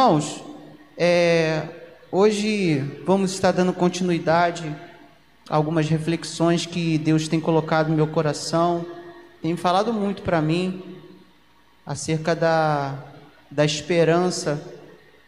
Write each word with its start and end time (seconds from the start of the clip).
Irmãos, 0.00 0.42
é, 0.96 1.62
hoje 2.10 2.78
vamos 3.04 3.32
estar 3.32 3.52
dando 3.52 3.70
continuidade 3.70 4.74
a 5.46 5.54
algumas 5.54 5.90
reflexões 5.90 6.64
que 6.64 6.96
Deus 6.96 7.28
tem 7.28 7.38
colocado 7.38 7.90
no 7.90 7.96
meu 7.96 8.06
coração, 8.06 8.86
tem 9.42 9.54
falado 9.58 9.92
muito 9.92 10.22
para 10.22 10.40
mim 10.40 10.82
acerca 11.84 12.34
da, 12.34 12.94
da 13.50 13.62
esperança 13.62 14.58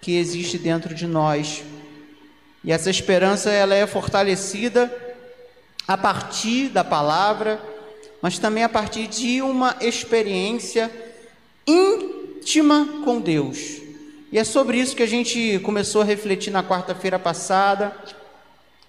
que 0.00 0.16
existe 0.16 0.56
dentro 0.56 0.94
de 0.94 1.06
nós. 1.06 1.62
E 2.64 2.72
essa 2.72 2.88
esperança 2.88 3.50
ela 3.50 3.74
é 3.74 3.86
fortalecida 3.86 4.90
a 5.86 5.98
partir 5.98 6.70
da 6.70 6.82
palavra, 6.82 7.60
mas 8.22 8.38
também 8.38 8.64
a 8.64 8.70
partir 8.70 9.06
de 9.06 9.42
uma 9.42 9.76
experiência 9.82 10.90
íntima 11.66 12.88
com 13.04 13.20
Deus. 13.20 13.81
E 14.32 14.38
é 14.38 14.44
sobre 14.44 14.78
isso 14.78 14.96
que 14.96 15.02
a 15.02 15.06
gente 15.06 15.58
começou 15.58 16.00
a 16.00 16.06
refletir 16.06 16.50
na 16.50 16.64
quarta-feira 16.64 17.18
passada. 17.18 17.94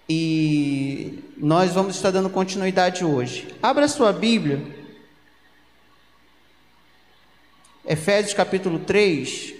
E 0.08 1.22
nós 1.36 1.74
vamos 1.74 1.98
estar 1.98 2.12
dando 2.12 2.30
continuidade 2.30 3.04
hoje. 3.04 3.54
Abra 3.62 3.90
sua 3.90 4.14
Bíblia. 4.14 4.62
Efésios 7.86 8.34
capítulo 8.34 8.80
3. 8.80 9.54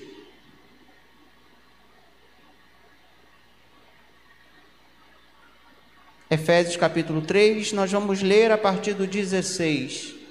Efésios 6.30 6.78
capítulo 6.78 7.22
3, 7.22 7.74
nós 7.74 7.92
vamos 7.92 8.24
ler 8.24 8.54
a 8.54 8.58
partir 8.58 8.94
do 8.94 9.06
16. 9.06 10.23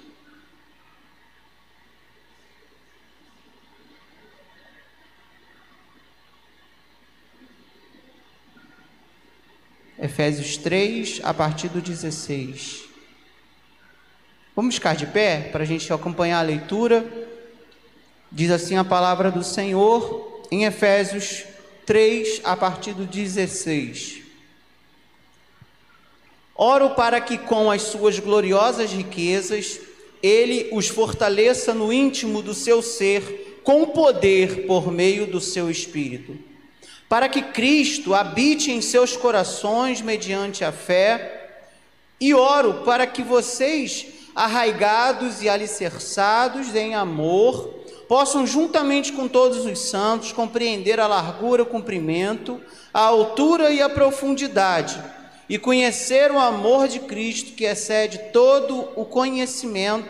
Efésios 10.03 10.57
3, 10.57 11.21
a 11.23 11.33
partir 11.33 11.69
do 11.69 11.81
16. 11.81 12.87
Vamos 14.57 14.75
ficar 14.75 14.97
de 14.97 15.07
pé 15.07 15.49
para 15.53 15.63
a 15.63 15.67
gente 15.67 15.93
acompanhar 15.93 16.41
a 16.41 16.43
leitura. 16.43 17.07
Diz 18.31 18.51
assim 18.51 18.77
a 18.77 18.83
palavra 18.83 19.31
do 19.31 19.45
Senhor 19.45 20.43
em 20.51 20.65
Efésios 20.65 21.45
3, 21.87 22.41
a 22.43 22.57
partir 22.57 22.95
do 22.95 23.07
16. 23.07 24.23
Oro 26.57 26.97
para 26.97 27.21
que 27.21 27.39
com 27.39 27.71
as 27.71 27.83
suas 27.83 28.19
gloriosas 28.19 28.91
riquezas 28.91 29.79
ele 30.21 30.69
os 30.73 30.89
fortaleça 30.89 31.73
no 31.73 31.93
íntimo 31.93 32.43
do 32.43 32.55
seu 32.55 32.83
ser, 32.83 33.61
com 33.63 33.87
poder 33.87 34.67
por 34.67 34.91
meio 34.91 35.29
do 35.29 35.41
seu 35.41 35.71
espírito 35.71 36.52
para 37.13 37.29
que 37.29 37.43
Cristo 37.43 38.15
habite 38.15 38.73
em 38.73 38.81
seus 38.81 39.19
corações 39.19 40.01
mediante 40.01 40.65
a 40.65 40.73
fé, 40.73 41.61
e 42.19 42.33
oro 42.33 42.85
para 42.87 43.07
que 43.07 43.23
vocês, 43.23 44.07
arraigados 44.35 45.43
e 45.43 45.49
alicerçados 45.51 46.75
em 46.75 46.95
amor, 46.95 47.69
possam, 48.09 48.47
juntamente 48.47 49.13
com 49.13 49.29
todos 49.29 49.67
os 49.67 49.79
santos, 49.79 50.33
compreender 50.33 50.99
a 50.99 51.07
largura, 51.07 51.65
o 51.65 51.67
comprimento, 51.67 52.59
a 52.95 53.01
altura 53.03 53.71
e 53.71 53.83
a 53.83 53.91
profundidade, 53.91 54.99
e 55.51 55.59
conhecer 55.59 56.33
o 56.33 56.39
amor 56.39 56.89
de 56.89 57.01
Cristo 57.01 57.53
que 57.53 57.67
excede 57.67 58.17
todo 58.33 58.89
o 58.97 59.05
conhecimento, 59.05 60.09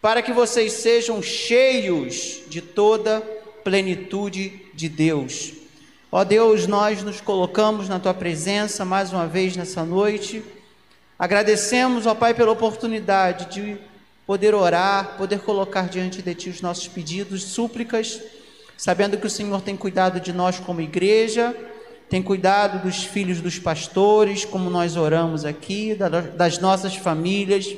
para 0.00 0.22
que 0.22 0.32
vocês 0.32 0.72
sejam 0.72 1.20
cheios 1.20 2.40
de 2.48 2.62
toda 2.62 3.20
plenitude 3.62 4.58
de 4.72 4.88
Deus. 4.88 5.59
Ó 6.12 6.24
Deus, 6.24 6.66
nós 6.66 7.04
nos 7.04 7.20
colocamos 7.20 7.88
na 7.88 8.00
tua 8.00 8.12
presença 8.12 8.84
mais 8.84 9.12
uma 9.12 9.28
vez 9.28 9.56
nessa 9.56 9.84
noite. 9.84 10.42
Agradecemos, 11.16 12.04
ó 12.04 12.16
Pai, 12.16 12.34
pela 12.34 12.50
oportunidade 12.50 13.46
de 13.54 13.78
poder 14.26 14.52
orar, 14.52 15.16
poder 15.16 15.38
colocar 15.38 15.88
diante 15.88 16.20
de 16.20 16.34
ti 16.34 16.50
os 16.50 16.60
nossos 16.60 16.88
pedidos, 16.88 17.44
súplicas, 17.44 18.20
sabendo 18.76 19.18
que 19.18 19.26
o 19.28 19.30
Senhor 19.30 19.60
tem 19.62 19.76
cuidado 19.76 20.18
de 20.18 20.32
nós 20.32 20.58
como 20.58 20.80
igreja, 20.80 21.54
tem 22.08 22.20
cuidado 22.20 22.82
dos 22.82 23.04
filhos 23.04 23.40
dos 23.40 23.60
pastores, 23.60 24.44
como 24.44 24.68
nós 24.68 24.96
oramos 24.96 25.44
aqui, 25.44 25.96
das 26.34 26.58
nossas 26.58 26.96
famílias, 26.96 27.72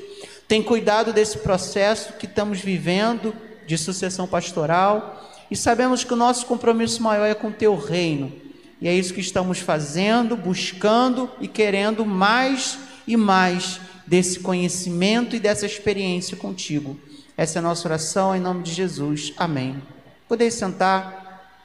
tem 0.48 0.62
cuidado 0.62 1.12
desse 1.12 1.36
processo 1.36 2.14
que 2.14 2.24
estamos 2.24 2.60
vivendo 2.60 3.34
de 3.66 3.76
sucessão 3.76 4.26
pastoral 4.26 5.31
e 5.52 5.56
sabemos 5.56 6.02
que 6.02 6.14
o 6.14 6.16
nosso 6.16 6.46
compromisso 6.46 7.02
maior 7.02 7.26
é 7.26 7.34
com 7.34 7.48
o 7.48 7.52
teu 7.52 7.76
reino. 7.76 8.32
E 8.80 8.88
é 8.88 8.94
isso 8.94 9.12
que 9.12 9.20
estamos 9.20 9.58
fazendo, 9.58 10.34
buscando 10.34 11.30
e 11.42 11.46
querendo 11.46 12.06
mais 12.06 12.78
e 13.06 13.18
mais 13.18 13.78
desse 14.06 14.40
conhecimento 14.40 15.36
e 15.36 15.38
dessa 15.38 15.66
experiência 15.66 16.38
contigo. 16.38 16.98
Essa 17.36 17.58
é 17.58 17.60
a 17.60 17.62
nossa 17.62 17.86
oração 17.86 18.34
em 18.34 18.40
nome 18.40 18.62
de 18.62 18.72
Jesus. 18.72 19.34
Amém. 19.36 19.82
Podeis 20.26 20.54
sentar. 20.54 21.60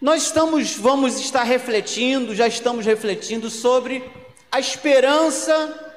Nós 0.00 0.22
estamos, 0.22 0.76
vamos 0.76 1.20
estar 1.20 1.42
refletindo, 1.42 2.34
já 2.34 2.48
estamos 2.48 2.86
refletindo 2.86 3.50
sobre 3.50 4.02
a 4.50 4.58
esperança 4.58 5.92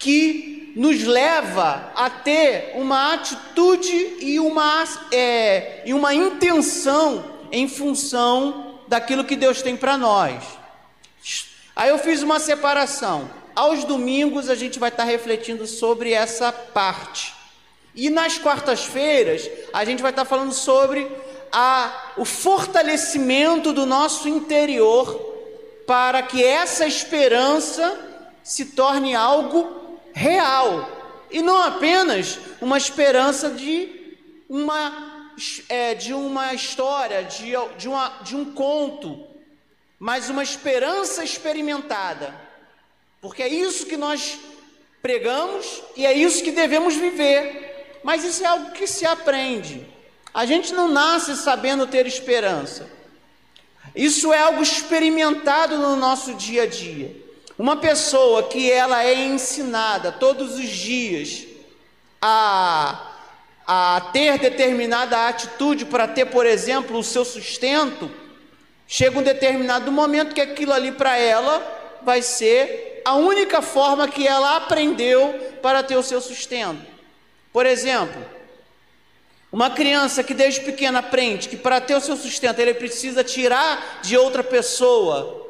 que 0.00 0.61
nos 0.74 1.02
leva 1.04 1.92
a 1.94 2.08
ter 2.08 2.72
uma 2.74 3.14
atitude 3.14 4.16
e 4.20 4.40
uma, 4.40 4.84
é, 5.12 5.82
e 5.84 5.92
uma 5.92 6.14
intenção 6.14 7.24
em 7.50 7.68
função 7.68 8.80
daquilo 8.88 9.24
que 9.24 9.36
Deus 9.36 9.60
tem 9.62 9.76
para 9.76 9.98
nós. 9.98 10.42
Aí 11.76 11.90
eu 11.90 11.98
fiz 11.98 12.22
uma 12.22 12.38
separação. 12.38 13.30
Aos 13.54 13.84
domingos 13.84 14.48
a 14.48 14.54
gente 14.54 14.78
vai 14.78 14.88
estar 14.88 15.04
refletindo 15.04 15.66
sobre 15.66 16.12
essa 16.12 16.50
parte. 16.50 17.34
E 17.94 18.08
nas 18.08 18.38
quartas-feiras 18.38 19.48
a 19.72 19.84
gente 19.84 20.02
vai 20.02 20.10
estar 20.10 20.24
falando 20.24 20.52
sobre 20.52 21.10
a, 21.52 22.12
o 22.16 22.24
fortalecimento 22.24 23.72
do 23.72 23.84
nosso 23.84 24.26
interior 24.26 25.30
para 25.86 26.22
que 26.22 26.42
essa 26.42 26.86
esperança 26.86 27.98
se 28.42 28.66
torne 28.66 29.14
algo 29.14 29.81
real 30.12 31.26
e 31.30 31.40
não 31.40 31.62
apenas 31.62 32.38
uma 32.60 32.76
esperança 32.76 33.50
de 33.50 34.16
uma, 34.48 35.32
é, 35.68 35.94
de 35.94 36.12
uma 36.12 36.52
história, 36.52 37.24
de, 37.24 37.52
de, 37.78 37.88
uma, 37.88 38.08
de 38.22 38.36
um 38.36 38.52
conto, 38.52 39.26
mas 39.98 40.28
uma 40.28 40.42
esperança 40.42 41.24
experimentada, 41.24 42.34
porque 43.20 43.42
é 43.42 43.48
isso 43.48 43.86
que 43.86 43.96
nós 43.96 44.38
pregamos 45.00 45.82
e 45.96 46.04
é 46.04 46.12
isso 46.12 46.44
que 46.44 46.52
devemos 46.52 46.94
viver, 46.94 48.00
mas 48.04 48.24
isso 48.24 48.44
é 48.44 48.46
algo 48.46 48.72
que 48.72 48.86
se 48.86 49.06
aprende. 49.06 49.86
A 50.34 50.44
gente 50.44 50.72
não 50.72 50.88
nasce 50.88 51.36
sabendo 51.36 51.86
ter 51.86 52.06
esperança. 52.06 52.90
Isso 53.94 54.32
é 54.32 54.38
algo 54.38 54.62
experimentado 54.62 55.76
no 55.76 55.96
nosso 55.96 56.34
dia 56.34 56.62
a 56.62 56.66
dia. 56.66 57.21
Uma 57.62 57.76
pessoa 57.76 58.42
que 58.48 58.72
ela 58.72 59.04
é 59.04 59.14
ensinada 59.14 60.10
todos 60.10 60.58
os 60.58 60.68
dias 60.68 61.44
a, 62.20 63.12
a 63.64 64.10
ter 64.12 64.36
determinada 64.36 65.28
atitude 65.28 65.84
para 65.84 66.08
ter, 66.08 66.24
por 66.24 66.44
exemplo, 66.44 66.98
o 66.98 67.04
seu 67.04 67.24
sustento, 67.24 68.10
chega 68.84 69.16
um 69.16 69.22
determinado 69.22 69.92
momento 69.92 70.34
que 70.34 70.40
aquilo 70.40 70.72
ali 70.72 70.90
para 70.90 71.16
ela 71.16 71.62
vai 72.02 72.20
ser 72.20 73.00
a 73.04 73.14
única 73.14 73.62
forma 73.62 74.08
que 74.08 74.26
ela 74.26 74.56
aprendeu 74.56 75.32
para 75.62 75.84
ter 75.84 75.94
o 75.94 76.02
seu 76.02 76.20
sustento. 76.20 76.84
Por 77.52 77.64
exemplo, 77.64 78.26
uma 79.52 79.70
criança 79.70 80.24
que 80.24 80.34
desde 80.34 80.62
pequena 80.62 80.98
aprende 80.98 81.48
que 81.48 81.56
para 81.56 81.80
ter 81.80 81.94
o 81.94 82.00
seu 82.00 82.16
sustento 82.16 82.58
ele 82.58 82.74
precisa 82.74 83.22
tirar 83.22 84.00
de 84.02 84.16
outra 84.16 84.42
pessoa 84.42 85.41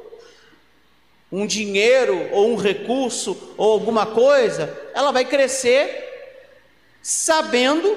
um 1.32 1.46
dinheiro 1.46 2.29
ou 2.31 2.50
um 2.50 2.56
recurso 2.56 3.55
ou 3.56 3.73
alguma 3.73 4.05
coisa, 4.05 4.79
ela 4.94 5.11
vai 5.11 5.25
crescer 5.25 6.11
sabendo 7.00 7.96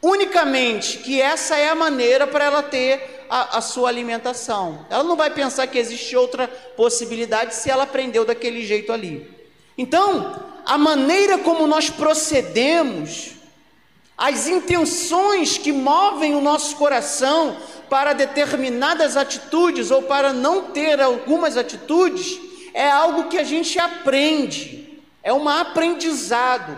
unicamente 0.00 0.98
que 0.98 1.20
essa 1.20 1.56
é 1.56 1.68
a 1.68 1.74
maneira 1.74 2.26
para 2.26 2.46
ela 2.46 2.62
ter 2.62 3.26
a, 3.28 3.58
a, 3.58 3.60
sua 3.60 3.90
alimentação. 3.90 4.86
Ela 4.88 5.04
não 5.04 5.14
vai 5.14 5.28
pensar 5.30 5.66
que 5.66 5.78
existe 5.78 6.16
outra 6.16 6.48
possibilidade 6.48 7.54
se 7.54 7.70
ela 7.70 7.84
aprendeu 7.84 8.24
daquele 8.24 8.64
jeito 8.64 8.92
ali. 8.92 9.30
Então, 9.76 10.42
a 10.64 10.78
maneira 10.78 11.38
como 11.38 11.66
nós 11.66 11.90
procedemos, 11.90 13.32
as 14.16 14.46
intenções 14.48 15.58
que 15.58 15.72
movem 15.72 16.34
o 16.34 16.40
nosso 16.40 16.76
coração 16.76 17.56
para 17.90 18.12
determinadas 18.12 19.16
atitudes 19.16 19.90
ou 19.90 20.02
para 20.02 20.32
não 20.32 20.70
ter 20.70 21.00
algumas 21.00 21.56
atitudes, 21.56 22.40
é 22.74 22.90
algo 22.90 23.28
que 23.28 23.38
a 23.38 23.44
gente 23.44 23.78
aprende, 23.78 25.00
é 25.22 25.32
um 25.32 25.48
aprendizado. 25.48 26.76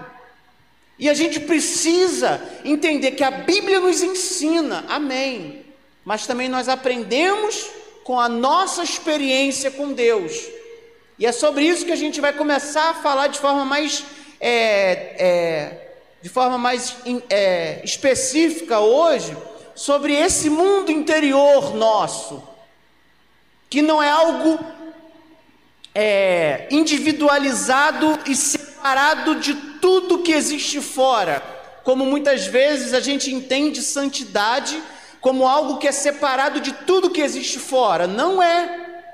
E 0.98 1.08
a 1.08 1.14
gente 1.14 1.40
precisa 1.40 2.40
entender 2.64 3.12
que 3.12 3.24
a 3.24 3.30
Bíblia 3.30 3.80
nos 3.80 4.02
ensina, 4.02 4.84
amém. 4.88 5.64
Mas 6.04 6.26
também 6.26 6.48
nós 6.48 6.68
aprendemos 6.68 7.66
com 8.04 8.20
a 8.20 8.28
nossa 8.28 8.82
experiência 8.82 9.70
com 9.70 9.92
Deus. 9.92 10.46
E 11.18 11.24
é 11.24 11.32
sobre 11.32 11.64
isso 11.64 11.86
que 11.86 11.92
a 11.92 11.96
gente 11.96 12.20
vai 12.20 12.32
começar 12.32 12.90
a 12.90 12.94
falar 12.94 13.28
de 13.28 13.38
forma 13.38 13.64
mais, 13.64 14.04
é, 14.38 15.16
é, 15.18 15.96
de 16.20 16.28
forma 16.28 16.58
mais 16.58 16.96
é, 17.30 17.80
específica 17.82 18.80
hoje, 18.80 19.36
sobre 19.74 20.14
esse 20.14 20.48
mundo 20.50 20.90
interior 20.90 21.74
nosso, 21.74 22.42
que 23.68 23.82
não 23.82 24.02
é 24.02 24.10
algo 24.10 24.75
é, 25.98 26.68
individualizado 26.70 28.18
e 28.26 28.36
separado 28.36 29.36
de 29.36 29.54
tudo 29.54 30.22
que 30.22 30.30
existe 30.30 30.78
fora, 30.78 31.42
como 31.82 32.04
muitas 32.04 32.46
vezes 32.46 32.92
a 32.92 33.00
gente 33.00 33.32
entende 33.32 33.80
santidade 33.80 34.78
como 35.22 35.48
algo 35.48 35.78
que 35.78 35.88
é 35.88 35.92
separado 35.92 36.60
de 36.60 36.70
tudo 36.70 37.08
que 37.08 37.22
existe 37.22 37.58
fora. 37.58 38.06
Não 38.06 38.42
é. 38.42 39.04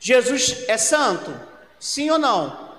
Jesus 0.00 0.64
é 0.68 0.78
santo? 0.78 1.38
Sim 1.78 2.08
ou 2.08 2.18
não? 2.18 2.70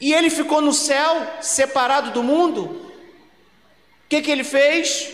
E 0.00 0.14
ele 0.14 0.30
ficou 0.30 0.60
no 0.60 0.72
céu, 0.72 1.26
separado 1.40 2.12
do 2.12 2.22
mundo? 2.22 2.62
O 2.62 4.08
que, 4.08 4.22
que 4.22 4.30
ele 4.30 4.44
fez? 4.44 5.10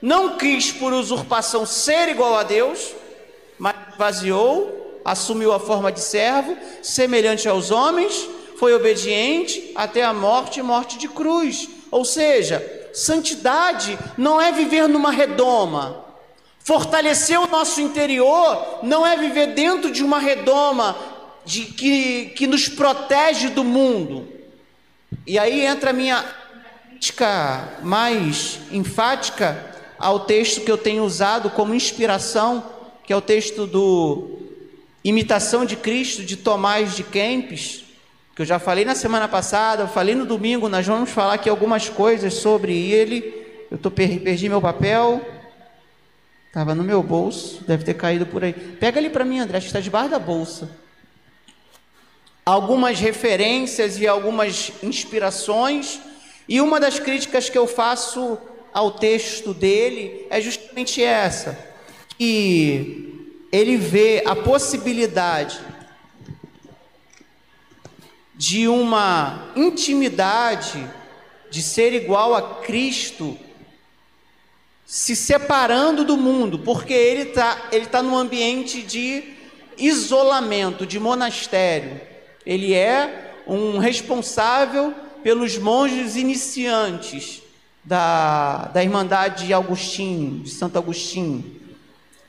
Não 0.00 0.38
quis 0.38 0.72
por 0.72 0.94
usurpação 0.94 1.66
ser 1.66 2.08
igual 2.08 2.34
a 2.34 2.42
Deus, 2.42 2.94
mas 3.58 3.76
vaziou, 3.98 4.83
assumiu 5.04 5.52
a 5.52 5.60
forma 5.60 5.92
de 5.92 6.00
servo, 6.00 6.56
semelhante 6.82 7.48
aos 7.48 7.70
homens, 7.70 8.28
foi 8.56 8.72
obediente 8.74 9.72
até 9.74 10.02
a 10.02 10.14
morte 10.14 10.60
e 10.60 10.62
morte 10.62 10.96
de 10.98 11.08
cruz. 11.08 11.68
Ou 11.90 12.04
seja, 12.04 12.88
santidade 12.92 13.98
não 14.16 14.40
é 14.40 14.50
viver 14.52 14.88
numa 14.88 15.10
redoma, 15.10 16.04
Fortalecer 16.64 17.38
o 17.38 17.46
nosso 17.46 17.82
interior 17.82 18.78
não 18.82 19.06
é 19.06 19.18
viver 19.18 19.48
dentro 19.48 19.90
de 19.90 20.02
uma 20.02 20.18
redoma 20.18 20.96
de, 21.44 21.66
que, 21.66 22.32
que 22.34 22.46
nos 22.46 22.70
protege 22.70 23.50
do 23.50 23.62
mundo. 23.62 24.26
E 25.26 25.38
aí 25.38 25.60
entra 25.60 25.90
a 25.90 25.92
minha 25.92 26.24
crítica 26.88 27.68
mais 27.82 28.60
enfática 28.72 29.74
ao 29.98 30.20
texto 30.20 30.62
que 30.62 30.70
eu 30.70 30.78
tenho 30.78 31.04
usado 31.04 31.50
como 31.50 31.74
inspiração, 31.74 32.64
que 33.04 33.12
é 33.12 33.16
o 33.16 33.20
texto 33.20 33.66
do 33.66 34.43
Imitação 35.04 35.64
de 35.66 35.76
Cristo, 35.76 36.24
de 36.24 36.36
Tomás 36.36 36.96
de 36.96 37.04
Kempis, 37.04 37.84
que 38.34 38.42
eu 38.42 38.46
já 38.46 38.58
falei 38.58 38.84
na 38.84 38.94
semana 38.94 39.28
passada, 39.28 39.84
eu 39.84 39.88
falei 39.88 40.14
no 40.14 40.24
domingo, 40.24 40.68
nós 40.68 40.86
vamos 40.86 41.10
falar 41.10 41.34
aqui 41.34 41.48
algumas 41.48 41.88
coisas 41.88 42.34
sobre 42.34 42.90
ele. 42.90 43.44
Eu 43.70 43.78
tô, 43.78 43.90
perdi 43.90 44.48
meu 44.48 44.60
papel, 44.60 45.20
Estava 46.54 46.72
no 46.72 46.84
meu 46.84 47.02
bolso, 47.02 47.64
deve 47.66 47.82
ter 47.82 47.94
caído 47.94 48.26
por 48.26 48.44
aí. 48.44 48.52
Pega 48.52 49.00
ali 49.00 49.10
para 49.10 49.24
mim, 49.24 49.40
André, 49.40 49.58
acho 49.58 49.64
que 49.64 49.70
está 49.70 49.80
debaixo 49.80 50.10
da 50.10 50.20
bolsa. 50.20 50.70
Algumas 52.46 53.00
referências 53.00 53.98
e 53.98 54.06
algumas 54.06 54.70
inspirações, 54.80 55.98
e 56.48 56.60
uma 56.60 56.78
das 56.78 57.00
críticas 57.00 57.50
que 57.50 57.58
eu 57.58 57.66
faço 57.66 58.38
ao 58.72 58.92
texto 58.92 59.52
dele 59.52 60.28
é 60.30 60.40
justamente 60.40 61.02
essa: 61.02 61.58
que 62.16 63.13
ele 63.54 63.76
vê 63.76 64.20
a 64.26 64.34
possibilidade 64.34 65.60
de 68.34 68.66
uma 68.66 69.52
intimidade, 69.54 70.84
de 71.52 71.62
ser 71.62 71.92
igual 71.92 72.34
a 72.34 72.56
Cristo 72.62 73.38
se 74.84 75.14
separando 75.14 76.04
do 76.04 76.16
mundo, 76.16 76.58
porque 76.58 76.92
ele 76.92 77.28
está 77.28 77.68
ele 77.70 77.86
tá 77.86 78.02
num 78.02 78.18
ambiente 78.18 78.82
de 78.82 79.22
isolamento, 79.78 80.84
de 80.84 80.98
monastério. 80.98 82.00
Ele 82.44 82.74
é 82.74 83.36
um 83.46 83.78
responsável 83.78 84.92
pelos 85.22 85.56
monges 85.58 86.16
iniciantes 86.16 87.40
da, 87.84 88.64
da 88.74 88.82
Irmandade 88.82 89.46
de 89.46 89.54
Agostinho, 89.54 90.42
de 90.42 90.50
Santo 90.50 90.76
Agostinho. 90.76 91.62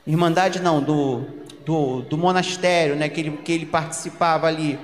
Irmandade 0.06 0.60
não, 0.60 0.80
do, 0.80 1.24
do, 1.64 2.02
do 2.02 2.16
monastério 2.16 2.94
né, 2.94 3.08
que, 3.08 3.20
ele, 3.20 3.30
que 3.38 3.50
ele 3.50 3.66
participava 3.66 4.46
ali. 4.46 4.78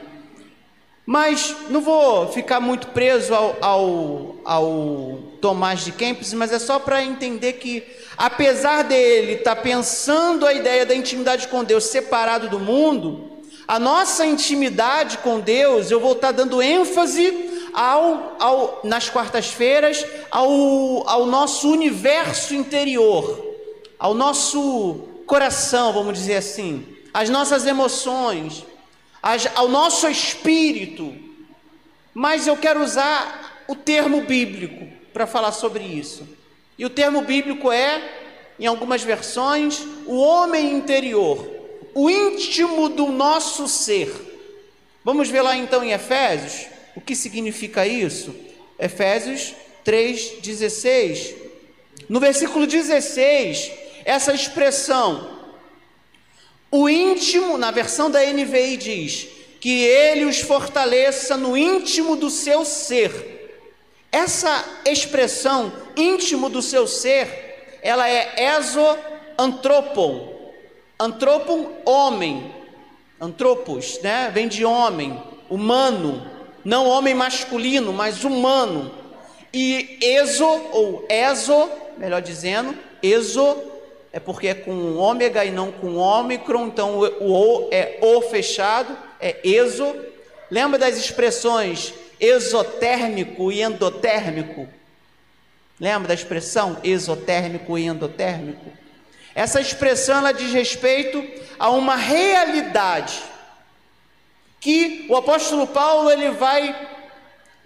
Mas 1.04 1.54
não 1.68 1.80
vou 1.80 2.28
ficar 2.28 2.60
muito 2.60 2.88
preso 2.88 3.34
ao, 3.34 3.56
ao, 3.60 4.36
ao 4.44 5.18
Tomás 5.40 5.84
de 5.84 5.92
Kempis, 5.92 6.32
mas 6.32 6.52
é 6.52 6.58
só 6.58 6.78
para 6.78 7.04
entender 7.04 7.54
que, 7.54 7.82
apesar 8.16 8.82
dele 8.82 9.32
estar 9.34 9.56
tá 9.56 9.62
pensando 9.62 10.46
a 10.46 10.52
ideia 10.52 10.86
da 10.86 10.94
intimidade 10.94 11.48
com 11.48 11.64
Deus 11.64 11.84
separado 11.84 12.48
do 12.48 12.60
mundo, 12.60 13.30
a 13.66 13.78
nossa 13.78 14.24
intimidade 14.24 15.18
com 15.18 15.40
Deus, 15.40 15.90
eu 15.90 16.00
vou 16.00 16.12
estar 16.12 16.28
tá 16.28 16.32
dando 16.32 16.62
ênfase 16.62 17.50
ao, 17.72 18.36
ao, 18.38 18.80
nas 18.84 19.08
quartas-feiras 19.08 20.04
ao, 20.30 21.08
ao 21.08 21.26
nosso 21.26 21.70
universo 21.70 22.54
interior, 22.54 23.54
ao 23.98 24.14
nosso 24.14 25.11
coração, 25.26 25.92
vamos 25.92 26.18
dizer 26.18 26.36
assim, 26.36 26.86
às 27.12 27.28
nossas 27.28 27.66
emoções 27.66 28.64
ao 29.54 29.68
nosso 29.68 30.08
espírito. 30.08 31.14
Mas 32.12 32.46
eu 32.46 32.56
quero 32.56 32.82
usar 32.82 33.64
o 33.68 33.74
termo 33.74 34.22
bíblico 34.22 34.88
para 35.12 35.26
falar 35.26 35.52
sobre 35.52 35.84
isso. 35.84 36.26
E 36.76 36.84
o 36.84 36.90
termo 36.90 37.22
bíblico 37.22 37.70
é, 37.70 38.02
em 38.58 38.66
algumas 38.66 39.02
versões, 39.02 39.80
o 40.06 40.16
homem 40.16 40.72
interior, 40.72 41.48
o 41.94 42.10
íntimo 42.10 42.88
do 42.88 43.06
nosso 43.06 43.68
ser. 43.68 44.10
Vamos 45.04 45.28
ver 45.28 45.42
lá 45.42 45.56
então 45.56 45.84
em 45.84 45.92
Efésios 45.92 46.66
o 46.94 47.00
que 47.00 47.14
significa 47.14 47.86
isso? 47.86 48.34
Efésios 48.78 49.54
3,16. 49.84 51.34
No 52.08 52.20
versículo 52.20 52.66
16, 52.66 53.72
essa 54.04 54.32
expressão 54.32 55.32
o 56.72 56.88
íntimo, 56.88 57.58
na 57.58 57.70
versão 57.70 58.10
da 58.10 58.24
NVI 58.24 58.78
diz, 58.78 59.28
que 59.60 59.84
ele 59.84 60.24
os 60.24 60.40
fortaleça 60.40 61.36
no 61.36 61.54
íntimo 61.54 62.16
do 62.16 62.30
seu 62.30 62.64
ser. 62.64 63.68
Essa 64.10 64.64
expressão 64.86 65.70
íntimo 65.94 66.48
do 66.48 66.62
seu 66.62 66.86
ser, 66.86 67.78
ela 67.82 68.08
é 68.08 68.56
exo-antropon. 68.56 70.50
Antropon, 70.98 71.82
homem. 71.84 72.54
Antropos, 73.20 74.00
né? 74.00 74.30
Vem 74.32 74.48
de 74.48 74.64
homem, 74.64 75.22
humano. 75.50 76.26
Não 76.64 76.86
homem 76.86 77.12
masculino, 77.12 77.92
mas 77.92 78.24
humano. 78.24 78.94
E 79.52 79.98
exo, 80.00 80.46
ou 80.46 81.04
exo, 81.10 81.68
melhor 81.98 82.22
dizendo, 82.22 82.74
exo 83.02 83.71
é 84.12 84.20
porque 84.20 84.48
é 84.48 84.54
com 84.54 84.96
ômega 84.96 85.44
e 85.44 85.50
não 85.50 85.72
com 85.72 85.96
ômicron, 85.96 86.66
então 86.66 86.98
o 86.98 87.32
O 87.32 87.68
é 87.72 87.98
O 88.02 88.20
fechado, 88.20 88.96
é 89.18 89.36
exo. 89.42 89.94
Lembra 90.50 90.78
das 90.78 90.98
expressões 90.98 91.94
exotérmico 92.20 93.50
e 93.50 93.62
endotérmico? 93.62 94.68
Lembra 95.80 96.08
da 96.08 96.14
expressão 96.14 96.76
exotérmico 96.84 97.78
e 97.78 97.86
endotérmico? 97.86 98.70
Essa 99.34 99.60
expressão 99.60 100.18
ela 100.18 100.32
diz 100.32 100.52
respeito 100.52 101.24
a 101.58 101.70
uma 101.70 101.96
realidade 101.96 103.18
que 104.60 105.06
o 105.08 105.16
apóstolo 105.16 105.66
Paulo 105.66 106.10
ele 106.10 106.30
vai 106.30 106.88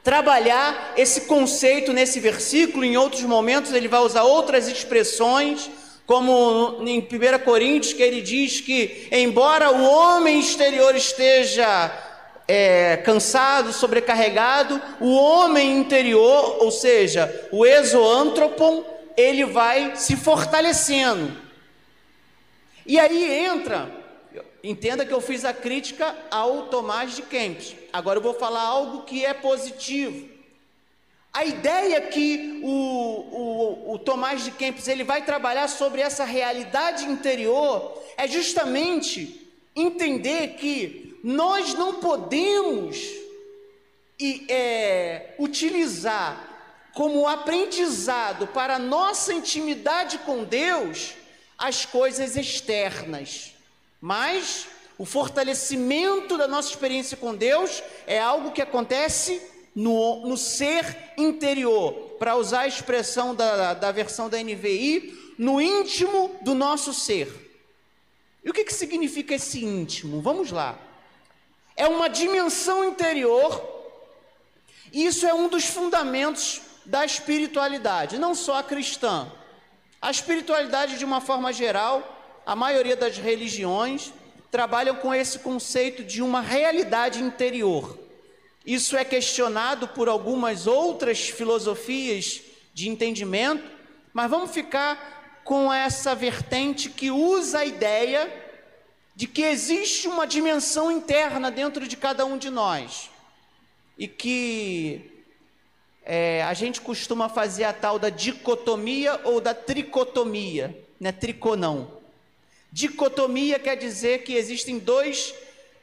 trabalhar 0.05 0.95
esse 0.97 1.23
conceito 1.23 1.93
nesse 1.93 2.21
versículo, 2.21 2.85
em 2.85 2.97
outros 2.97 3.23
momentos 3.23 3.73
ele 3.73 3.88
vai 3.88 4.00
usar 4.00 4.23
outras 4.23 4.69
expressões 4.69 5.69
como 6.07 6.79
em 6.87 7.01
1 7.01 7.45
Coríntios, 7.45 7.93
que 7.93 8.03
ele 8.03 8.23
diz 8.23 8.61
que, 8.61 9.09
embora 9.11 9.73
o 9.73 9.85
homem 9.85 10.39
exterior 10.39 10.95
esteja 10.95 11.93
é, 12.47 12.97
cansado, 12.99 13.73
sobrecarregado, 13.73 14.81
o 15.01 15.15
homem 15.17 15.77
interior, 15.79 16.59
ou 16.63 16.71
seja, 16.71 17.49
o 17.51 17.67
exoantropon, 17.67 18.85
ele 19.17 19.45
vai 19.45 19.97
se 19.97 20.15
fortalecendo. 20.15 21.37
E 22.87 23.01
aí 23.01 23.45
entra, 23.45 23.91
entenda 24.63 25.05
que 25.05 25.13
eu 25.13 25.21
fiz 25.21 25.45
a 25.45 25.53
crítica 25.53 26.15
ao 26.31 26.67
Tomás 26.67 27.17
de 27.17 27.23
Kempis. 27.23 27.75
Agora 27.93 28.19
eu 28.19 28.23
vou 28.23 28.35
falar 28.35 28.63
algo 28.63 29.03
que 29.03 29.27
é 29.27 29.35
positivo. 29.35 30.36
A 31.37 31.45
ideia 31.45 32.00
que 32.00 32.62
o, 32.62 32.71
o, 32.71 33.93
o, 33.93 33.99
Tomás 33.99 34.43
de 34.43 34.50
Kempis 34.50 34.88
ele 34.88 35.05
vai 35.05 35.23
trabalhar 35.23 35.69
sobre 35.69 36.00
essa 36.00 36.25
realidade 36.25 37.05
interior 37.05 38.02
é 38.16 38.26
justamente 38.26 39.47
entender 39.76 40.55
que 40.55 41.21
nós 41.23 41.75
não 41.75 41.97
podemos 41.97 42.97
e, 44.19 44.47
é, 44.49 45.35
utilizar 45.38 46.88
como 46.95 47.28
aprendizado 47.28 48.47
para 48.47 48.76
a 48.76 48.78
nossa 48.78 49.35
intimidade 49.35 50.16
com 50.16 50.43
Deus 50.43 51.12
as 51.59 51.85
coisas 51.85 52.35
externas, 52.35 53.52
mas 54.00 54.69
o 54.97 55.05
fortalecimento 55.05 56.38
da 56.38 56.49
nossa 56.49 56.71
experiência 56.71 57.14
com 57.14 57.35
Deus 57.35 57.83
é 58.07 58.19
algo 58.19 58.52
que 58.52 58.62
acontece 58.62 59.55
no, 59.76 60.26
no 60.26 60.38
ser 60.38 61.12
interior, 61.18 61.92
para 62.18 62.35
usar 62.35 62.61
a 62.61 62.66
expressão 62.66 63.35
da, 63.35 63.75
da 63.75 63.92
versão 63.92 64.30
da 64.30 64.42
NVI, 64.42 65.35
no 65.37 65.61
íntimo 65.61 66.35
do 66.40 66.54
nosso 66.54 66.95
ser. 66.95 67.28
E 68.42 68.49
o 68.49 68.54
que, 68.54 68.64
que 68.64 68.73
significa 68.73 69.35
esse 69.35 69.62
íntimo? 69.62 70.23
Vamos 70.23 70.50
lá. 70.50 70.78
É 71.76 71.87
uma 71.87 72.09
dimensão 72.09 72.83
interior, 72.83 73.62
e 74.90 75.04
isso 75.04 75.26
é 75.26 75.35
um 75.35 75.47
dos 75.47 75.66
fundamentos 75.66 76.62
da 76.87 77.04
espiritualidade, 77.04 78.18
não 78.18 78.35
só 78.35 78.56
a 78.56 78.62
cristã. 78.62 79.30
A 80.00 80.11
espiritualidade, 80.11 80.97
de 80.97 81.04
uma 81.04 81.21
forma 81.21 81.52
geral, 81.52 82.40
a 82.47 82.56
maioria 82.56 82.97
das 82.97 83.18
religiões 83.18 84.11
trabalham 84.50 84.97
com 84.97 85.12
esse 85.14 85.40
conceito 85.40 86.02
de 86.02 86.23
uma 86.23 86.40
realidade 86.40 87.23
interior. 87.23 88.06
Isso 88.66 88.96
é 88.96 89.04
questionado 89.04 89.87
por 89.87 90.08
algumas 90.08 90.66
outras 90.66 91.28
filosofias 91.28 92.42
de 92.75 92.88
entendimento, 92.88 93.62
mas 94.12 94.28
vamos 94.28 94.50
ficar 94.50 95.40
com 95.44 95.73
essa 95.73 96.14
vertente 96.14 96.90
que 96.90 97.08
usa 97.08 97.61
a 97.61 97.64
ideia 97.64 98.44
de 99.14 99.28
que 99.28 99.42
existe 99.42 100.08
uma 100.08 100.26
dimensão 100.26 100.90
interna 100.90 101.50
dentro 101.50 101.87
de 101.87 101.96
cada 101.96 102.26
um 102.26 102.37
de 102.37 102.50
nós 102.50 103.08
e 103.96 104.08
que 104.08 105.12
é, 106.04 106.42
a 106.42 106.52
gente 106.52 106.80
costuma 106.80 107.28
fazer 107.28 107.64
a 107.64 107.73
tal 107.73 107.99
da 107.99 108.11
dicotomia 108.11 109.20
ou 109.25 109.40
da 109.40 109.54
tricotomia, 109.54 110.76
não 111.00 111.08
é 111.08 111.12
tricô 111.12 111.54
não. 111.56 111.96
Dicotomia 112.73 113.58
quer 113.58 113.76
dizer 113.76 114.25
que 114.25 114.35
existem 114.35 114.78
dois, 114.78 115.32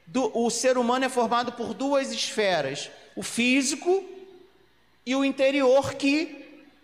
do, 0.05 0.31
o 0.37 0.49
ser 0.49 0.77
humano 0.77 1.05
é 1.05 1.09
formado 1.09 1.53
por 1.53 1.73
duas 1.73 2.11
esferas, 2.11 2.89
o 3.15 3.23
físico 3.23 4.03
e 5.05 5.15
o 5.15 5.23
interior, 5.25 5.93
que 5.93 6.43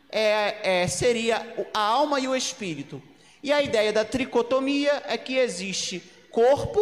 é, 0.09 0.81
é, 0.81 0.87
seria 0.87 1.55
a 1.73 1.79
alma 1.79 2.19
e 2.19 2.27
o 2.27 2.35
espírito. 2.35 3.01
E 3.41 3.51
a 3.53 3.61
ideia 3.61 3.93
da 3.93 4.03
tricotomia 4.03 5.03
é 5.05 5.17
que 5.17 5.37
existe 5.37 6.03
corpo, 6.29 6.79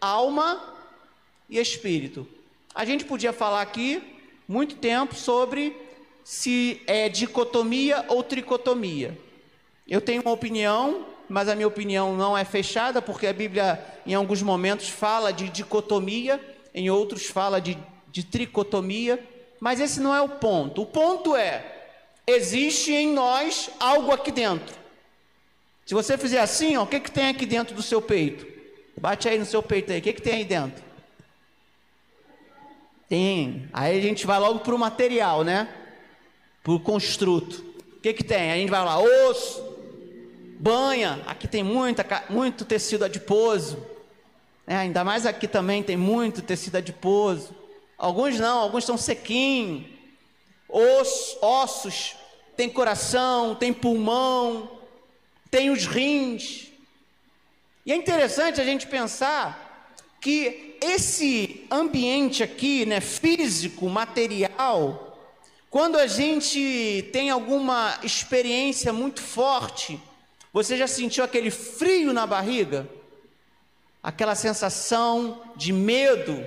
alma 0.00 0.74
e 1.48 1.58
espírito. 1.58 2.26
A 2.74 2.84
gente 2.84 3.04
podia 3.04 3.32
falar 3.32 3.60
aqui 3.60 4.02
muito 4.48 4.76
tempo 4.76 5.14
sobre 5.14 5.76
se 6.22 6.80
é 6.86 7.08
dicotomia 7.08 8.04
ou 8.08 8.22
tricotomia. 8.22 9.16
Eu 9.86 10.00
tenho 10.00 10.22
uma 10.22 10.32
opinião, 10.32 11.06
mas 11.28 11.48
a 11.48 11.54
minha 11.54 11.68
opinião 11.68 12.16
não 12.16 12.36
é 12.36 12.44
fechada, 12.44 13.00
porque 13.00 13.26
a 13.26 13.32
Bíblia, 13.32 13.82
em 14.06 14.14
alguns 14.14 14.42
momentos, 14.42 14.88
fala 14.88 15.32
de 15.32 15.48
dicotomia, 15.48 16.40
em 16.74 16.90
outros, 16.90 17.26
fala 17.26 17.60
de, 17.60 17.78
de 18.10 18.24
tricotomia, 18.24 19.22
mas 19.60 19.80
esse 19.80 20.00
não 20.00 20.14
é 20.14 20.20
o 20.20 20.28
ponto. 20.28 20.82
O 20.82 20.86
ponto 20.86 21.34
é: 21.34 21.64
existe 22.26 22.92
em 22.92 23.12
nós 23.12 23.70
algo 23.80 24.12
aqui 24.12 24.30
dentro. 24.30 24.74
Se 25.86 25.94
você 25.94 26.16
fizer 26.16 26.40
assim, 26.40 26.76
ó, 26.76 26.82
o 26.82 26.86
que, 26.86 27.00
que 27.00 27.10
tem 27.10 27.28
aqui 27.28 27.44
dentro 27.44 27.74
do 27.74 27.82
seu 27.82 28.00
peito? 28.00 28.46
Bate 28.98 29.28
aí 29.28 29.38
no 29.38 29.44
seu 29.44 29.62
peito 29.62 29.92
aí, 29.92 29.98
o 29.98 30.02
que, 30.02 30.12
que 30.12 30.22
tem 30.22 30.34
aí 30.34 30.44
dentro? 30.44 30.82
Tem. 33.08 33.68
Aí 33.72 33.98
a 33.98 34.02
gente 34.02 34.26
vai 34.26 34.38
logo 34.38 34.60
para 34.60 34.74
o 34.74 34.78
material, 34.78 35.44
né? 35.44 35.68
Para 36.62 36.72
o 36.72 36.80
construto. 36.80 37.64
O 37.96 38.00
que, 38.00 38.12
que 38.12 38.24
tem? 38.24 38.52
A 38.52 38.56
gente 38.56 38.70
vai 38.70 38.84
lá, 38.84 38.98
osso, 38.98 39.73
banha. 40.64 41.20
Aqui 41.26 41.46
tem 41.46 41.62
muita, 41.62 42.24
muito 42.30 42.64
tecido 42.64 43.04
adiposo. 43.04 43.86
É, 44.66 44.74
ainda 44.74 45.04
mais 45.04 45.26
aqui 45.26 45.46
também 45.46 45.82
tem 45.82 45.94
muito 45.94 46.40
tecido 46.40 46.76
adiposo. 46.76 47.54
Alguns 47.98 48.40
não, 48.40 48.60
alguns 48.60 48.86
são 48.86 48.96
sequinhos. 48.96 49.84
Os, 50.66 51.36
ossos, 51.42 52.16
tem 52.56 52.70
coração, 52.70 53.54
tem 53.54 53.74
pulmão, 53.74 54.80
tem 55.50 55.68
os 55.68 55.84
rins. 55.84 56.68
E 57.84 57.92
é 57.92 57.94
interessante 57.94 58.58
a 58.58 58.64
gente 58.64 58.86
pensar 58.86 59.92
que 60.18 60.78
esse 60.80 61.66
ambiente 61.70 62.42
aqui, 62.42 62.86
né, 62.86 63.02
físico, 63.02 63.86
material, 63.90 65.18
quando 65.68 65.98
a 65.98 66.06
gente 66.06 67.10
tem 67.12 67.28
alguma 67.28 67.98
experiência 68.02 68.90
muito 68.94 69.20
forte, 69.20 70.00
você 70.54 70.76
já 70.76 70.86
sentiu 70.86 71.24
aquele 71.24 71.50
frio 71.50 72.12
na 72.12 72.28
barriga? 72.28 72.88
Aquela 74.00 74.36
sensação 74.36 75.42
de 75.56 75.72
medo? 75.72 76.46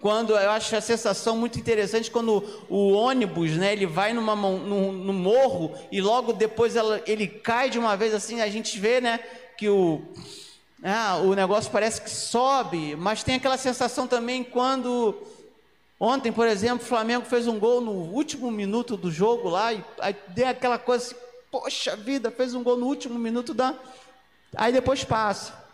Quando 0.00 0.32
eu 0.32 0.50
acho 0.50 0.74
a 0.74 0.80
sensação 0.80 1.36
muito 1.36 1.56
interessante 1.56 2.10
quando 2.10 2.44
o 2.68 2.90
ônibus, 2.90 3.52
né, 3.52 3.72
ele 3.72 3.86
vai 3.86 4.12
numa, 4.12 4.34
no, 4.34 4.90
no 4.90 5.12
morro 5.12 5.78
e 5.92 6.00
logo 6.00 6.32
depois 6.32 6.74
ela, 6.74 7.00
ele 7.06 7.28
cai 7.28 7.70
de 7.70 7.78
uma 7.78 7.96
vez 7.96 8.12
assim, 8.12 8.40
a 8.40 8.48
gente 8.48 8.80
vê, 8.80 9.00
né, 9.00 9.20
que 9.56 9.68
o 9.68 10.02
ah, 10.82 11.18
o 11.18 11.32
negócio 11.34 11.70
parece 11.70 12.02
que 12.02 12.10
sobe, 12.10 12.96
mas 12.96 13.22
tem 13.22 13.36
aquela 13.36 13.56
sensação 13.56 14.06
também 14.06 14.42
quando 14.44 15.16
ontem, 15.98 16.32
por 16.32 16.46
exemplo, 16.46 16.84
o 16.84 16.88
Flamengo 16.88 17.24
fez 17.24 17.46
um 17.46 17.58
gol 17.58 17.80
no 17.80 17.92
último 17.92 18.50
minuto 18.50 18.96
do 18.96 19.10
jogo 19.10 19.48
lá 19.48 19.72
e 19.72 19.82
aí 20.00 20.16
deu 20.28 20.48
aquela 20.48 20.78
coisa 20.78 21.06
assim, 21.06 21.25
poxa 21.50 21.96
vida, 21.96 22.30
fez 22.30 22.54
um 22.54 22.62
gol 22.62 22.76
no 22.76 22.86
último 22.86 23.18
minuto 23.18 23.54
da 23.54 23.74
aí 24.56 24.72
depois 24.72 25.04
passa. 25.04 25.66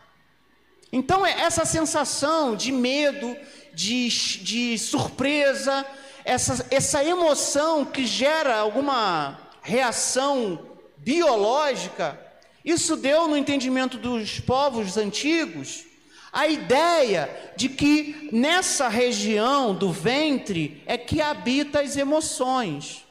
Então 0.93 1.25
é 1.25 1.41
essa 1.41 1.64
sensação 1.64 2.55
de 2.55 2.71
medo, 2.71 3.37
de, 3.73 4.09
de 4.09 4.79
surpresa, 4.79 5.87
essa, 6.25 6.67
essa 6.71 7.05
emoção 7.05 7.85
que 7.85 8.07
gera 8.07 8.59
alguma 8.59 9.38
reação 9.62 10.67
biológica, 10.99 12.21
isso 12.64 12.97
deu 12.97 13.26
no 13.26 13.37
entendimento 13.37 13.97
dos 13.97 14.38
povos 14.38 14.97
antigos 14.97 15.85
a 16.33 16.47
ideia 16.47 17.52
de 17.57 17.69
que 17.69 18.31
nessa 18.33 18.88
região 18.88 19.75
do 19.75 19.93
ventre 19.93 20.83
é 20.87 20.97
que 20.97 21.21
habita 21.21 21.81
as 21.81 21.97
emoções. 21.97 23.05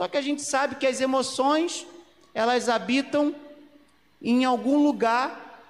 Só 0.00 0.08
que 0.08 0.16
a 0.16 0.22
gente 0.22 0.40
sabe 0.40 0.76
que 0.76 0.86
as 0.86 0.98
emoções, 0.98 1.86
elas 2.32 2.70
habitam 2.70 3.34
em 4.22 4.46
algum 4.46 4.78
lugar 4.78 5.60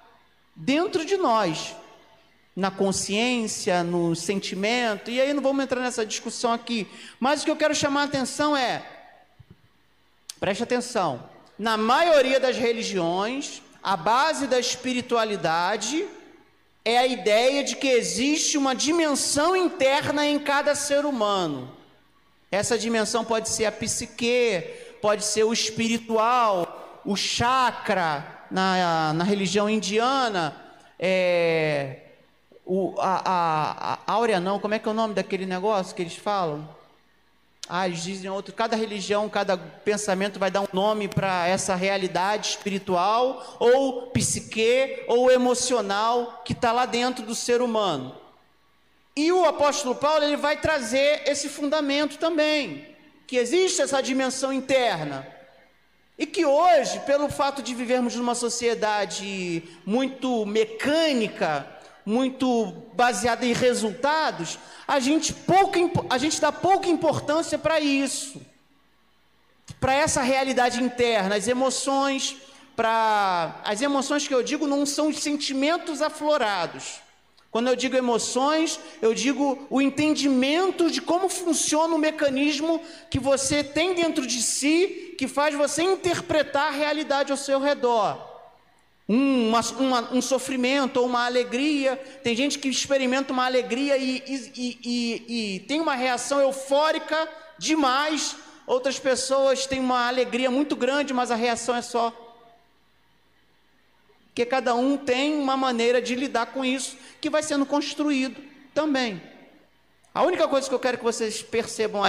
dentro 0.55 1.03
de 1.03 1.17
nós, 1.17 1.75
na 2.55 2.71
consciência, 2.71 3.83
no 3.83 4.15
sentimento, 4.15 5.11
e 5.11 5.19
aí 5.19 5.33
não 5.33 5.43
vamos 5.43 5.61
entrar 5.61 5.81
nessa 5.81 6.05
discussão 6.05 6.53
aqui, 6.53 6.87
mas 7.19 7.41
o 7.41 7.43
que 7.43 7.51
eu 7.51 7.57
quero 7.57 7.75
chamar 7.75 8.03
a 8.03 8.05
atenção 8.05 8.55
é, 8.55 8.81
preste 10.39 10.63
atenção, 10.63 11.29
na 11.59 11.75
maioria 11.75 12.39
das 12.39 12.55
religiões, 12.55 13.61
a 13.83 13.97
base 13.97 14.47
da 14.47 14.57
espiritualidade 14.57 16.07
é 16.85 16.97
a 16.97 17.05
ideia 17.05 17.65
de 17.65 17.75
que 17.75 17.89
existe 17.89 18.57
uma 18.57 18.73
dimensão 18.73 19.57
interna 19.57 20.25
em 20.25 20.39
cada 20.39 20.73
ser 20.73 21.03
humano. 21.03 21.80
Essa 22.51 22.77
dimensão 22.77 23.23
pode 23.23 23.47
ser 23.47 23.65
a 23.65 23.71
psique, 23.71 24.61
pode 25.01 25.23
ser 25.23 25.45
o 25.45 25.53
espiritual, 25.53 27.01
o 27.05 27.15
chakra 27.15 28.25
na, 28.51 29.13
na 29.13 29.23
religião 29.23 29.69
indiana, 29.69 30.53
é, 30.99 31.97
o, 32.65 32.93
a, 32.99 33.21
a, 33.25 33.99
a 34.05 34.11
áurea 34.11 34.39
não, 34.39 34.59
como 34.59 34.73
é 34.73 34.79
que 34.79 34.87
é 34.87 34.91
o 34.91 34.93
nome 34.93 35.13
daquele 35.13 35.45
negócio 35.45 35.95
que 35.95 36.01
eles 36.01 36.15
falam? 36.15 36.67
Ah, 37.69 37.87
eles 37.87 38.03
dizem 38.03 38.29
outro. 38.29 38.53
Cada 38.53 38.75
religião, 38.75 39.29
cada 39.29 39.57
pensamento 39.57 40.37
vai 40.37 40.51
dar 40.51 40.59
um 40.59 40.67
nome 40.73 41.07
para 41.07 41.47
essa 41.47 41.73
realidade 41.73 42.49
espiritual, 42.49 43.57
ou 43.59 44.07
psique, 44.07 45.05
ou 45.07 45.31
emocional 45.31 46.41
que 46.43 46.51
está 46.51 46.73
lá 46.73 46.85
dentro 46.85 47.25
do 47.25 47.33
ser 47.33 47.61
humano. 47.61 48.20
E 49.15 49.31
o 49.31 49.45
apóstolo 49.45 49.95
Paulo 49.95 50.23
ele 50.23 50.37
vai 50.37 50.57
trazer 50.57 51.23
esse 51.25 51.49
fundamento 51.49 52.17
também, 52.17 52.95
que 53.27 53.35
existe 53.35 53.81
essa 53.81 54.01
dimensão 54.01 54.53
interna. 54.53 55.27
E 56.17 56.25
que 56.25 56.45
hoje, 56.45 56.99
pelo 57.01 57.29
fato 57.29 57.61
de 57.61 57.73
vivermos 57.73 58.15
numa 58.15 58.35
sociedade 58.35 59.63
muito 59.85 60.45
mecânica, 60.45 61.67
muito 62.05 62.71
baseada 62.93 63.45
em 63.45 63.53
resultados, 63.53 64.57
a 64.87 64.99
gente, 64.99 65.35
a 66.09 66.17
gente 66.17 66.39
dá 66.39 66.51
pouca 66.51 66.87
importância 66.87 67.57
para 67.57 67.79
isso, 67.79 68.41
para 69.79 69.93
essa 69.93 70.21
realidade 70.21 70.81
interna, 70.81 71.35
as 71.35 71.47
emoções, 71.47 72.37
para 72.75 73.59
as 73.63 73.81
emoções 73.81 74.27
que 74.27 74.33
eu 74.33 74.43
digo 74.43 74.67
não 74.67 74.85
são 74.85 75.09
os 75.09 75.19
sentimentos 75.19 76.01
aflorados, 76.01 77.01
Quando 77.51 77.67
eu 77.67 77.75
digo 77.75 77.97
emoções, 77.97 78.79
eu 79.01 79.13
digo 79.13 79.67
o 79.69 79.81
entendimento 79.81 80.89
de 80.89 81.01
como 81.01 81.27
funciona 81.27 81.93
o 81.93 81.99
mecanismo 81.99 82.81
que 83.09 83.19
você 83.19 83.61
tem 83.61 83.93
dentro 83.93 84.25
de 84.25 84.41
si, 84.41 85.15
que 85.17 85.27
faz 85.27 85.53
você 85.53 85.83
interpretar 85.83 86.69
a 86.69 86.71
realidade 86.71 87.29
ao 87.29 87.37
seu 87.37 87.59
redor. 87.59 88.17
Um, 89.07 89.49
uma, 89.49 89.59
uma, 89.77 90.13
um 90.13 90.21
sofrimento 90.21 91.01
ou 91.01 91.05
uma 91.05 91.25
alegria. 91.25 91.97
Tem 92.23 92.33
gente 92.37 92.57
que 92.57 92.69
experimenta 92.69 93.33
uma 93.33 93.45
alegria 93.45 93.97
e, 93.97 94.23
e, 94.25 94.79
e, 94.85 95.55
e 95.55 95.59
tem 95.61 95.81
uma 95.81 95.95
reação 95.95 96.39
eufórica 96.39 97.27
demais. 97.59 98.37
Outras 98.65 98.97
pessoas 98.97 99.65
têm 99.65 99.81
uma 99.81 100.07
alegria 100.07 100.49
muito 100.49 100.73
grande, 100.73 101.13
mas 101.13 101.29
a 101.29 101.35
reação 101.35 101.75
é 101.75 101.81
só 101.81 102.20
porque 104.31 104.45
cada 104.45 104.73
um 104.73 104.95
tem 104.95 105.37
uma 105.37 105.57
maneira 105.57 106.01
de 106.01 106.15
lidar 106.15 106.47
com 106.47 106.63
isso 106.63 106.95
que 107.19 107.29
vai 107.29 107.43
sendo 107.43 107.65
construído 107.65 108.41
também. 108.73 109.21
A 110.13 110.23
única 110.23 110.47
coisa 110.47 110.69
que 110.69 110.73
eu 110.73 110.79
quero 110.79 110.97
que 110.97 111.03
vocês 111.03 111.41
percebam 111.41 112.01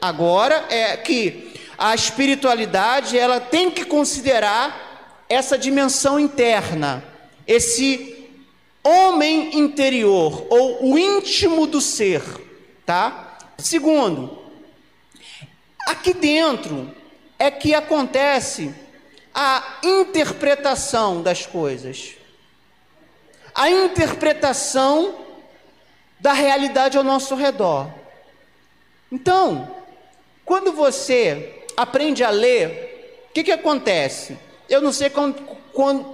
agora 0.00 0.66
é 0.68 0.96
que 0.96 1.54
a 1.78 1.94
espiritualidade 1.94 3.16
ela 3.16 3.40
tem 3.40 3.70
que 3.70 3.84
considerar 3.84 5.24
essa 5.28 5.56
dimensão 5.56 6.18
interna, 6.18 7.04
esse 7.46 8.28
homem 8.82 9.56
interior 9.56 10.46
ou 10.50 10.90
o 10.90 10.98
íntimo 10.98 11.68
do 11.68 11.80
ser, 11.80 12.22
tá? 12.84 13.38
Segundo, 13.58 14.38
aqui 15.86 16.12
dentro 16.14 16.92
é 17.38 17.48
que 17.48 17.74
acontece 17.74 18.74
a 19.34 19.78
interpretação 19.82 21.22
das 21.22 21.46
coisas, 21.46 22.14
a 23.54 23.70
interpretação 23.70 25.26
da 26.18 26.32
realidade 26.32 26.98
ao 26.98 27.04
nosso 27.04 27.34
redor. 27.34 27.90
Então, 29.10 29.74
quando 30.44 30.72
você 30.72 31.64
aprende 31.76 32.22
a 32.22 32.30
ler, 32.30 33.26
o 33.30 33.32
que, 33.32 33.44
que 33.44 33.52
acontece? 33.52 34.36
Eu 34.68 34.80
não 34.80 34.92
sei 34.92 35.10
como, 35.10 35.34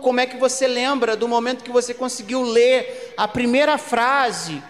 como 0.01 0.21
é 0.21 0.27
que 0.27 0.37
você 0.37 0.67
lembra 0.67 1.17
do 1.17 1.29
momento 1.29 1.65
que 1.65 1.71
você 1.71 1.93
conseguiu 1.93 2.43
ler 2.43 3.15
a 3.17 3.27
primeira 3.27 3.77
frase 3.77 4.63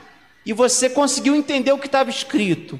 e 0.45 0.53
você 0.53 0.89
conseguiu 0.89 1.35
entender 1.35 1.73
o 1.73 1.79
que 1.79 1.87
estava 1.87 2.09
escrito. 2.09 2.79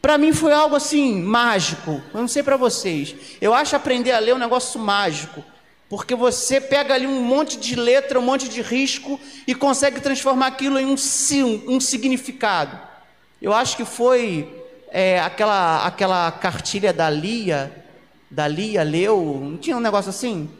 Para 0.00 0.16
mim 0.16 0.32
foi 0.32 0.52
algo 0.52 0.76
assim 0.76 1.20
mágico. 1.20 2.00
Eu 2.14 2.20
não 2.20 2.28
sei 2.28 2.42
para 2.42 2.56
vocês. 2.56 3.14
Eu 3.40 3.52
acho 3.52 3.74
aprender 3.74 4.12
a 4.12 4.18
ler 4.18 4.34
um 4.34 4.38
negócio 4.38 4.78
mágico, 4.78 5.44
porque 5.88 6.14
você 6.14 6.60
pega 6.60 6.94
ali 6.94 7.06
um 7.06 7.22
monte 7.22 7.56
de 7.56 7.74
letra, 7.74 8.18
um 8.18 8.22
monte 8.22 8.48
de 8.48 8.62
risco 8.62 9.20
e 9.46 9.54
consegue 9.54 10.00
transformar 10.00 10.46
aquilo 10.46 10.78
em 10.78 10.86
um, 10.86 10.96
um 11.66 11.80
significado. 11.80 12.78
Eu 13.40 13.52
acho 13.52 13.76
que 13.76 13.84
foi 13.84 14.48
é, 14.90 15.20
aquela 15.20 15.86
aquela 15.86 16.30
cartilha 16.32 16.92
da 16.92 17.10
Lia, 17.10 17.72
da 18.30 18.46
Lia 18.46 18.82
leu, 18.82 19.40
não 19.42 19.56
tinha 19.56 19.76
um 19.76 19.80
negócio 19.80 20.10
assim? 20.10 20.50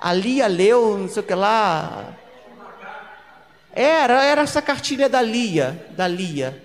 A 0.00 0.12
Lia 0.12 0.46
leu, 0.46 0.98
não 0.98 1.08
sei 1.08 1.22
o 1.22 1.26
que 1.26 1.34
lá. 1.34 2.14
Era, 3.72 4.22
era 4.24 4.42
essa 4.42 4.60
cartilha 4.60 5.08
da 5.08 5.22
Lia, 5.22 5.86
da 5.96 6.06
Lia. 6.06 6.62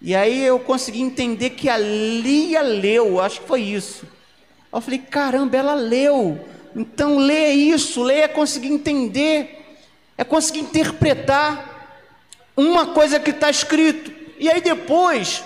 E 0.00 0.14
aí 0.14 0.44
eu 0.44 0.58
consegui 0.58 1.00
entender 1.00 1.50
que 1.50 1.68
a 1.68 1.78
Lia 1.78 2.62
leu, 2.62 3.20
acho 3.20 3.40
que 3.40 3.48
foi 3.48 3.62
isso. 3.62 4.06
Eu 4.72 4.80
falei, 4.80 4.98
caramba, 4.98 5.56
ela 5.56 5.74
leu. 5.74 6.38
Então 6.74 7.16
lê 7.16 7.52
isso, 7.52 8.02
lê 8.02 8.20
é 8.20 8.28
conseguir 8.28 8.68
entender, 8.68 9.76
é 10.18 10.24
conseguir 10.24 10.60
interpretar 10.60 11.88
uma 12.56 12.86
coisa 12.86 13.20
que 13.20 13.30
está 13.30 13.48
escrito. 13.48 14.12
E 14.38 14.50
aí 14.50 14.60
depois 14.60 15.44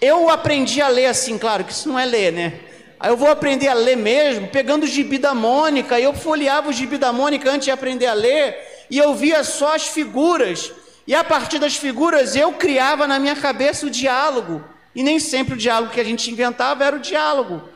eu 0.00 0.28
aprendi 0.28 0.80
a 0.82 0.88
ler 0.88 1.06
assim, 1.06 1.38
claro 1.38 1.64
que 1.64 1.72
isso 1.72 1.88
não 1.88 1.98
é 1.98 2.04
ler, 2.04 2.32
né? 2.32 2.60
Aí 2.98 3.10
eu 3.10 3.16
vou 3.16 3.30
aprender 3.30 3.68
a 3.68 3.74
ler 3.74 3.96
mesmo, 3.96 4.48
pegando 4.48 4.84
o 4.84 4.86
gibi 4.86 5.18
da 5.18 5.34
Mônica, 5.34 6.00
e 6.00 6.04
eu 6.04 6.14
folheava 6.14 6.70
o 6.70 6.72
gibi 6.72 6.98
da 6.98 7.12
Mônica 7.12 7.50
antes 7.50 7.66
de 7.66 7.70
aprender 7.70 8.06
a 8.06 8.14
ler, 8.14 8.56
e 8.90 8.98
eu 8.98 9.14
via 9.14 9.44
só 9.44 9.74
as 9.74 9.86
figuras 9.86 10.72
e 11.06 11.14
a 11.14 11.22
partir 11.22 11.58
das 11.58 11.76
figuras 11.76 12.34
eu 12.34 12.52
criava 12.52 13.06
na 13.06 13.18
minha 13.18 13.36
cabeça 13.36 13.86
o 13.86 13.90
diálogo. 13.90 14.64
E 14.94 15.02
nem 15.02 15.18
sempre 15.18 15.54
o 15.54 15.56
diálogo 15.56 15.92
que 15.92 16.00
a 16.00 16.04
gente 16.04 16.30
inventava 16.30 16.84
era 16.84 16.96
o 16.96 17.00
diálogo. 17.00 17.68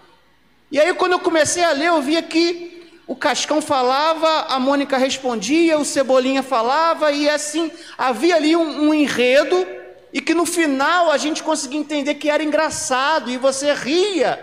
E 0.72 0.80
aí, 0.80 0.94
quando 0.94 1.12
eu 1.12 1.20
comecei 1.20 1.62
a 1.62 1.72
ler, 1.72 1.88
eu 1.88 2.00
via 2.00 2.22
que 2.22 2.88
o 3.06 3.14
Cascão 3.14 3.60
falava, 3.60 4.46
a 4.54 4.58
Mônica 4.58 4.96
respondia, 4.96 5.78
o 5.78 5.84
Cebolinha 5.84 6.42
falava, 6.42 7.10
e 7.10 7.28
assim 7.28 7.70
havia 7.98 8.36
ali 8.36 8.54
um, 8.56 8.88
um 8.88 8.94
enredo, 8.94 9.66
e 10.12 10.20
que 10.20 10.32
no 10.32 10.46
final 10.46 11.10
a 11.10 11.18
gente 11.18 11.42
conseguia 11.42 11.80
entender 11.80 12.14
que 12.14 12.30
era 12.30 12.42
engraçado, 12.42 13.30
e 13.30 13.36
você 13.36 13.74
ria 13.74 14.38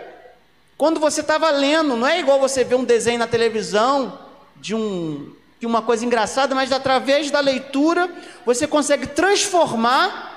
quando 0.76 1.00
você 1.00 1.20
estava 1.20 1.50
lendo. 1.50 1.96
Não 1.96 2.06
é 2.06 2.20
igual 2.20 2.38
você 2.38 2.62
ver 2.62 2.76
um 2.76 2.84
desenho 2.84 3.18
na 3.18 3.26
televisão 3.26 4.18
de 4.56 4.74
um 4.74 5.34
de 5.60 5.66
uma 5.66 5.82
coisa 5.82 6.04
engraçada, 6.04 6.54
mas 6.54 6.70
através 6.70 7.30
da 7.30 7.40
leitura 7.40 8.10
você 8.46 8.66
consegue 8.66 9.08
transformar 9.08 10.36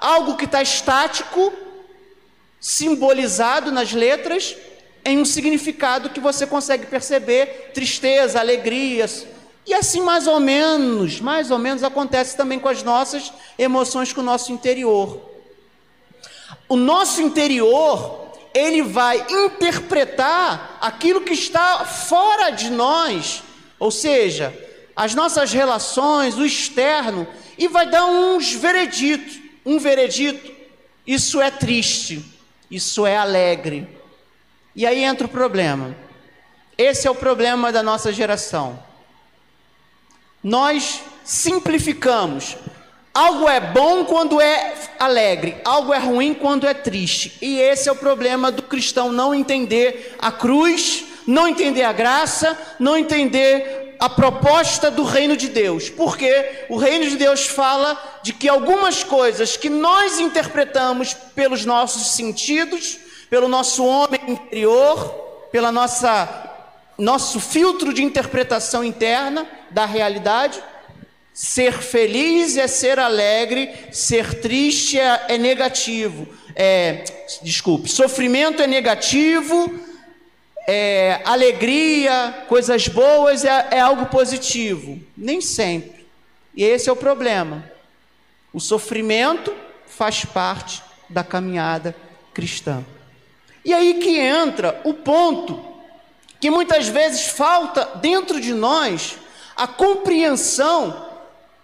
algo 0.00 0.36
que 0.36 0.46
está 0.46 0.62
estático, 0.62 1.52
simbolizado 2.60 3.70
nas 3.70 3.92
letras, 3.92 4.56
em 5.04 5.18
um 5.18 5.24
significado 5.24 6.10
que 6.10 6.20
você 6.20 6.46
consegue 6.46 6.86
perceber, 6.86 7.70
tristeza, 7.74 8.40
alegrias. 8.40 9.26
E 9.66 9.74
assim 9.74 10.00
mais 10.00 10.26
ou 10.26 10.40
menos, 10.40 11.20
mais 11.20 11.50
ou 11.50 11.58
menos 11.58 11.84
acontece 11.84 12.36
também 12.36 12.58
com 12.58 12.68
as 12.68 12.82
nossas 12.82 13.32
emoções, 13.58 14.12
com 14.12 14.20
o 14.20 14.24
nosso 14.24 14.52
interior. 14.52 15.20
O 16.68 16.76
nosso 16.76 17.20
interior, 17.20 18.32
ele 18.54 18.82
vai 18.82 19.24
interpretar 19.28 20.78
aquilo 20.80 21.20
que 21.20 21.34
está 21.34 21.84
fora 21.84 22.50
de 22.50 22.70
nós 22.70 23.42
ou 23.82 23.90
seja, 23.90 24.56
as 24.94 25.12
nossas 25.12 25.52
relações, 25.52 26.38
o 26.38 26.46
externo, 26.46 27.26
e 27.58 27.66
vai 27.66 27.84
dar 27.84 28.04
uns 28.06 28.52
vereditos. 28.52 29.40
Um 29.66 29.76
veredito, 29.76 30.52
isso 31.04 31.40
é 31.40 31.50
triste, 31.50 32.24
isso 32.70 33.04
é 33.04 33.16
alegre. 33.16 33.88
E 34.76 34.86
aí 34.86 35.02
entra 35.02 35.26
o 35.26 35.30
problema. 35.30 35.96
Esse 36.78 37.08
é 37.08 37.10
o 37.10 37.14
problema 37.16 37.72
da 37.72 37.82
nossa 37.82 38.12
geração. 38.12 38.80
Nós 40.40 41.02
simplificamos. 41.24 42.56
Algo 43.12 43.48
é 43.48 43.58
bom 43.58 44.04
quando 44.04 44.40
é 44.40 44.74
alegre, 44.96 45.56
algo 45.64 45.92
é 45.92 45.98
ruim 45.98 46.34
quando 46.34 46.68
é 46.68 46.72
triste. 46.72 47.36
E 47.42 47.58
esse 47.58 47.88
é 47.88 47.92
o 47.92 47.96
problema 47.96 48.52
do 48.52 48.62
cristão 48.62 49.10
não 49.10 49.34
entender 49.34 50.14
a 50.20 50.30
cruz 50.30 51.06
não 51.26 51.48
entender 51.48 51.82
a 51.82 51.92
graça, 51.92 52.58
não 52.78 52.96
entender 52.96 53.71
a 54.02 54.10
proposta 54.10 54.90
do 54.90 55.04
reino 55.04 55.36
de 55.36 55.46
Deus, 55.46 55.88
porque 55.88 56.66
o 56.68 56.76
reino 56.76 57.08
de 57.08 57.14
Deus 57.14 57.46
fala 57.46 57.96
de 58.20 58.32
que 58.32 58.48
algumas 58.48 59.04
coisas 59.04 59.56
que 59.56 59.70
nós 59.70 60.18
interpretamos 60.18 61.14
pelos 61.14 61.64
nossos 61.64 62.08
sentidos, 62.08 62.98
pelo 63.30 63.46
nosso 63.46 63.86
homem 63.86 64.20
interior, 64.26 65.48
pela 65.52 65.70
nossa 65.70 66.50
nosso 66.98 67.38
filtro 67.38 67.94
de 67.94 68.02
interpretação 68.02 68.82
interna 68.82 69.46
da 69.70 69.86
realidade, 69.86 70.60
ser 71.32 71.72
feliz 71.74 72.56
é 72.56 72.66
ser 72.66 72.98
alegre, 72.98 73.70
ser 73.92 74.40
triste 74.40 74.98
é, 74.98 75.26
é 75.28 75.38
negativo, 75.38 76.26
é, 76.56 77.04
desculpe, 77.40 77.88
sofrimento 77.88 78.60
é 78.62 78.66
negativo, 78.66 79.72
é, 80.66 81.20
alegria, 81.24 82.44
coisas 82.48 82.88
boas 82.88 83.44
é, 83.44 83.68
é 83.72 83.80
algo 83.80 84.06
positivo. 84.06 85.00
Nem 85.16 85.40
sempre. 85.40 86.06
E 86.54 86.64
esse 86.64 86.88
é 86.88 86.92
o 86.92 86.96
problema. 86.96 87.70
O 88.52 88.60
sofrimento 88.60 89.54
faz 89.86 90.24
parte 90.24 90.82
da 91.08 91.24
caminhada 91.24 91.94
cristã. 92.32 92.84
E 93.64 93.72
aí 93.72 93.94
que 93.94 94.18
entra 94.18 94.80
o 94.84 94.94
ponto 94.94 95.72
que 96.40 96.50
muitas 96.50 96.88
vezes 96.88 97.28
falta 97.28 97.84
dentro 98.00 98.40
de 98.40 98.52
nós 98.52 99.16
a 99.54 99.66
compreensão 99.66 101.10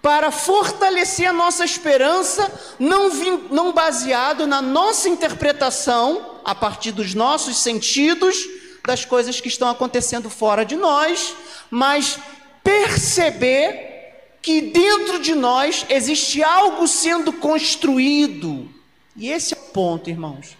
para 0.00 0.30
fortalecer 0.30 1.28
a 1.28 1.32
nossa 1.32 1.64
esperança, 1.64 2.76
não, 2.78 3.10
vim, 3.10 3.48
não 3.50 3.72
baseado 3.72 4.46
na 4.46 4.62
nossa 4.62 5.08
interpretação, 5.08 6.38
a 6.44 6.54
partir 6.54 6.92
dos 6.92 7.14
nossos 7.14 7.58
sentidos, 7.58 8.46
das 8.88 9.04
coisas 9.04 9.38
que 9.38 9.48
estão 9.48 9.68
acontecendo 9.68 10.30
fora 10.30 10.64
de 10.64 10.74
nós, 10.74 11.36
mas 11.70 12.18
perceber 12.64 14.38
que 14.40 14.62
dentro 14.62 15.20
de 15.20 15.34
nós 15.34 15.84
existe 15.90 16.42
algo 16.42 16.88
sendo 16.88 17.30
construído. 17.34 18.66
E 19.14 19.28
esse 19.30 19.52
é 19.52 19.58
o 19.58 19.60
ponto, 19.72 20.08
irmãos. 20.08 20.56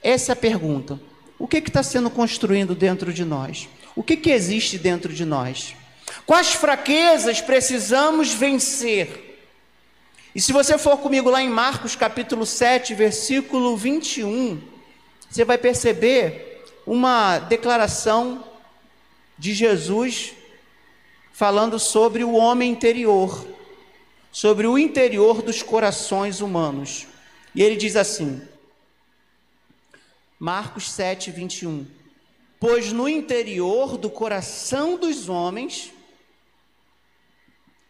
Essa 0.00 0.30
é 0.30 0.34
a 0.34 0.36
pergunta. 0.36 1.00
O 1.36 1.48
que 1.48 1.58
está 1.58 1.82
sendo 1.82 2.08
construído 2.08 2.72
dentro 2.72 3.12
de 3.12 3.24
nós? 3.24 3.68
O 3.96 4.02
que, 4.04 4.16
que 4.16 4.30
existe 4.30 4.78
dentro 4.78 5.12
de 5.12 5.24
nós? 5.24 5.74
Quais 6.24 6.52
fraquezas 6.52 7.40
precisamos 7.40 8.32
vencer? 8.32 9.40
E 10.32 10.40
se 10.40 10.52
você 10.52 10.78
for 10.78 10.98
comigo 10.98 11.28
lá 11.28 11.42
em 11.42 11.50
Marcos 11.50 11.96
capítulo 11.96 12.46
7, 12.46 12.94
versículo 12.94 13.76
21, 13.76 14.60
você 15.28 15.44
vai 15.44 15.58
perceber 15.58 16.49
uma 16.90 17.38
declaração 17.38 18.44
de 19.38 19.54
Jesus 19.54 20.32
falando 21.32 21.78
sobre 21.78 22.24
o 22.24 22.32
homem 22.32 22.72
interior, 22.72 23.46
sobre 24.32 24.66
o 24.66 24.76
interior 24.76 25.40
dos 25.40 25.62
corações 25.62 26.40
humanos. 26.40 27.06
E 27.54 27.62
ele 27.62 27.76
diz 27.76 27.94
assim, 27.94 28.42
Marcos 30.36 30.90
7, 30.90 31.30
21. 31.30 31.86
Pois 32.58 32.92
no 32.92 33.08
interior 33.08 33.96
do 33.96 34.10
coração 34.10 34.96
dos 34.96 35.28
homens 35.28 35.92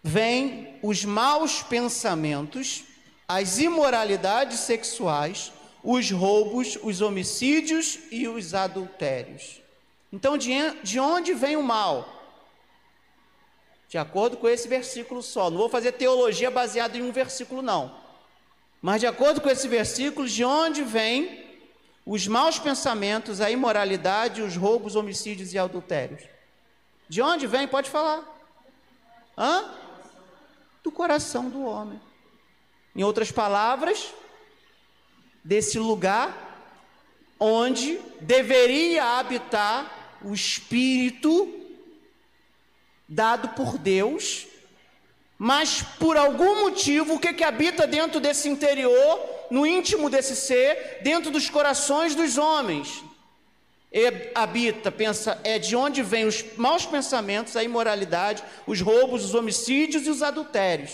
vêm 0.03 0.79
os 0.83 1.07
maus 1.07 1.63
pensamentos, 1.63 2.85
as 3.27 3.59
imoralidades 3.59 4.61
sexuais, 4.61 5.55
os 5.83 6.11
roubos, 6.11 6.79
os 6.83 7.01
homicídios 7.01 7.99
e 8.11 8.29
os 8.29 8.55
adultérios. 8.55 9.61
Então, 10.13 10.37
de 10.37 11.01
onde 11.01 11.35
vem 11.35 11.57
o 11.57 11.63
mal? 11.63 12.21
De 13.89 13.99
acordo 13.99 14.37
com 14.37 14.49
esse 14.49 14.69
versículo 14.69 15.23
só. 15.23 15.51
Não 15.51 15.59
vou 15.59 15.69
fazer 15.69 15.93
teologia 15.93 16.51
baseada 16.51 16.97
em 16.97 17.03
um 17.03 17.11
versículo, 17.11 17.63
não. 17.63 17.95
Mas 18.81 19.01
de 19.01 19.07
acordo 19.07 19.41
com 19.41 19.49
esse 19.49 19.67
versículo, 19.69 20.29
de 20.29 20.45
onde 20.45 20.83
vem 20.83 21.49
os 22.07 22.27
maus 22.27 22.59
pensamentos, 22.59 23.41
a 23.41 23.51
imoralidade, 23.51 24.43
os 24.43 24.57
roubos, 24.57 24.97
homicídios 24.97 25.53
e 25.53 25.59
adultérios? 25.59 26.23
De 27.09 27.21
onde 27.21 27.47
vem? 27.47 27.67
Pode 27.67 27.91
falar. 27.91 28.25
Hã? 29.37 29.75
Do 30.83 30.93
coração 30.93 31.51
do 31.51 31.65
homem. 31.65 32.01
Em 32.95 33.03
outras 33.03 33.31
palavras, 33.31 34.13
desse 35.45 35.79
lugar 35.79 36.49
onde 37.39 37.99
deveria 38.21 39.19
habitar 39.19 40.19
o 40.23 40.35
espírito 40.35 41.57
dado 43.09 43.49
por 43.51 43.79
Deus, 43.79 44.47
mas 45.39 45.83
por 45.99 46.17
algum 46.17 46.61
motivo, 46.61 47.15
o 47.15 47.19
que, 47.19 47.33
que 47.33 47.43
habita 47.43 47.87
dentro 47.87 48.21
desse 48.21 48.49
interior, 48.49 49.19
no 49.51 49.67
íntimo 49.67 50.11
desse 50.11 50.37
ser, 50.37 50.99
dentro 51.03 51.31
dos 51.31 51.49
corações 51.49 52.15
dos 52.15 52.37
homens? 52.37 53.03
E 53.91 54.31
habita, 54.35 54.93
pensa, 54.93 55.41
é 55.43 55.59
de 55.59 55.75
onde 55.75 56.03
vêm 56.03 56.27
os 56.27 56.45
maus 56.57 56.87
pensamentos, 56.87 57.57
a 57.57 57.65
imoralidade, 57.65 58.45
os 58.67 58.81
roubos, 58.81 59.25
os 59.25 59.35
homicídios 59.35 60.07
e 60.07 60.11
os 60.11 60.23
adultérios. 60.23 60.93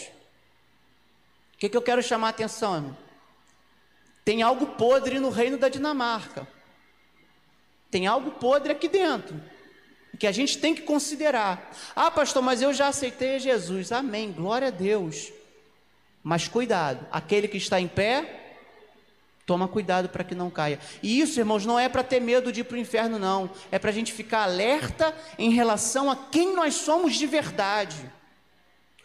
O 1.54 1.59
que, 1.59 1.68
que 1.68 1.76
eu 1.76 1.82
quero 1.82 2.02
chamar 2.02 2.28
a 2.28 2.30
atenção, 2.30 2.76
irmão? 2.76 3.05
Tem 4.26 4.42
algo 4.42 4.66
podre 4.66 5.20
no 5.20 5.30
reino 5.30 5.56
da 5.56 5.68
Dinamarca. 5.68 6.48
Tem 7.88 8.08
algo 8.08 8.32
podre 8.32 8.72
aqui 8.72 8.88
dentro. 8.88 9.40
Que 10.18 10.26
a 10.26 10.32
gente 10.32 10.58
tem 10.58 10.74
que 10.74 10.82
considerar. 10.82 11.70
Ah, 11.94 12.10
pastor, 12.10 12.42
mas 12.42 12.60
eu 12.60 12.74
já 12.74 12.88
aceitei 12.88 13.38
Jesus. 13.38 13.92
Amém. 13.92 14.32
Glória 14.32 14.66
a 14.66 14.72
Deus. 14.72 15.32
Mas 16.24 16.48
cuidado, 16.48 17.06
aquele 17.12 17.46
que 17.46 17.56
está 17.56 17.80
em 17.80 17.86
pé, 17.86 18.56
toma 19.46 19.68
cuidado 19.68 20.08
para 20.08 20.24
que 20.24 20.34
não 20.34 20.50
caia. 20.50 20.80
E 21.00 21.20
isso, 21.20 21.38
irmãos, 21.38 21.64
não 21.64 21.78
é 21.78 21.88
para 21.88 22.02
ter 22.02 22.18
medo 22.18 22.50
de 22.50 22.62
ir 22.62 22.64
para 22.64 22.78
o 22.78 22.80
inferno, 22.80 23.20
não. 23.20 23.48
É 23.70 23.78
para 23.78 23.90
a 23.90 23.94
gente 23.94 24.12
ficar 24.12 24.42
alerta 24.42 25.14
em 25.38 25.50
relação 25.50 26.10
a 26.10 26.16
quem 26.16 26.52
nós 26.52 26.74
somos 26.74 27.14
de 27.14 27.28
verdade. 27.28 28.10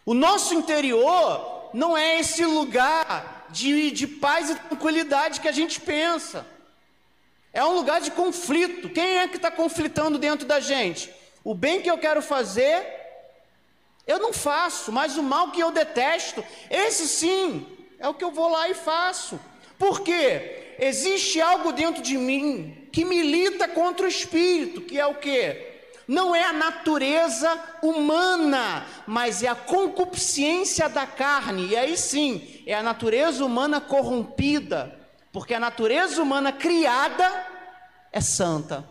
O 0.03 0.15
nosso 0.15 0.55
interior 0.55 1.69
não 1.75 1.95
é 1.95 2.19
esse 2.19 2.43
lugar 2.43 3.40
de, 3.51 3.91
de 3.91 4.07
paz 4.07 4.49
e 4.49 4.55
tranquilidade 4.55 5.39
que 5.39 5.47
a 5.47 5.51
gente 5.51 5.79
pensa. 5.79 6.45
É 7.53 7.63
um 7.63 7.73
lugar 7.73 8.01
de 8.01 8.11
conflito. 8.11 8.89
Quem 8.89 9.17
é 9.19 9.27
que 9.27 9.35
está 9.35 9.51
conflitando 9.51 10.17
dentro 10.17 10.47
da 10.47 10.59
gente? 10.59 11.13
O 11.43 11.53
bem 11.53 11.81
que 11.81 11.89
eu 11.89 11.97
quero 11.97 12.21
fazer, 12.21 12.85
eu 14.07 14.19
não 14.19 14.31
faço, 14.31 14.91
mas 14.91 15.17
o 15.17 15.23
mal 15.23 15.51
que 15.51 15.59
eu 15.59 15.71
detesto, 15.71 16.43
esse 16.69 17.07
sim, 17.07 17.65
é 17.99 18.07
o 18.07 18.13
que 18.13 18.23
eu 18.23 18.31
vou 18.31 18.49
lá 18.49 18.69
e 18.69 18.73
faço. 18.73 19.39
Por 19.77 20.01
quê? 20.01 20.75
Existe 20.79 21.41
algo 21.41 21.71
dentro 21.71 22.01
de 22.01 22.17
mim 22.17 22.87
que 22.91 23.05
milita 23.05 23.67
contra 23.67 24.05
o 24.05 24.09
espírito, 24.09 24.81
que 24.81 24.99
é 24.99 25.05
o 25.05 25.15
quê? 25.15 25.70
Não 26.07 26.35
é 26.35 26.43
a 26.43 26.53
natureza 26.53 27.57
humana, 27.81 28.85
mas 29.05 29.43
é 29.43 29.47
a 29.47 29.55
concupiscência 29.55 30.89
da 30.89 31.05
carne. 31.05 31.67
E 31.67 31.75
aí 31.75 31.97
sim, 31.97 32.63
é 32.65 32.73
a 32.73 32.83
natureza 32.83 33.45
humana 33.45 33.79
corrompida, 33.79 34.97
porque 35.31 35.53
a 35.53 35.59
natureza 35.59 36.21
humana 36.21 36.51
criada 36.51 37.47
é 38.11 38.19
santa. 38.19 38.89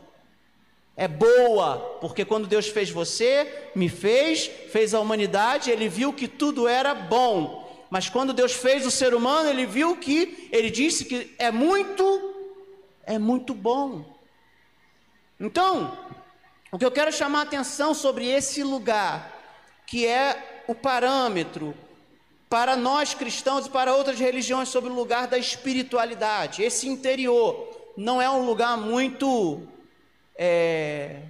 É 0.96 1.08
boa, 1.08 1.78
porque 2.00 2.24
quando 2.24 2.46
Deus 2.46 2.68
fez 2.68 2.90
você, 2.90 3.70
me 3.74 3.88
fez, 3.88 4.50
fez 4.70 4.92
a 4.92 5.00
humanidade, 5.00 5.70
ele 5.70 5.88
viu 5.88 6.12
que 6.12 6.28
tudo 6.28 6.68
era 6.68 6.94
bom. 6.94 7.86
Mas 7.88 8.08
quando 8.08 8.32
Deus 8.32 8.52
fez 8.52 8.86
o 8.86 8.90
ser 8.90 9.14
humano, 9.14 9.48
ele 9.48 9.66
viu 9.66 9.96
que, 9.96 10.48
ele 10.52 10.70
disse 10.70 11.04
que 11.04 11.34
é 11.38 11.50
muito, 11.50 12.34
é 13.04 13.18
muito 13.18 13.54
bom. 13.54 14.04
Então, 15.40 15.98
o 16.72 16.78
que 16.78 16.84
eu 16.84 16.90
quero 16.90 17.12
chamar 17.12 17.40
a 17.40 17.42
atenção 17.42 17.92
sobre 17.92 18.26
esse 18.26 18.62
lugar, 18.62 19.36
que 19.86 20.06
é 20.06 20.62
o 20.68 20.74
parâmetro 20.74 21.74
para 22.48 22.76
nós 22.76 23.14
cristãos 23.14 23.66
e 23.66 23.70
para 23.70 23.94
outras 23.94 24.18
religiões 24.18 24.68
sobre 24.68 24.90
o 24.90 24.94
lugar 24.94 25.26
da 25.26 25.38
espiritualidade, 25.38 26.62
esse 26.62 26.88
interior, 26.88 27.68
não 27.96 28.20
é 28.20 28.30
um 28.30 28.44
lugar 28.44 28.76
muito 28.76 29.62
é, 30.36 31.22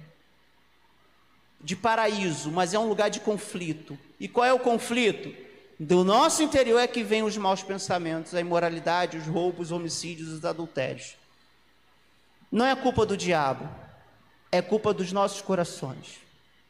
de 1.59 1.75
paraíso, 1.75 2.51
mas 2.51 2.73
é 2.73 2.79
um 2.79 2.87
lugar 2.87 3.09
de 3.09 3.19
conflito. 3.19 3.97
E 4.19 4.27
qual 4.27 4.45
é 4.45 4.53
o 4.53 4.59
conflito? 4.59 5.35
Do 5.79 6.03
nosso 6.03 6.43
interior 6.43 6.79
é 6.79 6.87
que 6.87 7.03
vem 7.03 7.23
os 7.23 7.35
maus 7.37 7.63
pensamentos, 7.63 8.35
a 8.35 8.39
imoralidade, 8.39 9.17
os 9.17 9.25
roubos, 9.25 9.67
os 9.67 9.71
homicídios, 9.71 10.29
os 10.29 10.45
adultérios. 10.45 11.15
Não 12.51 12.65
é 12.65 12.75
culpa 12.75 13.05
do 13.05 13.17
diabo, 13.17 13.67
é 14.51 14.61
culpa 14.61 14.93
dos 14.93 15.11
nossos 15.11 15.41
corações. 15.41 16.19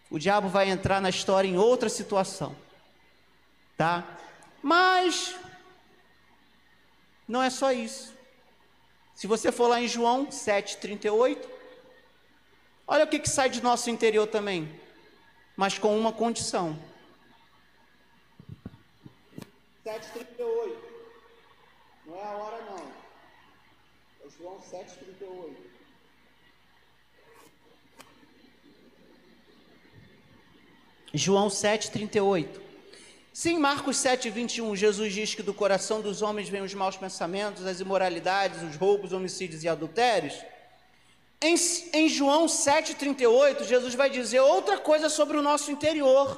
O 0.10 0.20
diabo 0.20 0.48
vai 0.48 0.70
entrar 0.70 1.02
na 1.02 1.10
história 1.10 1.48
em 1.48 1.58
outra 1.58 1.90
situação, 1.90 2.56
tá? 3.76 4.18
Mas 4.62 5.36
não 7.28 7.42
é 7.42 7.50
só 7.50 7.72
isso. 7.72 8.14
Se 9.16 9.26
você 9.26 9.52
for 9.52 9.68
lá 9.68 9.82
em 9.82 9.88
João 9.88 10.28
7:38, 10.28 11.50
olha 12.86 13.06
o 13.06 13.08
que, 13.08 13.20
que 13.20 13.30
sai 13.30 13.50
de 13.50 13.62
nosso 13.64 13.90
interior 13.90 14.28
também, 14.28 14.80
mas 15.56 15.78
com 15.78 15.98
uma 15.98 16.12
condição. 16.12 16.78
7:38. 19.84 20.78
Não 22.06 22.16
é 22.16 22.24
a 22.24 22.32
hora 22.32 22.62
não. 22.64 22.92
É 24.26 24.30
João 24.38 24.60
7:38. 24.60 25.71
João 31.14 31.48
7,38. 31.48 32.48
Sim, 33.34 33.60
Marcos 33.60 33.98
7, 33.98 34.30
21, 34.30 34.76
Jesus 34.76 35.14
diz 35.14 35.34
que 35.34 35.42
do 35.42 35.54
coração 35.54 36.02
dos 36.02 36.22
homens 36.22 36.50
vêm 36.50 36.62
os 36.62 36.74
maus 36.74 36.98
pensamentos, 36.98 37.66
as 37.66 37.80
imoralidades, 37.80 38.62
os 38.62 38.76
roubos, 38.76 39.14
homicídios 39.14 39.64
e 39.64 39.70
adultérios. 39.70 40.36
Em, 41.42 41.56
em 41.94 42.10
João 42.10 42.46
7,38, 42.46 43.64
Jesus 43.64 43.96
vai 43.96 44.10
dizer 44.10 44.42
outra 44.42 44.78
coisa 44.78 45.10
sobre 45.10 45.38
o 45.38 45.42
nosso 45.42 45.72
interior. 45.72 46.38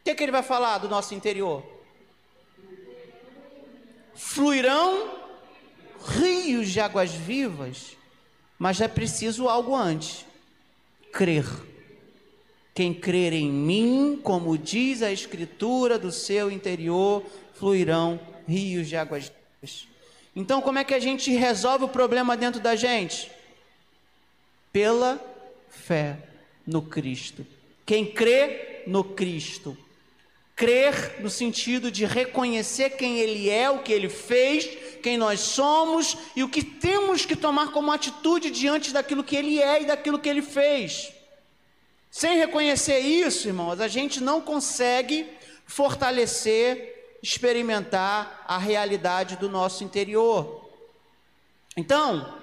O 0.00 0.04
que, 0.04 0.14
que 0.14 0.22
ele 0.22 0.32
vai 0.32 0.42
falar 0.42 0.78
do 0.78 0.88
nosso 0.88 1.14
interior? 1.14 1.62
Fluirão 4.14 5.18
rios 6.06 6.70
de 6.70 6.80
águas 6.80 7.12
vivas, 7.12 7.96
mas 8.58 8.80
é 8.80 8.88
preciso 8.88 9.48
algo 9.48 9.74
antes: 9.76 10.24
crer. 11.12 11.44
Quem 12.74 12.94
crer 12.94 13.32
em 13.32 13.50
mim, 13.50 14.20
como 14.22 14.56
diz 14.56 15.02
a 15.02 15.12
Escritura, 15.12 15.98
do 15.98 16.12
seu 16.12 16.50
interior 16.50 17.24
fluirão 17.54 18.18
rios 18.46 18.88
de 18.88 18.96
águas 18.96 19.30
vivas. 19.60 19.86
Então, 20.34 20.62
como 20.62 20.78
é 20.78 20.84
que 20.84 20.94
a 20.94 20.98
gente 20.98 21.30
resolve 21.32 21.84
o 21.84 21.88
problema 21.88 22.36
dentro 22.36 22.60
da 22.60 22.76
gente? 22.76 23.30
Pela 24.72 25.20
fé 25.68 26.16
no 26.66 26.80
Cristo. 26.80 27.46
Quem 27.84 28.06
crê 28.06 28.82
no 28.86 29.02
Cristo. 29.02 29.76
Crer 30.54 31.20
no 31.20 31.30
sentido 31.30 31.90
de 31.90 32.04
reconhecer 32.04 32.90
quem 32.90 33.18
Ele 33.18 33.50
é, 33.50 33.70
o 33.70 33.80
que 33.80 33.92
Ele 33.92 34.08
fez, 34.08 34.68
quem 35.02 35.16
nós 35.16 35.40
somos 35.40 36.16
e 36.36 36.44
o 36.44 36.48
que 36.48 36.62
temos 36.62 37.24
que 37.24 37.34
tomar 37.34 37.72
como 37.72 37.90
atitude 37.90 38.50
diante 38.50 38.92
daquilo 38.92 39.24
que 39.24 39.34
Ele 39.34 39.60
é 39.60 39.82
e 39.82 39.86
daquilo 39.86 40.18
que 40.18 40.28
Ele 40.28 40.42
fez. 40.42 41.12
Sem 42.10 42.38
reconhecer 42.38 42.98
isso, 43.00 43.46
irmãos, 43.48 43.80
a 43.80 43.88
gente 43.88 44.20
não 44.20 44.40
consegue 44.40 45.28
fortalecer 45.66 47.18
experimentar 47.22 48.44
a 48.48 48.58
realidade 48.58 49.36
do 49.36 49.48
nosso 49.48 49.84
interior. 49.84 50.68
Então, 51.76 52.34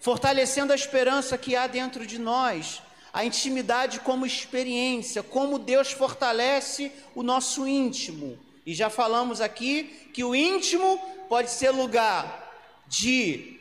fortalecendo 0.00 0.72
a 0.72 0.76
esperança 0.76 1.38
que 1.38 1.54
há 1.54 1.66
dentro 1.66 2.06
de 2.06 2.18
nós, 2.18 2.82
a 3.12 3.24
intimidade 3.24 4.00
como 4.00 4.26
experiência, 4.26 5.22
como 5.22 5.58
Deus 5.58 5.92
fortalece 5.92 6.90
o 7.14 7.22
nosso 7.22 7.66
íntimo. 7.66 8.38
E 8.66 8.74
já 8.74 8.88
falamos 8.88 9.40
aqui 9.40 10.10
que 10.12 10.24
o 10.24 10.34
íntimo 10.34 10.98
pode 11.28 11.50
ser 11.50 11.70
lugar 11.70 12.52
de 12.88 13.60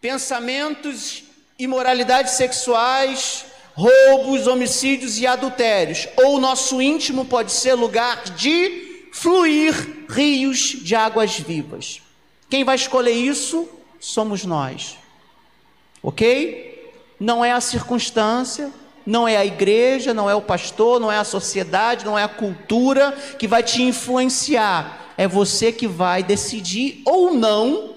pensamentos, 0.00 1.24
imoralidades 1.58 2.32
sexuais, 2.32 3.44
roubos, 3.78 4.48
homicídios 4.48 5.20
e 5.20 5.26
adultérios. 5.26 6.08
Ou 6.16 6.34
o 6.34 6.40
nosso 6.40 6.82
íntimo 6.82 7.24
pode 7.24 7.52
ser 7.52 7.74
lugar 7.74 8.24
de 8.24 9.06
fluir 9.12 10.06
rios 10.08 10.58
de 10.82 10.96
águas 10.96 11.38
vivas. 11.38 12.02
Quem 12.50 12.64
vai 12.64 12.74
escolher 12.74 13.12
isso 13.12 13.68
somos 14.00 14.44
nós. 14.44 14.96
Ok? 16.02 16.92
Não 17.20 17.44
é 17.44 17.52
a 17.52 17.60
circunstância, 17.60 18.72
não 19.06 19.28
é 19.28 19.36
a 19.36 19.46
igreja, 19.46 20.12
não 20.12 20.28
é 20.28 20.34
o 20.34 20.42
pastor, 20.42 20.98
não 20.98 21.10
é 21.12 21.18
a 21.18 21.24
sociedade, 21.24 22.04
não 22.04 22.18
é 22.18 22.24
a 22.24 22.28
cultura 22.28 23.12
que 23.38 23.46
vai 23.46 23.62
te 23.62 23.80
influenciar. 23.80 25.14
É 25.16 25.28
você 25.28 25.70
que 25.70 25.86
vai 25.86 26.24
decidir 26.24 27.02
ou 27.04 27.32
não 27.32 27.94